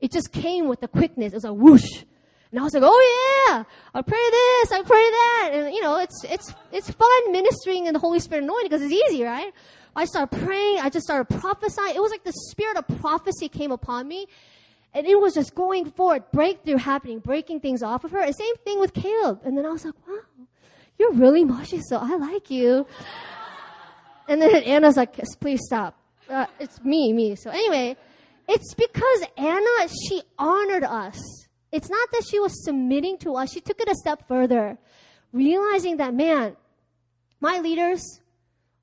It 0.01 0.13
just 0.13 0.31
came 0.31 0.69
with 0.69 0.81
the 0.81 0.87
quickness. 0.87 1.33
It 1.33 1.37
was 1.37 1.45
like 1.45 1.55
whoosh. 1.55 2.05
And 2.51 2.61
I 2.61 2.63
was 2.63 2.75
like, 2.75 2.83
oh 2.85 3.49
yeah, 3.49 3.65
I 3.95 4.03
pray 4.03 4.19
this, 4.31 4.73
I 4.73 4.83
pray 4.83 5.11
that. 5.11 5.51
And 5.53 5.75
you 5.75 5.83
know, 5.83 5.99
it's, 5.99 6.25
it's, 6.25 6.55
it's 6.73 6.91
fun 6.91 7.33
ministering 7.33 7.87
in 7.87 7.93
the 7.93 7.99
Holy 7.99 8.21
Spirit 8.21 8.45
anointing 8.45 8.69
because 8.69 8.83
it's 8.83 8.93
easy, 8.93 9.23
right? 9.25 9.53
I 9.97 10.05
started 10.05 10.39
praying. 10.45 10.81
I 10.81 10.91
just 10.91 11.07
started 11.07 11.41
prophesying. 11.41 11.97
It 11.97 12.03
was 12.03 12.11
like 12.11 12.23
the 12.23 12.33
spirit 12.51 12.77
of 12.77 12.87
prophecy 13.01 13.49
came 13.49 13.73
upon 13.73 14.07
me. 14.07 14.27
And 14.93 15.07
it 15.07 15.19
was 15.19 15.35
just 15.35 15.55
going 15.55 15.91
forward, 15.91 16.25
breakthrough 16.33 16.77
happening, 16.77 17.19
breaking 17.19 17.61
things 17.61 17.83
off 17.83 18.05
of 18.05 18.13
her. 18.13 18.21
And 18.21 18.35
same 18.35 18.57
thing 18.57 18.79
with 18.79 18.95
Caleb. 18.95 19.41
And 19.45 19.57
then 19.57 19.67
I 19.67 19.71
was 19.71 19.85
like, 19.85 19.95
wow, 20.07 20.21
you're 20.99 21.13
really 21.13 21.45
mushy, 21.45 21.81
so 21.81 21.99
I 22.01 22.17
like 22.17 22.51
you. 22.51 22.87
And 24.29 24.41
then 24.41 24.55
Anna's 24.65 24.97
like, 24.97 25.17
please 25.41 25.61
stop. 25.65 25.99
Uh, 26.29 26.47
it's 26.59 26.83
me, 26.83 27.13
me. 27.13 27.37
So 27.37 27.51
anyway, 27.51 27.97
it's 28.49 28.75
because 28.75 29.23
Anna, 29.37 29.89
she 30.09 30.23
honored 30.39 30.85
us. 30.85 31.46
It's 31.73 31.91
not 31.91 32.11
that 32.13 32.25
she 32.29 32.39
was 32.39 32.65
submitting 32.65 33.19
to 33.19 33.37
us. 33.37 33.53
She 33.53 33.61
took 33.61 33.81
it 33.81 33.89
a 33.89 33.95
step 33.95 34.27
further, 34.29 34.79
realizing 35.33 35.99
that, 35.99 36.15
man, 36.15 36.57
my 37.41 37.59
leaders, 37.59 38.21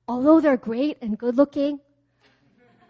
although 0.06 0.40
they're 0.40 0.56
great 0.56 0.98
and 1.00 1.18
good 1.18 1.36
looking, 1.36 1.80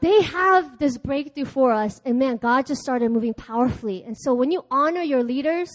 they 0.00 0.22
have 0.22 0.78
this 0.78 0.98
breakthrough 0.98 1.46
for 1.46 1.72
us. 1.72 2.00
And 2.04 2.18
man, 2.18 2.36
God 2.36 2.66
just 2.66 2.82
started 2.82 3.10
moving 3.10 3.32
powerfully. 3.34 4.04
And 4.04 4.16
so 4.18 4.34
when 4.34 4.50
you 4.50 4.64
honor 4.70 5.00
your 5.00 5.22
leaders, 5.22 5.70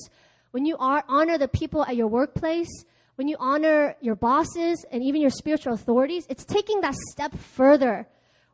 when 0.51 0.65
you 0.65 0.77
are, 0.77 1.03
honor 1.07 1.37
the 1.37 1.47
people 1.47 1.83
at 1.83 1.95
your 1.95 2.07
workplace, 2.07 2.69
when 3.15 3.27
you 3.27 3.37
honor 3.39 3.95
your 4.01 4.15
bosses 4.15 4.85
and 4.91 5.03
even 5.03 5.19
your 5.19 5.31
spiritual 5.31 5.73
authorities, 5.73 6.25
it's 6.29 6.45
taking 6.45 6.81
that 6.81 6.93
step 7.11 7.35
further 7.35 8.07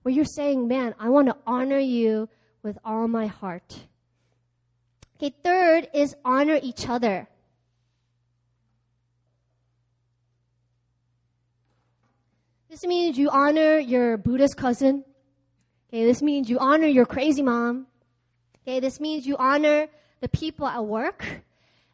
where 0.04 0.14
you're 0.14 0.26
saying, 0.26 0.68
man, 0.68 0.96
I 1.00 1.10
want 1.10 1.28
to 1.28 1.38
honor 1.46 1.80
you 1.80 2.30
with 2.64 2.78
all 2.86 3.08
my 3.08 3.28
heart. 3.28 3.88
Okay, 5.26 5.34
third 5.44 5.88
is 5.92 6.16
honor 6.24 6.60
each 6.62 6.88
other. 6.88 7.28
This 12.70 12.84
means 12.84 13.18
you 13.18 13.32
honor 13.32 13.80
your 13.80 14.18
Buddhist 14.18 14.56
cousin. 14.56 15.04
Okay, 15.90 16.06
this 16.06 16.22
means 16.22 16.48
you 16.48 16.60
honor 16.60 16.86
your 16.86 17.08
crazy 17.08 17.42
mom. 17.42 17.88
Okay, 18.62 18.80
this 18.80 19.00
means 19.00 19.26
you 19.26 19.36
honor 19.38 19.88
the 20.22 20.30
people 20.30 20.68
at 20.68 20.86
work. 20.86 21.26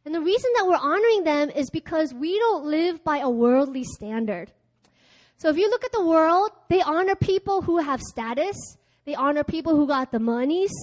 And 0.04 0.14
the 0.14 0.20
reason 0.20 0.52
that 0.58 0.68
we're 0.68 0.76
honoring 0.76 1.24
them 1.24 1.52
is 1.52 1.70
because 1.70 2.14
we 2.14 2.38
don't 2.38 2.66
live 2.66 3.02
by 3.02 3.20
a 3.20 3.30
worldly 3.30 3.86
standard. 3.86 4.52
So 5.38 5.48
if 5.48 5.56
you 5.56 5.70
look 5.70 5.86
at 5.86 5.94
the 5.94 6.06
world, 6.06 6.50
they 6.68 6.82
honor 6.82 7.16
people 7.16 7.62
who 7.62 7.78
have 7.78 8.02
status. 8.02 8.58
They 9.06 9.16
honor 9.16 9.46
people 9.46 9.78
who 9.78 9.88
got 9.88 10.12
the 10.12 10.20
monies. 10.20 10.74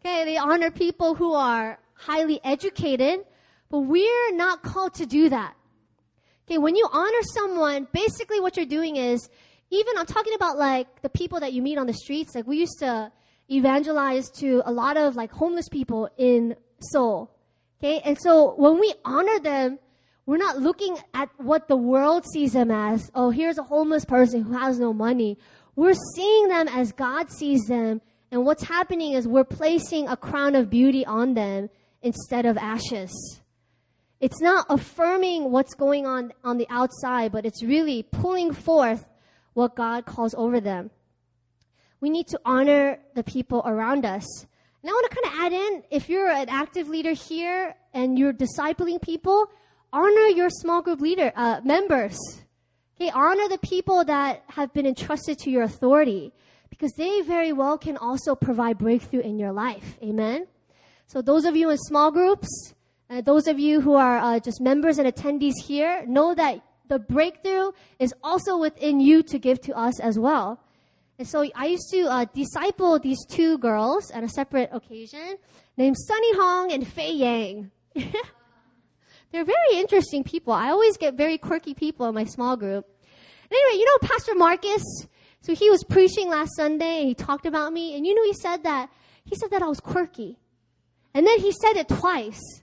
Okay, 0.00 0.26
they 0.26 0.36
honor 0.36 0.70
people 0.70 1.14
who 1.14 1.32
are 1.32 1.78
highly 1.96 2.40
educated. 2.44 3.20
But 3.70 3.80
we're 3.80 4.32
not 4.32 4.62
called 4.62 4.94
to 4.94 5.06
do 5.06 5.28
that. 5.28 5.54
Okay, 6.48 6.58
when 6.58 6.76
you 6.76 6.88
honor 6.92 7.22
someone, 7.34 7.88
basically 7.92 8.40
what 8.40 8.56
you're 8.56 8.66
doing 8.66 8.96
is, 8.96 9.28
even 9.70 9.98
I'm 9.98 10.06
talking 10.06 10.34
about 10.34 10.56
like 10.56 11.02
the 11.02 11.08
people 11.08 11.40
that 11.40 11.52
you 11.52 11.60
meet 11.60 11.76
on 11.76 11.88
the 11.88 11.92
streets. 11.92 12.34
Like 12.36 12.46
we 12.46 12.58
used 12.58 12.78
to 12.78 13.10
evangelize 13.50 14.30
to 14.38 14.62
a 14.64 14.72
lot 14.72 14.96
of 14.96 15.16
like 15.16 15.32
homeless 15.32 15.68
people 15.68 16.08
in 16.16 16.54
Seoul. 16.80 17.32
Okay, 17.78 18.00
and 18.04 18.16
so 18.18 18.54
when 18.54 18.78
we 18.78 18.94
honor 19.04 19.40
them, 19.40 19.78
we're 20.24 20.36
not 20.36 20.58
looking 20.58 20.96
at 21.14 21.30
what 21.36 21.68
the 21.68 21.76
world 21.76 22.24
sees 22.32 22.52
them 22.52 22.70
as. 22.70 23.10
Oh, 23.14 23.30
here's 23.30 23.58
a 23.58 23.62
homeless 23.64 24.04
person 24.04 24.42
who 24.42 24.52
has 24.52 24.78
no 24.78 24.92
money. 24.92 25.38
We're 25.74 25.94
seeing 26.14 26.48
them 26.48 26.68
as 26.68 26.92
God 26.92 27.30
sees 27.30 27.64
them, 27.66 28.00
and 28.30 28.44
what's 28.44 28.64
happening 28.64 29.12
is 29.12 29.26
we're 29.26 29.44
placing 29.44 30.06
a 30.08 30.16
crown 30.16 30.54
of 30.54 30.70
beauty 30.70 31.04
on 31.04 31.34
them 31.34 31.70
instead 32.02 32.46
of 32.46 32.56
ashes. 32.56 33.40
It's 34.20 34.40
not 34.40 34.66
affirming 34.68 35.50
what's 35.50 35.74
going 35.74 36.06
on 36.06 36.32
on 36.42 36.56
the 36.56 36.66
outside, 36.70 37.32
but 37.32 37.44
it's 37.44 37.62
really 37.62 38.02
pulling 38.02 38.52
forth 38.52 39.04
what 39.52 39.76
God 39.76 40.06
calls 40.06 40.34
over 40.34 40.60
them. 40.60 40.90
We 42.00 42.10
need 42.10 42.26
to 42.28 42.40
honor 42.44 42.98
the 43.14 43.22
people 43.22 43.62
around 43.64 44.04
us. 44.04 44.24
And 44.82 44.90
I 44.90 44.92
want 44.92 45.10
to 45.10 45.16
kind 45.16 45.34
of 45.34 45.40
add 45.44 45.52
in 45.52 45.82
if 45.90 46.08
you're 46.08 46.30
an 46.30 46.48
active 46.48 46.88
leader 46.88 47.12
here 47.12 47.74
and 47.92 48.18
you're 48.18 48.32
discipling 48.32 49.02
people, 49.02 49.46
honor 49.92 50.28
your 50.28 50.50
small 50.50 50.82
group 50.82 51.00
leader 51.00 51.32
uh, 51.34 51.60
members. 51.64 52.18
Okay, 52.98 53.10
honor 53.10 53.48
the 53.48 53.58
people 53.58 54.04
that 54.04 54.44
have 54.48 54.72
been 54.72 54.86
entrusted 54.86 55.38
to 55.40 55.50
your 55.50 55.64
authority 55.64 56.32
because 56.70 56.92
they 56.96 57.20
very 57.22 57.52
well 57.52 57.76
can 57.76 57.96
also 57.96 58.34
provide 58.34 58.78
breakthrough 58.78 59.20
in 59.20 59.38
your 59.38 59.52
life. 59.52 59.98
Amen. 60.02 60.46
So 61.06 61.22
those 61.22 61.44
of 61.44 61.54
you 61.56 61.70
in 61.70 61.78
small 61.78 62.10
groups, 62.10 62.74
uh, 63.08 63.20
those 63.20 63.46
of 63.46 63.60
you 63.60 63.80
who 63.80 63.94
are 63.94 64.18
uh, 64.18 64.40
just 64.40 64.60
members 64.60 64.98
and 64.98 65.06
attendees 65.06 65.54
here, 65.64 66.04
know 66.06 66.34
that 66.34 66.60
the 66.88 66.98
breakthrough 66.98 67.70
is 67.98 68.12
also 68.22 68.58
within 68.58 69.00
you 69.00 69.22
to 69.24 69.38
give 69.38 69.60
to 69.62 69.76
us 69.76 70.00
as 70.00 70.18
well. 70.18 70.60
And 71.18 71.26
so 71.26 71.48
I 71.54 71.66
used 71.66 71.90
to 71.92 72.02
uh, 72.02 72.26
disciple 72.34 72.98
these 72.98 73.24
two 73.26 73.58
girls 73.58 74.10
at 74.10 74.24
a 74.24 74.28
separate 74.28 74.70
occasion 74.72 75.36
named 75.76 75.96
Sunny 75.96 76.34
Hong 76.34 76.72
and 76.72 76.86
Fei 76.86 77.12
Yang. 77.12 77.70
They're 77.94 79.44
very 79.44 79.74
interesting 79.74 80.24
people. 80.24 80.52
I 80.52 80.70
always 80.70 80.96
get 80.96 81.14
very 81.14 81.38
quirky 81.38 81.74
people 81.74 82.06
in 82.06 82.14
my 82.14 82.24
small 82.24 82.56
group. 82.56 82.86
Anyway, 83.50 83.78
you 83.78 83.84
know 83.84 84.08
Pastor 84.08 84.34
Marcus? 84.34 84.82
So 85.40 85.54
he 85.54 85.70
was 85.70 85.84
preaching 85.84 86.28
last 86.28 86.56
Sunday 86.56 86.98
and 86.98 87.08
he 87.08 87.14
talked 87.14 87.46
about 87.46 87.72
me. 87.72 87.96
And 87.96 88.04
you 88.06 88.14
know, 88.14 88.24
he 88.24 88.34
said 88.34 88.64
that, 88.64 88.90
he 89.24 89.36
said 89.36 89.50
that 89.50 89.62
I 89.62 89.68
was 89.68 89.80
quirky. 89.80 90.38
And 91.16 91.26
then 91.26 91.40
he 91.40 91.50
said 91.50 91.78
it 91.78 91.88
twice. 91.88 92.60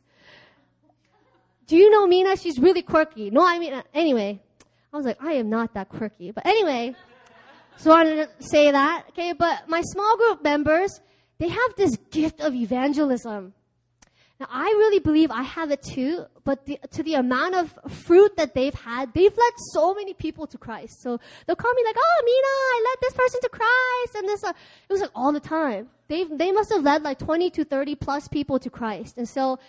Do 1.66 1.76
you 1.76 1.90
know 1.90 2.06
Mina? 2.06 2.38
She's 2.38 2.60
really 2.60 2.84
quirky. 2.84 3.32
No, 3.32 3.44
I 3.44 3.58
mean, 3.58 3.74
uh, 3.74 3.82
anyway, 3.96 4.40
I 4.94 4.96
was 4.96 5.08
like, 5.08 5.18
I 5.24 5.34
am 5.34 5.50
not 5.50 5.74
that 5.74 5.90
quirky. 5.90 6.30
But 6.30 6.46
anyway, 6.46 6.96
so 7.78 7.92
I 7.92 8.04
wanted 8.04 8.30
to 8.30 8.44
say 8.48 8.70
that. 8.70 9.06
Okay, 9.10 9.34
but 9.34 9.68
my 9.68 9.82
small 9.82 10.18
group 10.18 10.44
members, 10.44 11.02
they 11.40 11.48
have 11.48 11.76
this 11.78 11.98
gift 12.12 12.42
of 12.42 12.54
evangelism. 12.54 13.56
Now, 14.44 14.50
I 14.52 14.66
really 14.66 15.00
believe 15.00 15.32
I 15.32 15.44
have 15.44 15.72
it 15.72 15.82
too, 15.82 16.26
but 16.44 16.66
the, 16.66 16.78
to 16.92 17.02
the 17.02 17.14
amount 17.14 17.56
of 17.56 17.74
fruit 17.90 18.36
that 18.36 18.54
they've 18.54 18.74
had, 18.74 19.14
they've 19.14 19.32
led 19.38 19.54
so 19.72 19.94
many 19.94 20.14
people 20.14 20.48
to 20.48 20.58
Christ. 20.58 21.02
So 21.02 21.18
they'll 21.48 21.56
call 21.56 21.74
me 21.74 21.82
like, 21.86 21.96
oh, 21.98 22.22
Mina, 22.26 22.48
I 22.76 22.86
led 22.90 22.98
this 23.02 23.14
person 23.14 23.40
to 23.40 23.50
Christ. 23.50 24.16
And 24.16 24.28
this, 24.28 24.44
uh, 24.44 24.52
it 24.90 24.92
was 24.92 25.00
like 25.00 25.12
all 25.16 25.32
the 25.32 25.40
time. 25.40 25.88
They, 26.10 26.26
they 26.26 26.52
must 26.52 26.74
have 26.74 26.84
led 26.84 27.04
like 27.04 27.20
20 27.20 27.52
to 27.52 27.64
30 27.64 27.96
plus 27.96 28.28
people 28.28 28.60
to 28.60 28.70
Christ. 28.70 29.18
And 29.18 29.30
so 29.30 29.60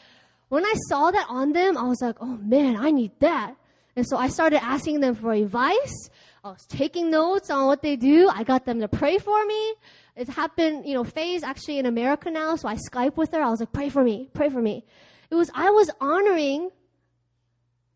when 0.49 0.65
I 0.67 0.75
saw 0.89 1.13
that 1.13 1.27
on 1.29 1.53
them, 1.53 1.79
I 1.79 1.85
was 1.85 2.03
like, 2.03 2.17
oh 2.21 2.37
man, 2.43 2.77
I 2.77 2.91
need 2.91 3.13
that. 3.21 3.55
And 3.97 4.07
so 4.07 4.17
I 4.17 4.29
started 4.29 4.63
asking 4.63 5.01
them 5.01 5.15
for 5.15 5.33
advice. 5.33 6.11
I 6.43 6.51
was 6.51 6.67
taking 6.67 7.11
notes 7.11 7.49
on 7.51 7.67
what 7.67 7.83
they 7.83 7.97
do. 7.97 8.29
I 8.33 8.43
got 8.43 8.67
them 8.67 8.81
to 8.81 8.89
pray 8.89 9.19
for 9.19 9.45
me. 9.47 9.75
It 10.17 10.29
happened, 10.29 10.87
you 10.87 10.95
know, 10.95 11.05
Faye's 11.05 11.43
actually 11.43 11.79
in 11.79 11.87
America 11.87 12.31
now, 12.31 12.57
so 12.57 12.69
I 12.69 12.77
Skype 12.77 13.17
with 13.17 13.33
her. 13.33 13.41
I 13.43 13.51
was 13.51 13.61
like, 13.61 13.73
pray 13.73 13.89
for 13.89 14.03
me, 14.03 14.31
pray 14.33 14.49
for 14.49 14.61
me. 14.61 14.85
It 15.31 15.35
was, 15.35 15.51
I 15.55 15.71
was 15.71 15.91
honoring 16.01 16.71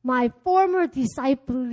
my 0.02 0.32
former 0.42 0.86
disciple 0.86 1.68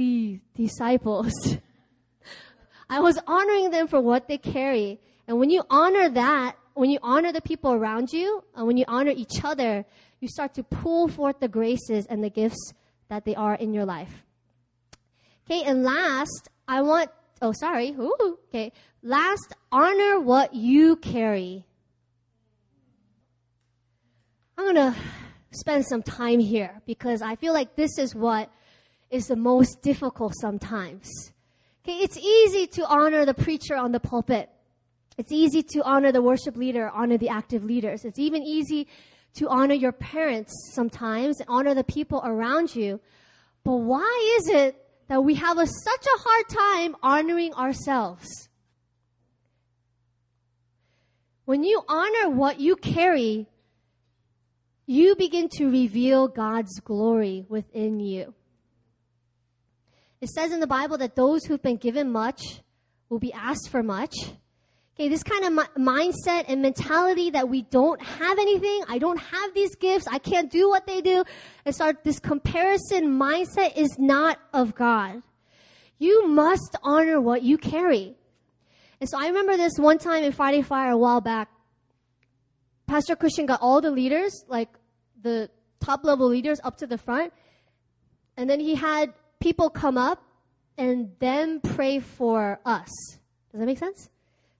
disciples. 0.55 1.33
I 2.89 2.99
was 2.99 3.17
honoring 3.25 3.71
them 3.71 3.87
for 3.87 3.99
what 4.01 4.27
they 4.27 4.37
carry. 4.37 4.99
And 5.27 5.39
when 5.39 5.49
you 5.49 5.63
honor 5.69 6.09
that, 6.09 6.57
when 6.73 6.89
you 6.89 6.99
honor 7.01 7.31
the 7.31 7.41
people 7.41 7.71
around 7.71 8.11
you, 8.11 8.43
and 8.55 8.67
when 8.67 8.77
you 8.77 8.85
honor 8.87 9.13
each 9.15 9.43
other, 9.43 9.85
you 10.19 10.27
start 10.27 10.53
to 10.55 10.63
pull 10.63 11.07
forth 11.07 11.39
the 11.39 11.47
graces 11.47 12.05
and 12.07 12.23
the 12.23 12.29
gifts 12.29 12.73
that 13.09 13.25
they 13.25 13.35
are 13.35 13.55
in 13.55 13.73
your 13.73 13.85
life. 13.85 14.23
Okay, 15.45 15.63
and 15.63 15.83
last, 15.83 16.49
I 16.67 16.81
want, 16.81 17.11
oh, 17.41 17.51
sorry. 17.51 17.91
Ooh, 17.91 18.37
okay. 18.49 18.71
Last, 19.03 19.53
honor 19.71 20.19
what 20.19 20.55
you 20.55 20.95
carry. 20.95 21.65
I'm 24.57 24.65
going 24.65 24.93
to 24.93 24.95
spend 25.51 25.85
some 25.85 26.01
time 26.01 26.39
here 26.39 26.81
because 26.85 27.21
I 27.21 27.35
feel 27.35 27.53
like 27.53 27.75
this 27.75 27.97
is 27.97 28.15
what 28.15 28.49
is 29.11 29.27
the 29.27 29.35
most 29.35 29.81
difficult 29.81 30.33
sometimes. 30.39 31.09
Okay, 31.83 31.97
it's 31.97 32.17
easy 32.17 32.65
to 32.67 32.85
honor 32.87 33.25
the 33.25 33.35
preacher 33.35 33.75
on 33.75 33.91
the 33.91 33.99
pulpit. 33.99 34.49
It's 35.17 35.31
easy 35.31 35.61
to 35.61 35.83
honor 35.83 36.11
the 36.11 36.21
worship 36.21 36.57
leader, 36.57 36.89
honor 36.89 37.17
the 37.17 37.29
active 37.29 37.63
leaders. 37.63 38.03
It's 38.03 38.19
even 38.19 38.41
easy 38.41 38.87
to 39.35 39.49
honor 39.49 39.73
your 39.73 39.91
parents 39.91 40.53
sometimes, 40.73 41.41
honor 41.47 41.73
the 41.73 41.83
people 41.83 42.21
around 42.23 42.75
you. 42.75 42.99
But 43.63 43.77
why 43.77 44.37
is 44.39 44.49
it 44.49 44.75
that 45.07 45.23
we 45.23 45.35
have 45.35 45.57
a, 45.57 45.67
such 45.67 46.05
a 46.05 46.19
hard 46.19 46.49
time 46.49 46.95
honoring 47.03 47.53
ourselves? 47.53 48.49
When 51.45 51.63
you 51.63 51.81
honor 51.87 52.29
what 52.29 52.59
you 52.59 52.75
carry, 52.75 53.47
you 54.87 55.15
begin 55.15 55.49
to 55.57 55.65
reveal 55.65 56.27
God's 56.27 56.79
glory 56.79 57.45
within 57.49 57.99
you. 57.99 58.33
It 60.21 60.29
says 60.29 60.51
in 60.51 60.59
the 60.59 60.67
Bible 60.67 60.97
that 60.99 61.15
those 61.15 61.45
who've 61.45 61.61
been 61.61 61.77
given 61.77 62.11
much 62.11 62.61
will 63.09 63.19
be 63.19 63.33
asked 63.33 63.69
for 63.69 63.83
much 63.83 64.15
Okay, 64.95 65.09
this 65.09 65.23
kind 65.23 65.43
of 65.43 65.51
mi- 65.51 65.83
mindset 65.83 66.45
and 66.47 66.61
mentality 66.61 67.31
that 67.31 67.49
we 67.49 67.63
don't 67.63 68.01
have 68.01 68.39
anything, 68.39 68.81
I 68.87 68.97
don't 68.97 69.17
have 69.17 69.53
these 69.53 69.75
gifts, 69.75 70.07
I 70.09 70.19
can't 70.19 70.49
do 70.49 70.69
what 70.69 70.87
they 70.87 71.01
do, 71.01 71.25
and 71.65 71.75
start 71.75 72.05
this 72.05 72.17
comparison 72.17 73.19
mindset 73.19 73.75
is 73.75 73.97
not 73.99 74.39
of 74.53 74.73
God. 74.73 75.21
You 75.99 76.29
must 76.29 76.77
honor 76.81 77.19
what 77.19 77.43
you 77.43 77.57
carry. 77.57 78.15
And 79.01 79.09
so 79.09 79.19
I 79.19 79.27
remember 79.27 79.57
this 79.57 79.73
one 79.77 79.97
time 79.97 80.23
in 80.23 80.31
Friday 80.31 80.61
Fire 80.61 80.91
a 80.91 80.97
while 80.97 81.19
back. 81.19 81.49
Pastor 82.87 83.17
Christian 83.17 83.45
got 83.45 83.61
all 83.61 83.81
the 83.81 83.91
leaders, 83.91 84.45
like 84.47 84.69
the 85.21 85.49
top 85.81 86.05
level 86.05 86.29
leaders, 86.29 86.61
up 86.63 86.77
to 86.77 86.87
the 86.87 86.97
front. 86.97 87.33
And 88.37 88.49
then 88.49 88.61
he 88.61 88.75
had 88.75 89.13
people 89.41 89.69
come 89.69 89.97
up 89.97 90.23
and 90.77 91.11
then 91.19 91.59
pray 91.59 91.99
for 91.99 92.61
us. 92.65 92.89
Does 93.51 93.59
that 93.59 93.65
make 93.65 93.79
sense? 93.79 94.09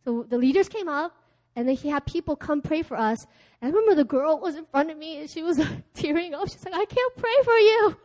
So 0.05 0.23
the 0.29 0.37
leaders 0.37 0.69
came 0.69 0.87
up, 0.87 1.17
and 1.55 1.67
then 1.67 1.75
he 1.75 1.89
had 1.89 2.05
people 2.05 2.35
come 2.35 2.61
pray 2.61 2.83
for 2.83 2.95
us. 2.95 3.25
And 3.59 3.73
I 3.73 3.75
remember 3.75 3.95
the 3.95 4.05
girl 4.05 4.39
was 4.39 4.55
in 4.55 4.65
front 4.65 4.91
of 4.91 4.97
me, 4.97 5.19
and 5.19 5.29
she 5.29 5.41
was 5.41 5.59
tearing 5.95 6.35
up. 6.35 6.47
She's 6.47 6.63
like, 6.63 6.75
I 6.75 6.85
can't 6.85 7.15
pray 7.17 7.37
for 7.43 7.57
you. 7.57 7.97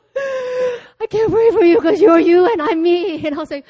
I 1.00 1.06
can't 1.08 1.30
pray 1.30 1.50
for 1.50 1.62
you 1.62 1.76
because 1.76 2.00
you're 2.00 2.18
you 2.18 2.50
and 2.50 2.60
I'm 2.60 2.82
me. 2.82 3.24
And 3.26 3.34
I 3.34 3.38
was 3.38 3.50
like, 3.50 3.66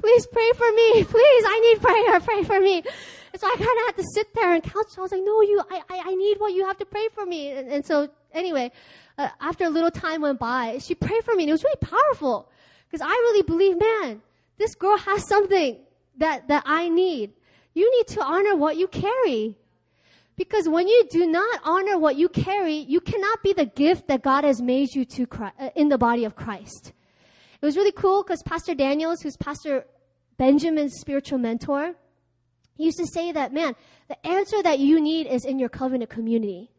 please 0.00 0.26
pray 0.26 0.50
for 0.56 0.72
me. 0.72 1.04
Please, 1.04 1.44
I 1.46 1.60
need 1.60 1.82
prayer. 1.82 2.20
Pray 2.20 2.42
for 2.42 2.60
me. 2.60 2.82
And 3.32 3.40
so 3.40 3.46
I 3.46 3.56
kind 3.56 3.78
of 3.80 3.86
had 3.86 3.96
to 3.96 4.04
sit 4.14 4.34
there 4.34 4.54
and 4.54 4.62
couch. 4.62 4.96
I 4.96 5.02
was 5.02 5.12
like, 5.12 5.22
no, 5.22 5.42
you, 5.42 5.62
I, 5.70 5.82
I, 5.90 6.02
I 6.06 6.14
need 6.14 6.40
what 6.40 6.54
you 6.54 6.66
have 6.66 6.78
to 6.78 6.86
pray 6.86 7.08
for 7.14 7.26
me. 7.26 7.50
And, 7.50 7.70
and 7.70 7.84
so 7.84 8.08
anyway, 8.32 8.72
uh, 9.18 9.28
after 9.40 9.64
a 9.64 9.68
little 9.68 9.90
time 9.90 10.22
went 10.22 10.38
by, 10.38 10.78
she 10.78 10.94
prayed 10.94 11.22
for 11.22 11.34
me 11.34 11.44
and 11.44 11.50
it 11.50 11.52
was 11.52 11.64
really 11.64 11.80
powerful 11.80 12.50
because 12.88 13.06
I 13.06 13.12
really 13.12 13.42
believe, 13.42 13.78
man, 13.78 14.22
this 14.58 14.74
girl 14.74 14.96
has 14.96 15.28
something 15.28 15.78
that, 16.18 16.48
that 16.48 16.62
I 16.66 16.88
need. 16.88 17.32
You 17.74 17.90
need 17.96 18.06
to 18.14 18.22
honor 18.22 18.56
what 18.56 18.76
you 18.76 18.88
carry. 18.88 19.56
Because 20.36 20.68
when 20.68 20.86
you 20.86 21.06
do 21.10 21.26
not 21.26 21.60
honor 21.64 21.98
what 21.98 22.16
you 22.16 22.28
carry, 22.28 22.74
you 22.76 23.00
cannot 23.00 23.42
be 23.42 23.52
the 23.52 23.66
gift 23.66 24.08
that 24.08 24.22
God 24.22 24.44
has 24.44 24.60
made 24.60 24.94
you 24.94 25.04
to 25.06 25.26
Christ, 25.26 25.54
uh, 25.58 25.70
in 25.74 25.88
the 25.88 25.98
body 25.98 26.24
of 26.24 26.36
Christ. 26.36 26.92
It 27.60 27.64
was 27.64 27.76
really 27.76 27.92
cool 27.92 28.22
because 28.22 28.42
Pastor 28.42 28.74
Daniels, 28.74 29.22
who's 29.22 29.36
Pastor 29.36 29.86
Benjamin's 30.36 30.98
spiritual 31.00 31.38
mentor, 31.38 31.94
he 32.74 32.84
used 32.84 32.98
to 32.98 33.06
say 33.06 33.32
that, 33.32 33.54
man, 33.54 33.74
the 34.08 34.26
answer 34.26 34.62
that 34.62 34.78
you 34.78 35.00
need 35.00 35.26
is 35.26 35.46
in 35.46 35.58
your 35.58 35.70
covenant 35.70 36.10
community. 36.10 36.70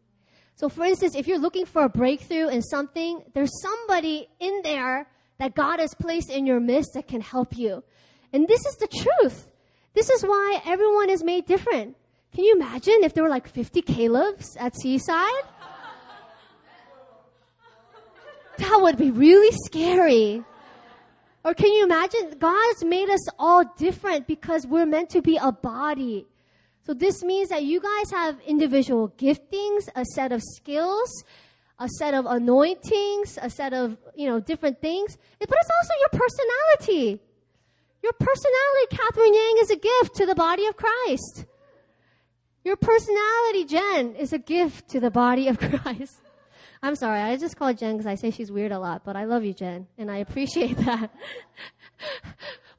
So, 0.56 0.70
for 0.70 0.86
instance, 0.86 1.16
if 1.16 1.28
you're 1.28 1.40
looking 1.40 1.66
for 1.66 1.84
a 1.84 1.90
breakthrough 1.90 2.50
in 2.50 2.62
something, 2.62 3.24
there's 3.34 3.62
somebody 3.62 4.28
in 4.40 4.62
there 4.64 5.08
that 5.40 5.56
God 5.56 5.80
has 5.80 5.94
placed 5.96 6.30
in 6.30 6.46
your 6.46 6.60
midst 6.60 6.94
that 6.94 7.08
can 7.08 7.22
help 7.22 7.58
you. 7.58 7.84
And 8.34 8.48
this 8.48 8.66
is 8.66 8.76
the 8.76 8.88
truth. 8.88 9.48
This 9.94 10.10
is 10.10 10.24
why 10.24 10.62
everyone 10.66 11.10
is 11.10 11.24
made 11.24 11.46
different. 11.46 11.96
Can 12.34 12.44
you 12.44 12.56
imagine 12.56 13.04
if 13.04 13.14
there 13.14 13.24
were 13.24 13.30
like 13.30 13.48
50 13.48 13.82
Calebs 13.82 14.56
at 14.60 14.76
Seaside? 14.76 15.44
That 18.58 18.80
would 18.82 18.98
be 18.98 19.12
really 19.12 19.56
scary. 19.66 20.44
Or 21.46 21.54
can 21.54 21.72
you 21.72 21.84
imagine? 21.84 22.36
God's 22.38 22.84
made 22.84 23.10
us 23.10 23.26
all 23.40 23.64
different 23.78 24.28
because 24.28 24.68
we're 24.68 24.86
meant 24.86 25.10
to 25.12 25.22
be 25.22 25.38
a 25.38 25.52
body. 25.52 26.26
So 26.86 26.94
this 26.94 27.24
means 27.24 27.50
that 27.50 27.64
you 27.64 27.80
guys 27.82 28.12
have 28.12 28.40
individual 28.42 29.10
giftings, 29.18 29.88
a 29.96 30.04
set 30.06 30.32
of 30.32 30.42
skills, 30.42 31.24
a 31.80 31.88
set 32.00 32.14
of 32.14 32.26
anointings, 32.26 33.38
a 33.42 33.50
set 33.50 33.74
of, 33.74 33.98
you 34.16 34.28
know, 34.28 34.40
different 34.40 34.82
things. 34.82 35.18
But 35.40 35.50
it's 35.50 35.70
also 35.70 35.94
your 36.00 36.22
personality. 36.22 37.20
Your 38.04 38.14
personality, 38.14 38.88
Catherine 38.91 39.34
Yang, 39.34 39.56
is 39.62 39.72
a 39.72 39.76
gift 39.76 40.16
to 40.16 40.26
the 40.26 40.36
body 40.36 40.66
of 40.68 40.76
Christ. 40.78 41.45
Your 42.64 42.76
personality, 42.76 43.66
Jen, 43.66 44.16
is 44.16 44.34
a 44.34 44.38
gift 44.38 44.89
to 44.89 45.00
the 45.00 45.10
body 45.12 45.48
of 45.48 45.58
Christ. 45.60 46.22
I'm 46.84 46.95
sorry, 46.95 47.20
I 47.20 47.36
just 47.38 47.58
call 47.58 47.74
Jen 47.74 47.93
because 47.93 48.06
I 48.06 48.16
say 48.16 48.30
she's 48.30 48.52
weird 48.52 48.72
a 48.72 48.80
lot, 48.80 49.04
but 49.04 49.16
I 49.16 49.24
love 49.24 49.43
you, 49.43 49.54
Jen, 49.54 49.88
and 49.98 50.12
I 50.12 50.18
appreciate 50.18 50.78
that. 50.86 51.10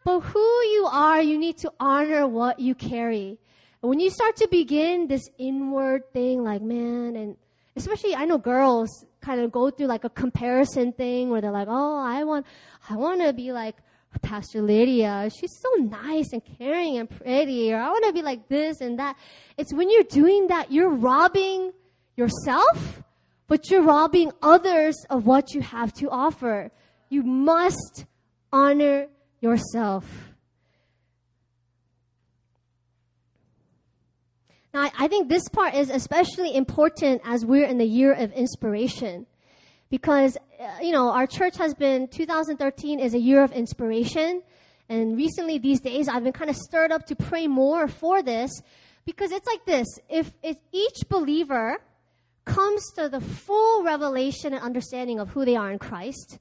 but 0.05 0.21
who 0.21 0.41
you 0.41 0.89
are, 0.91 1.21
you 1.21 1.39
need 1.39 1.59
to 1.59 1.73
honor 1.81 2.27
what 2.27 2.61
you 2.61 2.75
carry. 2.75 3.39
And 3.83 3.91
when 3.91 3.99
you 3.99 4.11
start 4.11 4.37
to 4.37 4.49
begin 4.49 5.09
this 5.09 5.29
inward 5.39 6.13
thing, 6.13 6.45
like, 6.45 6.63
man, 6.63 7.17
and 7.17 7.37
especially 7.75 8.15
I 8.15 8.25
know 8.25 8.39
girls 8.39 9.05
kind 9.21 9.41
of 9.41 9.51
go 9.51 9.71
through 9.71 9.87
like 9.87 10.05
a 10.05 10.11
comparison 10.11 10.93
thing 10.93 11.31
where 11.31 11.41
they're 11.41 11.51
like, 11.51 11.69
oh, 11.69 11.99
I 11.99 12.25
want, 12.25 12.47
I 12.89 12.97
want 12.97 13.23
to 13.23 13.33
be 13.33 13.53
like 13.53 13.77
Pastor 14.23 14.63
Lydia. 14.63 15.31
She's 15.39 15.59
so 15.61 15.83
nice 15.83 16.33
and 16.33 16.43
caring 16.59 16.99
and 16.99 17.09
pretty, 17.09 17.73
or 17.73 17.79
I 17.79 17.89
want 17.89 18.05
to 18.07 18.13
be 18.13 18.23
like 18.23 18.49
this 18.49 18.81
and 18.81 18.99
that. 18.99 19.17
It's 19.57 19.73
when 19.73 19.91
you're 19.91 20.03
doing 20.05 20.49
that, 20.49 20.73
you're 20.73 20.91
robbing 20.91 21.73
yourself 22.17 23.03
but 23.49 23.71
you're 23.71 23.83
robbing 23.83 24.31
others 24.43 24.95
of 25.11 25.27
what 25.27 25.55
you 25.55 25.63
have 25.63 25.93
to 25.95 26.09
offer. 26.11 26.71
You 27.09 27.23
must 27.23 28.05
honor 28.53 29.09
yourself. 29.41 30.05
Now, 34.73 34.91
I, 34.97 35.09
think 35.09 35.29
this 35.29 35.49
part 35.49 35.75
is 35.75 35.89
especially 35.89 36.55
important 36.55 37.23
as 37.25 37.45
we're 37.45 37.65
in 37.65 37.79
the 37.79 37.87
year 37.87 38.13
of 38.13 38.31
inspiration. 38.33 39.27
Because, 39.91 40.37
uh, 40.61 40.65
you 40.83 40.93
know, 40.93 41.11
our 41.11 41.27
church 41.27 41.57
has 41.59 41.75
been, 41.75 42.09
2013 42.09 43.01
is 43.01 43.15
a 43.15 43.19
year 43.19 43.43
of 43.43 43.53
inspiration. 43.53 44.43
And 44.89 45.17
recently, 45.17 45.59
these 45.59 45.81
days, 45.81 46.09
I've 46.09 46.25
been 46.25 46.33
kind 46.33 46.51
of 46.51 46.57
stirred 46.57 46.93
up 46.93 47.07
to 47.07 47.17
pray 47.17 47.47
more 47.47 47.89
for 47.89 48.23
this. 48.23 48.51
Because 49.05 49.33
it's 49.33 49.47
like 49.47 49.65
this 49.65 49.87
if, 50.09 50.33
if 50.43 50.57
each 50.73 51.09
believer 51.09 51.79
comes 52.45 52.83
to 52.97 53.09
the 53.09 53.21
full 53.21 53.83
revelation 53.83 54.53
and 54.53 54.63
understanding 54.63 55.19
of 55.19 55.31
who 55.31 55.45
they 55.45 55.57
are 55.57 55.71
in 55.71 55.79
Christ, 55.79 56.39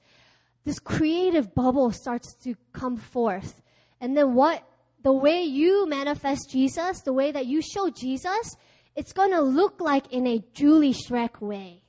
this 0.66 0.80
creative 0.80 1.56
bubble 1.56 1.92
starts 1.92 2.36
to 2.44 2.56
come 2.74 2.98
forth. 2.98 3.62
And 4.02 4.18
then 4.18 4.34
what 4.36 4.64
the 5.04 5.14
way 5.14 5.44
you 5.44 5.88
manifest 5.88 6.50
Jesus, 6.52 7.02
the 7.02 7.14
way 7.14 7.32
that 7.32 7.46
you 7.46 7.62
show 7.62 7.90
Jesus, 7.90 8.58
it's 8.96 9.14
going 9.14 9.32
to 9.32 9.42
look 9.42 9.80
like 9.80 10.12
in 10.12 10.28
a 10.28 10.44
Julie 10.54 10.94
Shrek 10.94 11.40
way. 11.40 11.84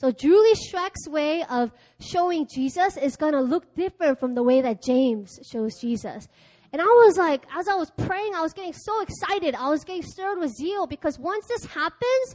So 0.00 0.12
Julie 0.12 0.54
Shrek's 0.54 1.08
way 1.08 1.42
of 1.50 1.72
showing 1.98 2.46
Jesus 2.46 2.96
is 2.96 3.16
going 3.16 3.32
to 3.32 3.40
look 3.40 3.74
different 3.74 4.20
from 4.20 4.36
the 4.36 4.44
way 4.44 4.60
that 4.60 4.80
James 4.80 5.40
shows 5.50 5.74
Jesus. 5.80 6.28
And 6.72 6.80
I 6.80 6.84
was 6.84 7.16
like, 7.18 7.44
as 7.52 7.66
I 7.66 7.74
was 7.74 7.90
praying, 7.90 8.32
I 8.36 8.40
was 8.40 8.52
getting 8.52 8.74
so 8.74 9.00
excited. 9.00 9.56
I 9.56 9.70
was 9.70 9.82
getting 9.82 10.02
stirred 10.02 10.38
with 10.38 10.52
zeal 10.54 10.86
because 10.86 11.18
once 11.18 11.46
this 11.48 11.64
happens, 11.64 12.34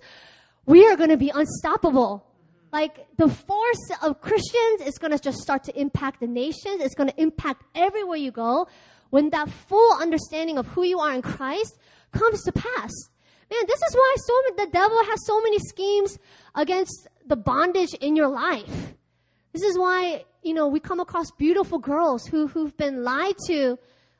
we 0.65 0.85
are 0.87 0.97
going 0.97 1.11
to 1.11 1.17
be 1.17 1.31
unstoppable. 1.33 2.25
Like 2.73 3.05
the 3.15 3.29
force 3.29 3.91
of 4.01 4.19
Christians 4.19 4.81
is 4.85 4.97
going 4.97 5.11
to 5.11 5.19
just 5.19 5.37
start 5.37 5.63
to 5.65 5.79
impact 5.79 6.19
the 6.19 6.27
nations. 6.27 6.81
It's 6.81 6.95
going 6.95 7.11
to 7.11 7.21
impact 7.21 7.63
everywhere 7.75 8.17
you 8.17 8.31
go 8.31 8.67
when 9.09 9.29
that 9.29 9.49
full 9.49 9.93
understanding 10.01 10.57
of 10.57 10.67
who 10.67 10.83
you 10.83 10.99
are 10.99 11.13
in 11.13 11.21
Christ 11.21 11.77
comes 12.11 12.43
to 12.43 12.51
pass. 12.51 12.91
Man, 13.51 13.61
this 13.67 13.81
is 13.87 13.95
why 13.95 14.15
so 14.17 14.33
the 14.57 14.71
devil 14.71 14.97
has 15.05 15.25
so 15.27 15.39
many 15.41 15.59
schemes 15.59 16.17
against 16.55 17.07
the 17.27 17.35
bondage 17.35 17.93
in 17.95 18.15
your 18.15 18.27
life. 18.27 18.93
This 19.53 19.63
is 19.63 19.77
why, 19.77 20.25
you 20.41 20.53
know, 20.53 20.67
we 20.67 20.79
come 20.79 20.99
across 20.99 21.31
beautiful 21.31 21.79
girls 21.79 22.25
who, 22.25 22.47
who've 22.47 22.75
been 22.75 23.03
lied 23.03 23.35
to, 23.47 23.77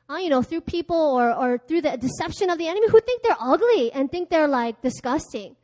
uh, 0.08 0.16
you 0.16 0.28
know, 0.28 0.42
through 0.42 0.60
people 0.62 0.96
or, 0.96 1.34
or 1.34 1.58
through 1.58 1.82
the 1.82 1.96
deception 1.96 2.50
of 2.50 2.58
the 2.58 2.68
enemy 2.68 2.88
who 2.88 3.00
think 3.00 3.22
they're 3.22 3.36
ugly 3.40 3.92
and 3.92 4.10
think 4.10 4.30
they're 4.30 4.48
like 4.48 4.80
disgusting. 4.82 5.56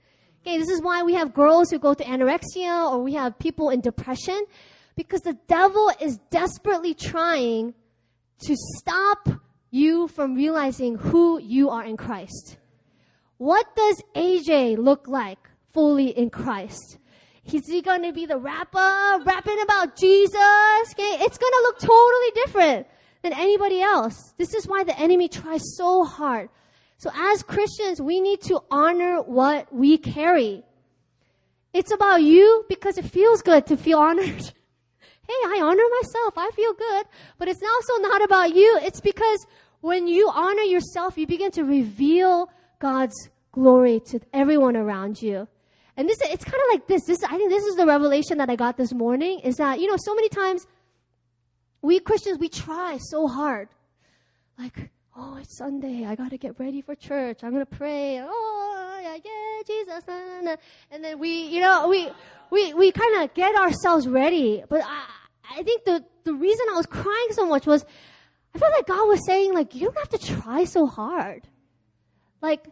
Okay, 0.43 0.59
this 0.59 0.69
is 0.69 0.83
why 0.83 1.03
we 1.03 1.15
have 1.15 1.35
girls 1.35 1.71
who 1.71 1.79
go 1.79 1.95
to 1.95 2.05
anorexia 2.05 2.91
or 2.91 3.03
we 3.03 3.13
have 3.15 3.39
people 3.39 3.71
in 3.71 3.81
depression 3.81 4.43
because 4.97 5.21
the 5.21 5.37
devil 5.49 5.91
is 6.01 6.19
desperately 6.31 6.95
trying 6.95 7.75
to 8.41 8.57
stop 8.79 9.29
you 9.71 10.09
from 10.09 10.35
realizing 10.35 10.97
who 10.97 11.39
you 11.41 11.71
are 11.71 11.85
in 11.85 11.97
Christ. 11.97 12.59
What 13.37 13.75
does 13.77 14.03
AJ 14.15 14.79
look 14.79 15.07
like 15.09 15.39
fully 15.73 16.09
in 16.09 16.31
Christ? 16.31 16.99
Is 17.45 17.67
he 17.67 17.83
going 17.83 18.03
to 18.03 18.13
be 18.13 18.27
the 18.27 18.39
rapper 18.39 19.23
rapping 19.25 19.61
about 19.63 19.97
Jesus? 19.97 20.93
Okay, 20.93 21.25
it's 21.25 21.39
going 21.39 21.53
to 21.53 21.63
look 21.63 21.79
totally 21.79 22.45
different 22.45 22.87
than 23.23 23.33
anybody 23.33 23.81
else. 23.83 24.35
This 24.39 24.55
is 24.55 24.67
why 24.67 24.85
the 24.85 24.99
enemy 24.99 25.29
tries 25.29 25.63
so 25.77 26.05
hard 26.05 26.49
so 27.01 27.11
as 27.15 27.43
Christians, 27.43 27.99
we 27.99 28.21
need 28.21 28.43
to 28.43 28.61
honor 28.71 29.23
what 29.23 29.75
we 29.75 29.97
carry. 29.97 30.63
It's 31.73 31.93
about 31.93 32.23
you 32.23 32.67
because 32.69 32.99
it 32.99 33.07
feels 33.07 33.41
good 33.41 33.67
to 33.69 33.79
feel 33.79 33.97
honored. 33.97 34.27
hey, 35.27 35.41
I 35.47 35.61
honor 35.63 35.83
myself. 36.03 36.35
I 36.37 36.51
feel 36.55 36.75
good. 36.75 37.07
But 37.39 37.49
it's 37.49 37.63
also 37.63 38.03
not 38.03 38.23
about 38.23 38.55
you. 38.55 38.81
It's 38.83 39.01
because 39.01 39.47
when 39.81 40.09
you 40.09 40.31
honor 40.31 40.61
yourself, 40.61 41.17
you 41.17 41.27
begin 41.27 41.51
to 41.53 41.65
reveal 41.65 42.51
God's 42.81 43.31
glory 43.51 44.01
to 44.09 44.21
everyone 44.35 44.77
around 44.77 45.23
you. 45.23 45.49
And 46.01 46.09
this, 46.09 46.19
it's 46.23 46.45
kind 46.45 46.57
of 46.57 46.73
like 46.73 46.87
this. 46.87 47.05
This, 47.05 47.23
I 47.23 47.37
think 47.37 47.51
this 47.51 47.63
is 47.65 47.77
the 47.77 47.85
revelation 47.85 48.39
that 48.39 48.49
I 48.49 48.57
got 48.57 48.79
this 48.79 48.95
morning 48.95 49.41
is 49.41 49.57
that, 49.57 49.81
you 49.81 49.87
know, 49.87 49.99
so 49.99 50.15
many 50.15 50.31
times 50.31 50.67
we 51.83 52.01
Christians, 52.01 52.39
we 52.39 52.49
try 52.49 52.97
so 52.99 53.29
hard. 53.29 53.69
Like, 54.59 54.89
oh, 55.15 55.37
it's 55.37 55.59
Sunday. 55.59 56.07
I 56.07 56.15
got 56.15 56.31
to 56.31 56.39
get 56.39 56.59
ready 56.59 56.81
for 56.81 56.95
church. 56.95 57.45
I'm 57.45 57.51
going 57.51 57.67
to 57.67 57.77
pray. 57.77 58.19
Oh, 58.19 58.99
yeah, 59.03 59.19
yeah, 59.23 59.63
Jesus. 59.67 60.05
And 60.91 61.05
then 61.05 61.19
we, 61.19 61.43
you 61.49 61.61
know, 61.61 61.87
we, 61.89 62.09
we, 62.51 62.73
we 62.73 62.93
kind 62.93 63.23
of 63.23 63.35
get 63.35 63.55
ourselves 63.55 64.09
ready. 64.09 64.65
But 64.71 64.81
I, 64.83 65.05
I 65.59 65.63
think 65.65 65.85
the, 65.85 66.03
the 66.25 66.33
reason 66.33 66.65
I 66.73 66.77
was 66.77 66.87
crying 66.87 67.29
so 67.33 67.45
much 67.45 67.67
was 67.67 67.85
I 68.55 68.59
felt 68.59 68.73
like 68.73 68.87
God 68.87 69.07
was 69.07 69.27
saying, 69.27 69.53
like, 69.53 69.75
you 69.75 69.83
don't 69.83 69.99
have 69.99 70.19
to 70.19 70.19
try 70.19 70.65
so 70.65 70.87
hard. 70.87 71.47
Like, 72.41 72.65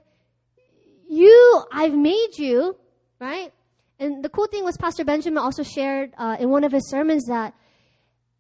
you, 1.11 1.63
I've 1.71 1.95
made 1.95 2.39
you, 2.39 2.75
right? 3.21 3.53
And 3.99 4.25
the 4.25 4.29
cool 4.29 4.47
thing 4.47 4.65
was 4.65 4.77
Pastor 4.77 5.05
Benjamin 5.05 5.43
also 5.43 5.63
shared 5.63 6.13
uh, 6.17 6.37
in 6.39 6.51
one 6.51 6.65
of 6.65 6.73
his 6.73 6.89
sermons 6.89 7.27
that 7.27 7.55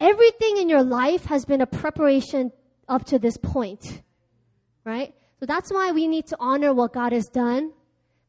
everything 0.00 0.56
in 0.58 0.68
your 0.68 0.84
life 0.84 1.24
has 1.26 1.44
been 1.44 1.60
a 1.60 1.66
preparation 1.66 2.52
up 2.88 3.04
to 3.06 3.18
this 3.18 3.36
point. 3.36 4.02
Right? 4.84 5.14
So 5.40 5.46
that's 5.46 5.72
why 5.72 5.90
we 5.92 6.06
need 6.06 6.26
to 6.28 6.36
honor 6.38 6.72
what 6.72 6.92
God 6.92 7.12
has 7.12 7.26
done. 7.26 7.72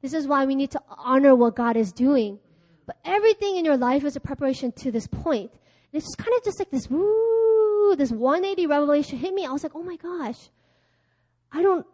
This 0.02 0.14
is 0.14 0.28
why 0.28 0.46
we 0.46 0.56
need 0.56 0.72
to 0.72 0.82
honor 0.90 1.36
what 1.36 1.56
God 1.56 1.78
is 1.78 1.92
doing. 1.92 2.40
But 2.86 2.98
everything 3.06 3.58
in 3.58 3.66
your 3.66 3.78
life 3.78 4.04
is 4.04 4.16
a 4.16 4.20
preparation 4.20 4.72
to 4.78 4.92
this 4.92 5.08
point. 5.08 5.52
And 5.52 6.02
it's 6.02 6.06
just 6.06 6.18
kind 6.18 6.36
of 6.36 6.44
just 6.44 6.60
like 6.60 6.72
this 6.72 6.90
woo, 6.90 7.96
this 7.96 8.12
180 8.12 8.68
revelation 8.68 9.20
hit 9.20 9.34
me. 9.34 9.46
I 9.46 9.52
was 9.52 9.64
like, 9.64 9.76
oh 9.76 9.84
my 9.84 9.96
gosh, 9.96 10.50
I 11.52 11.62
don't, 11.62 11.86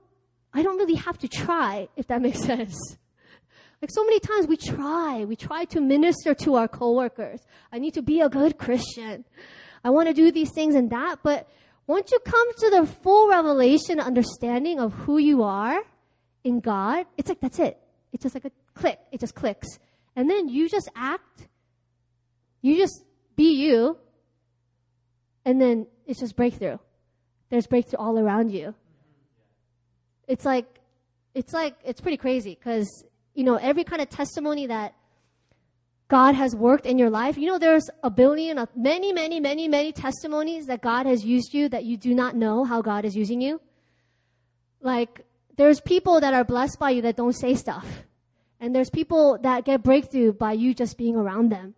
I 0.54 0.64
don't 0.64 0.78
really 0.78 0.96
have 0.96 1.18
to 1.20 1.28
try, 1.28 1.90
if 1.96 2.08
that 2.08 2.22
makes 2.22 2.40
sense. 2.44 2.78
Like 3.86 3.92
so 3.92 4.04
many 4.04 4.20
times 4.20 4.48
we 4.48 4.58
try, 4.58 5.26
we 5.26 5.36
try 5.36 5.66
to 5.66 5.80
minister 5.80 6.34
to 6.34 6.56
our 6.56 6.68
coworkers. 6.68 7.46
I 7.72 7.78
need 7.78 7.94
to 7.94 8.02
be 8.02 8.20
a 8.20 8.28
good 8.28 8.58
Christian. 8.58 9.26
I 9.84 9.92
want 9.92 10.08
to 10.08 10.14
do 10.16 10.32
these 10.32 10.50
things 10.56 10.74
and 10.74 10.90
that, 10.90 11.20
but 11.22 11.48
once 11.86 12.12
you 12.12 12.18
come 12.26 12.54
to 12.62 12.70
the 12.72 12.88
full 12.88 13.30
revelation 13.30 14.00
understanding 14.00 14.80
of 14.80 14.92
who 14.92 15.20
you 15.20 15.44
are 15.44 15.84
in 16.44 16.62
God, 16.62 17.06
it's 17.16 17.30
like 17.30 17.40
that's 17.42 17.60
it. 17.60 17.78
It's 18.12 18.24
just 18.24 18.34
like 18.34 18.46
a 18.46 18.52
click. 18.74 18.98
It 19.12 19.20
just 19.20 19.36
clicks. 19.36 19.68
And 20.16 20.28
then 20.28 20.50
you 20.50 20.68
just 20.68 20.90
act. 20.96 21.48
You 22.64 22.78
just 22.78 23.04
be 23.36 23.54
you. 23.54 24.00
And 25.46 25.62
then 25.62 25.86
it's 26.08 26.22
just 26.22 26.36
breakthrough. 26.36 26.80
There's 27.52 27.68
breakthrough 27.68 28.00
all 28.00 28.18
around 28.18 28.52
you. 28.52 28.74
It's 30.28 30.44
like, 30.44 30.66
it's 31.36 31.54
like, 31.54 31.76
it's 31.86 32.02
pretty 32.02 32.18
crazy 32.18 32.58
because, 32.60 33.06
you 33.36 33.44
know, 33.44 33.56
every 33.56 33.84
kind 33.84 34.02
of 34.02 34.10
testimony 34.10 34.68
that 34.68 34.96
God 36.08 36.36
has 36.36 36.56
worked 36.56 36.86
in 36.86 36.98
your 36.98 37.10
life. 37.10 37.38
You 37.38 37.48
know, 37.48 37.58
there's 37.58 37.90
a 38.04 38.10
billion, 38.10 38.58
of 38.60 38.70
many, 38.76 39.12
many, 39.12 39.40
many, 39.40 39.68
many 39.68 39.92
testimonies 39.92 40.68
that 40.68 40.82
God 40.82 41.06
has 41.06 41.26
used 41.26 41.54
you 41.54 41.68
that 41.70 41.84
you 41.84 41.98
do 41.98 42.14
not 42.14 42.36
know 42.36 42.64
how 42.64 42.82
God 42.82 43.06
is 43.06 43.16
using 43.16 43.42
you. 43.42 43.60
Like, 44.82 45.26
there's 45.58 45.82
people 45.82 46.20
that 46.22 46.34
are 46.34 46.44
blessed 46.44 46.78
by 46.80 46.92
you 46.92 47.02
that 47.04 47.16
don't 47.16 47.34
say 47.34 47.56
stuff. 47.56 47.88
And 48.60 48.76
there's 48.76 48.90
people 48.90 49.40
that 49.42 49.66
get 49.66 49.84
breakthrough 49.84 50.34
by 50.34 50.54
you 50.54 50.74
just 50.74 50.98
being 50.98 51.16
around 51.16 51.52
them. 51.52 51.74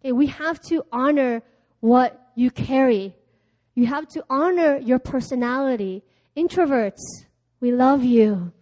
Okay, 0.00 0.12
we 0.12 0.26
have 0.26 0.60
to 0.62 0.84
honor 0.92 1.42
what 1.80 2.30
you 2.34 2.50
carry. 2.50 3.14
You 3.74 3.86
have 3.86 4.06
to 4.08 4.24
honor 4.28 4.76
your 4.76 4.98
personality. 4.98 6.04
Introverts, 6.36 7.00
we 7.60 7.72
love 7.72 8.04
you. 8.04 8.52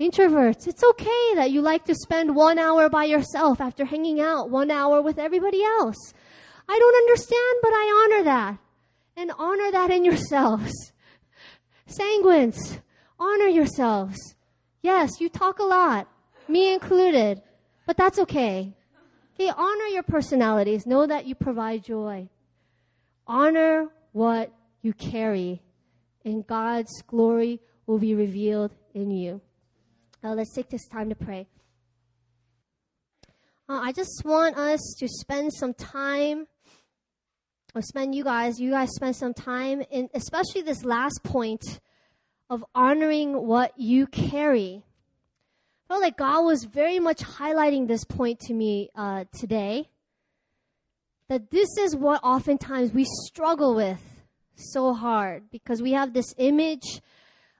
Introverts, 0.00 0.68
it's 0.68 0.84
okay 0.84 1.34
that 1.34 1.50
you 1.50 1.60
like 1.60 1.84
to 1.86 1.94
spend 1.94 2.36
one 2.36 2.56
hour 2.56 2.88
by 2.88 3.04
yourself 3.04 3.60
after 3.60 3.84
hanging 3.84 4.20
out 4.20 4.48
one 4.48 4.70
hour 4.70 5.02
with 5.02 5.18
everybody 5.18 5.64
else. 5.64 6.14
I 6.68 6.78
don't 6.78 6.96
understand, 6.96 7.58
but 7.62 7.72
I 7.72 8.04
honor 8.04 8.24
that. 8.24 8.58
And 9.16 9.32
honor 9.36 9.72
that 9.72 9.90
in 9.90 10.04
yourselves. 10.04 10.92
Sanguines, 11.88 12.80
honor 13.18 13.48
yourselves. 13.48 14.36
Yes, 14.82 15.20
you 15.20 15.28
talk 15.28 15.58
a 15.58 15.64
lot, 15.64 16.06
me 16.46 16.72
included, 16.72 17.42
but 17.84 17.96
that's 17.96 18.20
okay. 18.20 18.72
Okay, 19.34 19.50
honor 19.56 19.86
your 19.86 20.04
personalities. 20.04 20.86
Know 20.86 21.08
that 21.08 21.26
you 21.26 21.34
provide 21.34 21.82
joy. 21.82 22.28
Honor 23.26 23.88
what 24.12 24.52
you 24.82 24.92
carry, 24.92 25.60
and 26.24 26.46
God's 26.46 27.02
glory 27.02 27.60
will 27.86 27.98
be 27.98 28.14
revealed 28.14 28.72
in 28.94 29.10
you. 29.10 29.40
Uh, 30.22 30.34
let's 30.34 30.52
take 30.52 30.68
this 30.68 30.88
time 30.88 31.08
to 31.08 31.14
pray. 31.14 31.46
Uh, 33.68 33.80
I 33.82 33.92
just 33.92 34.22
want 34.24 34.56
us 34.56 34.80
to 34.98 35.06
spend 35.06 35.52
some 35.52 35.74
time, 35.74 36.46
or 37.74 37.82
spend 37.82 38.14
you 38.14 38.24
guys, 38.24 38.58
you 38.58 38.70
guys 38.70 38.88
spend 38.94 39.14
some 39.14 39.34
time 39.34 39.82
in, 39.90 40.08
especially 40.14 40.62
this 40.62 40.84
last 40.84 41.20
point 41.22 41.80
of 42.50 42.64
honoring 42.74 43.46
what 43.46 43.72
you 43.78 44.06
carry. 44.06 44.82
I 45.84 45.94
felt 45.94 46.02
like 46.02 46.16
God 46.16 46.44
was 46.44 46.64
very 46.64 46.98
much 46.98 47.18
highlighting 47.18 47.86
this 47.86 48.04
point 48.04 48.40
to 48.40 48.54
me 48.54 48.90
uh, 48.96 49.24
today. 49.38 49.88
That 51.28 51.50
this 51.50 51.68
is 51.78 51.94
what 51.94 52.20
oftentimes 52.24 52.92
we 52.92 53.04
struggle 53.04 53.76
with 53.76 54.00
so 54.56 54.94
hard 54.94 55.50
because 55.50 55.80
we 55.82 55.92
have 55.92 56.12
this 56.12 56.34
image 56.38 57.02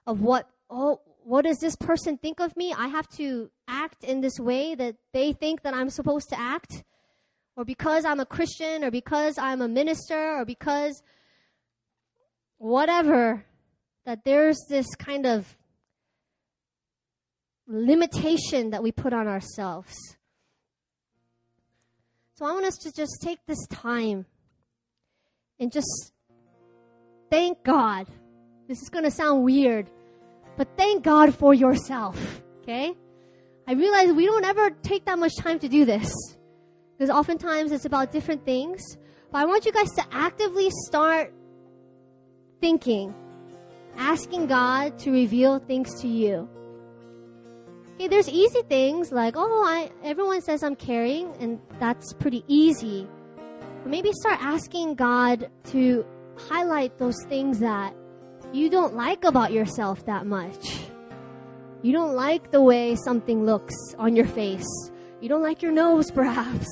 of 0.07 0.21
what, 0.21 0.49
oh, 0.69 0.99
what 1.29 1.45
does 1.45 1.59
this 1.59 1.75
person 1.75 2.17
think 2.17 2.39
of 2.39 2.57
me? 2.57 2.73
I 2.75 2.87
have 2.87 3.07
to 3.09 3.51
act 3.67 4.03
in 4.03 4.19
this 4.19 4.39
way 4.39 4.73
that 4.73 4.95
they 5.13 5.31
think 5.31 5.61
that 5.61 5.75
I'm 5.75 5.91
supposed 5.91 6.27
to 6.29 6.39
act. 6.39 6.83
Or 7.55 7.63
because 7.63 8.03
I'm 8.03 8.19
a 8.19 8.25
Christian, 8.25 8.83
or 8.83 8.89
because 8.89 9.37
I'm 9.37 9.61
a 9.61 9.67
minister, 9.67 10.39
or 10.39 10.43
because 10.43 11.03
whatever, 12.57 13.45
that 14.07 14.25
there's 14.25 14.57
this 14.69 14.87
kind 14.95 15.27
of 15.27 15.55
limitation 17.67 18.71
that 18.71 18.81
we 18.81 18.91
put 18.91 19.13
on 19.13 19.27
ourselves. 19.27 19.93
So 22.33 22.45
I 22.45 22.53
want 22.53 22.65
us 22.65 22.77
to 22.77 22.91
just 22.91 23.21
take 23.21 23.37
this 23.45 23.67
time 23.67 24.25
and 25.59 25.71
just 25.71 26.11
thank 27.29 27.63
God. 27.63 28.07
This 28.67 28.81
is 28.81 28.89
going 28.89 29.03
to 29.03 29.11
sound 29.11 29.43
weird, 29.43 29.91
but 30.59 30.75
thank 30.75 31.05
God 31.05 31.33
for 31.33 31.53
yourself, 31.53 32.43
okay? 32.63 32.93
I 33.65 33.71
realize 33.71 34.11
we 34.11 34.25
don't 34.25 34.43
ever 34.43 34.71
take 34.83 35.05
that 35.05 35.17
much 35.17 35.37
time 35.37 35.57
to 35.59 35.69
do 35.69 35.85
this 35.85 36.13
because 36.97 37.09
oftentimes 37.09 37.71
it's 37.71 37.85
about 37.85 38.11
different 38.11 38.43
things. 38.43 38.97
But 39.31 39.37
I 39.37 39.45
want 39.45 39.65
you 39.65 39.71
guys 39.71 39.89
to 39.91 40.03
actively 40.11 40.69
start 40.87 41.33
thinking, 42.59 43.15
asking 43.95 44.47
God 44.47 44.99
to 44.99 45.11
reveal 45.11 45.59
things 45.59 46.01
to 46.01 46.09
you. 46.09 46.49
Okay, 47.93 48.09
there's 48.09 48.27
easy 48.27 48.61
things 48.63 49.13
like, 49.13 49.35
oh, 49.37 49.63
I, 49.65 49.89
everyone 50.03 50.41
says 50.41 50.61
I'm 50.61 50.75
caring, 50.75 51.33
and 51.39 51.61
that's 51.79 52.11
pretty 52.11 52.43
easy. 52.49 53.07
But 53.83 53.91
maybe 53.91 54.11
start 54.11 54.43
asking 54.43 54.95
God 54.95 55.49
to 55.71 56.05
highlight 56.35 56.97
those 56.97 57.23
things 57.29 57.59
that 57.59 57.93
you 58.51 58.69
don't 58.69 58.95
like 58.95 59.23
about 59.23 59.51
yourself 59.51 60.05
that 60.05 60.25
much. 60.25 60.79
You 61.81 61.93
don't 61.93 62.15
like 62.15 62.51
the 62.51 62.61
way 62.61 62.95
something 62.95 63.45
looks 63.45 63.75
on 63.97 64.15
your 64.15 64.25
face. 64.25 64.67
You 65.21 65.29
don't 65.29 65.43
like 65.43 65.61
your 65.61 65.71
nose, 65.71 66.09
perhaps. 66.15 66.67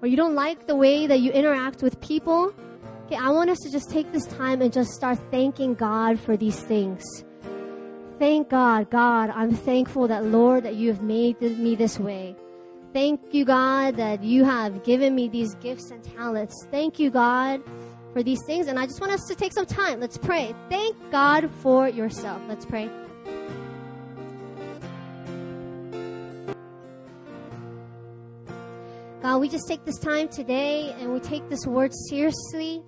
Or 0.00 0.08
you 0.08 0.16
don't 0.16 0.34
like 0.34 0.66
the 0.66 0.76
way 0.76 1.06
that 1.06 1.20
you 1.20 1.32
interact 1.32 1.82
with 1.82 2.00
people. 2.00 2.54
Okay, 3.06 3.16
I 3.16 3.30
want 3.30 3.50
us 3.50 3.58
to 3.60 3.70
just 3.70 3.90
take 3.90 4.12
this 4.12 4.26
time 4.26 4.62
and 4.62 4.72
just 4.72 4.92
start 4.92 5.18
thanking 5.30 5.74
God 5.74 6.18
for 6.18 6.36
these 6.36 6.60
things. 6.60 7.04
Thank 8.18 8.48
God, 8.48 8.88
God, 8.90 9.30
I'm 9.30 9.54
thankful 9.54 10.06
that, 10.08 10.24
Lord, 10.24 10.62
that 10.62 10.76
you 10.76 10.88
have 10.92 11.02
made 11.02 11.40
me 11.40 11.74
this 11.74 11.98
way. 11.98 12.36
Thank 12.92 13.34
you, 13.34 13.44
God, 13.44 13.96
that 13.96 14.22
you 14.22 14.44
have 14.44 14.84
given 14.84 15.16
me 15.16 15.28
these 15.28 15.54
gifts 15.56 15.90
and 15.90 16.02
talents. 16.04 16.54
Thank 16.70 17.00
you, 17.00 17.10
God 17.10 17.60
for 18.14 18.22
these 18.22 18.42
things. 18.46 18.68
And 18.68 18.78
I 18.78 18.86
just 18.86 19.00
want 19.00 19.12
us 19.12 19.26
to 19.26 19.34
take 19.34 19.52
some 19.52 19.66
time. 19.66 20.00
Let's 20.00 20.16
pray. 20.16 20.54
Thank 20.70 20.96
God 21.10 21.50
for 21.60 21.88
yourself. 21.88 22.40
Let's 22.48 22.64
pray. 22.64 22.88
God, 29.20 29.38
we 29.38 29.48
just 29.48 29.66
take 29.66 29.84
this 29.84 29.98
time 29.98 30.28
today 30.28 30.94
and 31.00 31.12
we 31.12 31.18
take 31.18 31.48
this 31.48 31.66
word 31.66 31.92
seriously. 32.08 32.82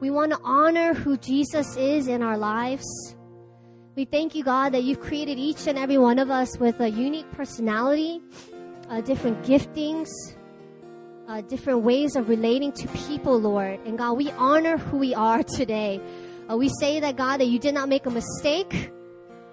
We 0.00 0.10
want 0.10 0.32
to 0.32 0.38
honor 0.42 0.94
who 0.94 1.16
Jesus 1.18 1.76
is 1.76 2.08
in 2.08 2.22
our 2.22 2.38
lives. 2.38 2.86
We 3.96 4.04
thank 4.04 4.34
you, 4.34 4.44
God, 4.44 4.70
that 4.72 4.82
you've 4.82 5.00
created 5.00 5.38
each 5.38 5.66
and 5.66 5.78
every 5.78 5.98
one 5.98 6.18
of 6.18 6.30
us 6.30 6.58
with 6.58 6.80
a 6.80 6.88
unique 6.88 7.30
personality, 7.32 8.22
uh, 8.88 9.02
different 9.02 9.42
giftings, 9.42 10.08
uh, 11.28 11.40
different 11.42 11.80
ways 11.80 12.16
of 12.16 12.28
relating 12.28 12.72
to 12.72 12.88
people, 12.88 13.38
Lord. 13.38 13.80
And 13.86 13.96
God, 13.96 14.12
we 14.12 14.30
honor 14.32 14.76
who 14.76 14.98
we 14.98 15.14
are 15.14 15.42
today. 15.56 16.00
Uh, 16.50 16.56
we 16.56 16.68
say 16.80 17.00
that, 17.00 17.16
God, 17.16 17.38
that 17.38 17.46
you 17.46 17.58
did 17.58 17.74
not 17.74 17.88
make 17.88 18.06
a 18.06 18.10
mistake, 18.10 18.92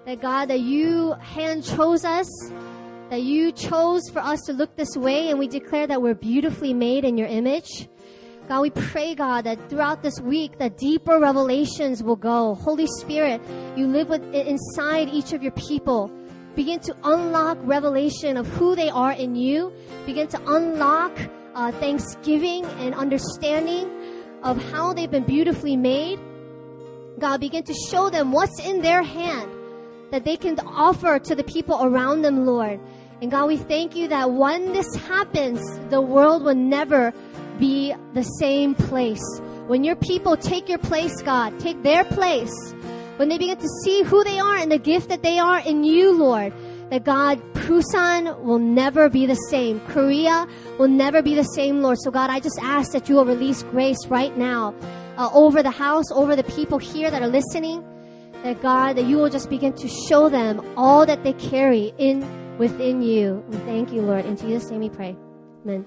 that, 0.04 0.20
God, 0.20 0.46
that 0.46 0.60
you 0.60 1.12
hand 1.14 1.64
chose 1.64 2.04
us, 2.04 2.28
that 3.08 3.22
you 3.22 3.52
chose 3.52 4.02
for 4.10 4.20
us 4.20 4.40
to 4.42 4.52
look 4.52 4.76
this 4.76 4.96
way, 4.96 5.30
and 5.30 5.38
we 5.38 5.48
declare 5.48 5.86
that 5.86 6.02
we're 6.02 6.14
beautifully 6.14 6.74
made 6.74 7.04
in 7.04 7.16
your 7.16 7.28
image. 7.28 7.88
God, 8.48 8.60
we 8.60 8.70
pray, 8.70 9.14
God, 9.14 9.44
that 9.44 9.70
throughout 9.70 10.02
this 10.02 10.20
week, 10.20 10.58
that 10.58 10.76
deeper 10.76 11.18
revelations 11.18 12.02
will 12.02 12.16
go. 12.16 12.54
Holy 12.56 12.86
Spirit, 12.86 13.40
you 13.76 13.86
live 13.86 14.08
with, 14.08 14.22
inside 14.34 15.08
each 15.08 15.32
of 15.32 15.42
your 15.42 15.52
people. 15.52 16.10
Begin 16.54 16.80
to 16.80 16.96
unlock 17.04 17.56
revelation 17.62 18.36
of 18.36 18.46
who 18.46 18.74
they 18.74 18.90
are 18.90 19.12
in 19.12 19.34
you. 19.34 19.72
Begin 20.04 20.28
to 20.28 20.40
unlock 20.46 21.12
uh, 21.54 21.72
thanksgiving 21.72 22.64
and 22.64 22.94
understanding 22.94 23.90
of 24.42 24.62
how 24.70 24.92
they've 24.92 25.10
been 25.10 25.24
beautifully 25.24 25.76
made. 25.76 26.18
God, 27.18 27.40
begin 27.40 27.62
to 27.64 27.74
show 27.90 28.10
them 28.10 28.32
what's 28.32 28.58
in 28.60 28.82
their 28.82 29.02
hand 29.02 29.50
that 30.10 30.24
they 30.24 30.36
can 30.36 30.58
offer 30.60 31.18
to 31.18 31.34
the 31.34 31.44
people 31.44 31.82
around 31.82 32.22
them, 32.22 32.44
Lord. 32.44 32.78
And 33.22 33.30
God, 33.30 33.46
we 33.46 33.56
thank 33.56 33.96
you 33.96 34.08
that 34.08 34.30
when 34.30 34.72
this 34.72 34.94
happens, 34.94 35.60
the 35.90 36.00
world 36.00 36.42
will 36.42 36.54
never 36.54 37.14
be 37.58 37.94
the 38.12 38.22
same 38.22 38.74
place. 38.74 39.22
When 39.68 39.84
your 39.84 39.96
people 39.96 40.36
take 40.36 40.68
your 40.68 40.78
place, 40.78 41.22
God, 41.22 41.58
take 41.60 41.82
their 41.82 42.04
place, 42.04 42.52
when 43.16 43.28
they 43.28 43.38
begin 43.38 43.58
to 43.58 43.68
see 43.84 44.02
who 44.02 44.22
they 44.24 44.38
are 44.38 44.56
and 44.56 44.70
the 44.70 44.78
gift 44.78 45.08
that 45.08 45.22
they 45.22 45.38
are 45.38 45.60
in 45.60 45.84
you, 45.84 46.12
Lord, 46.18 46.52
that 46.92 47.04
God, 47.04 47.40
Busan 47.54 48.38
will 48.42 48.58
never 48.58 49.08
be 49.08 49.24
the 49.24 49.34
same. 49.34 49.80
Korea 49.80 50.46
will 50.78 50.88
never 50.88 51.22
be 51.22 51.34
the 51.34 51.42
same, 51.42 51.80
Lord. 51.80 51.96
So, 51.98 52.10
God, 52.10 52.28
I 52.28 52.38
just 52.38 52.58
ask 52.60 52.92
that 52.92 53.08
you 53.08 53.14
will 53.14 53.24
release 53.24 53.62
grace 53.62 54.06
right 54.08 54.36
now 54.36 54.74
uh, 55.16 55.30
over 55.32 55.62
the 55.62 55.70
house, 55.70 56.04
over 56.12 56.36
the 56.36 56.44
people 56.44 56.76
here 56.76 57.10
that 57.10 57.22
are 57.22 57.28
listening. 57.28 57.82
That, 58.44 58.60
God, 58.60 58.96
that 58.96 59.04
you 59.04 59.16
will 59.16 59.30
just 59.30 59.48
begin 59.48 59.72
to 59.72 59.88
show 59.88 60.28
them 60.28 60.60
all 60.76 61.06
that 61.06 61.24
they 61.24 61.32
carry 61.32 61.94
in 61.96 62.58
within 62.58 63.00
you. 63.00 63.42
We 63.48 63.56
thank 63.58 63.90
you, 63.90 64.02
Lord. 64.02 64.26
In 64.26 64.36
Jesus' 64.36 64.70
name 64.70 64.80
we 64.80 64.90
pray. 64.90 65.16
Amen. 65.64 65.86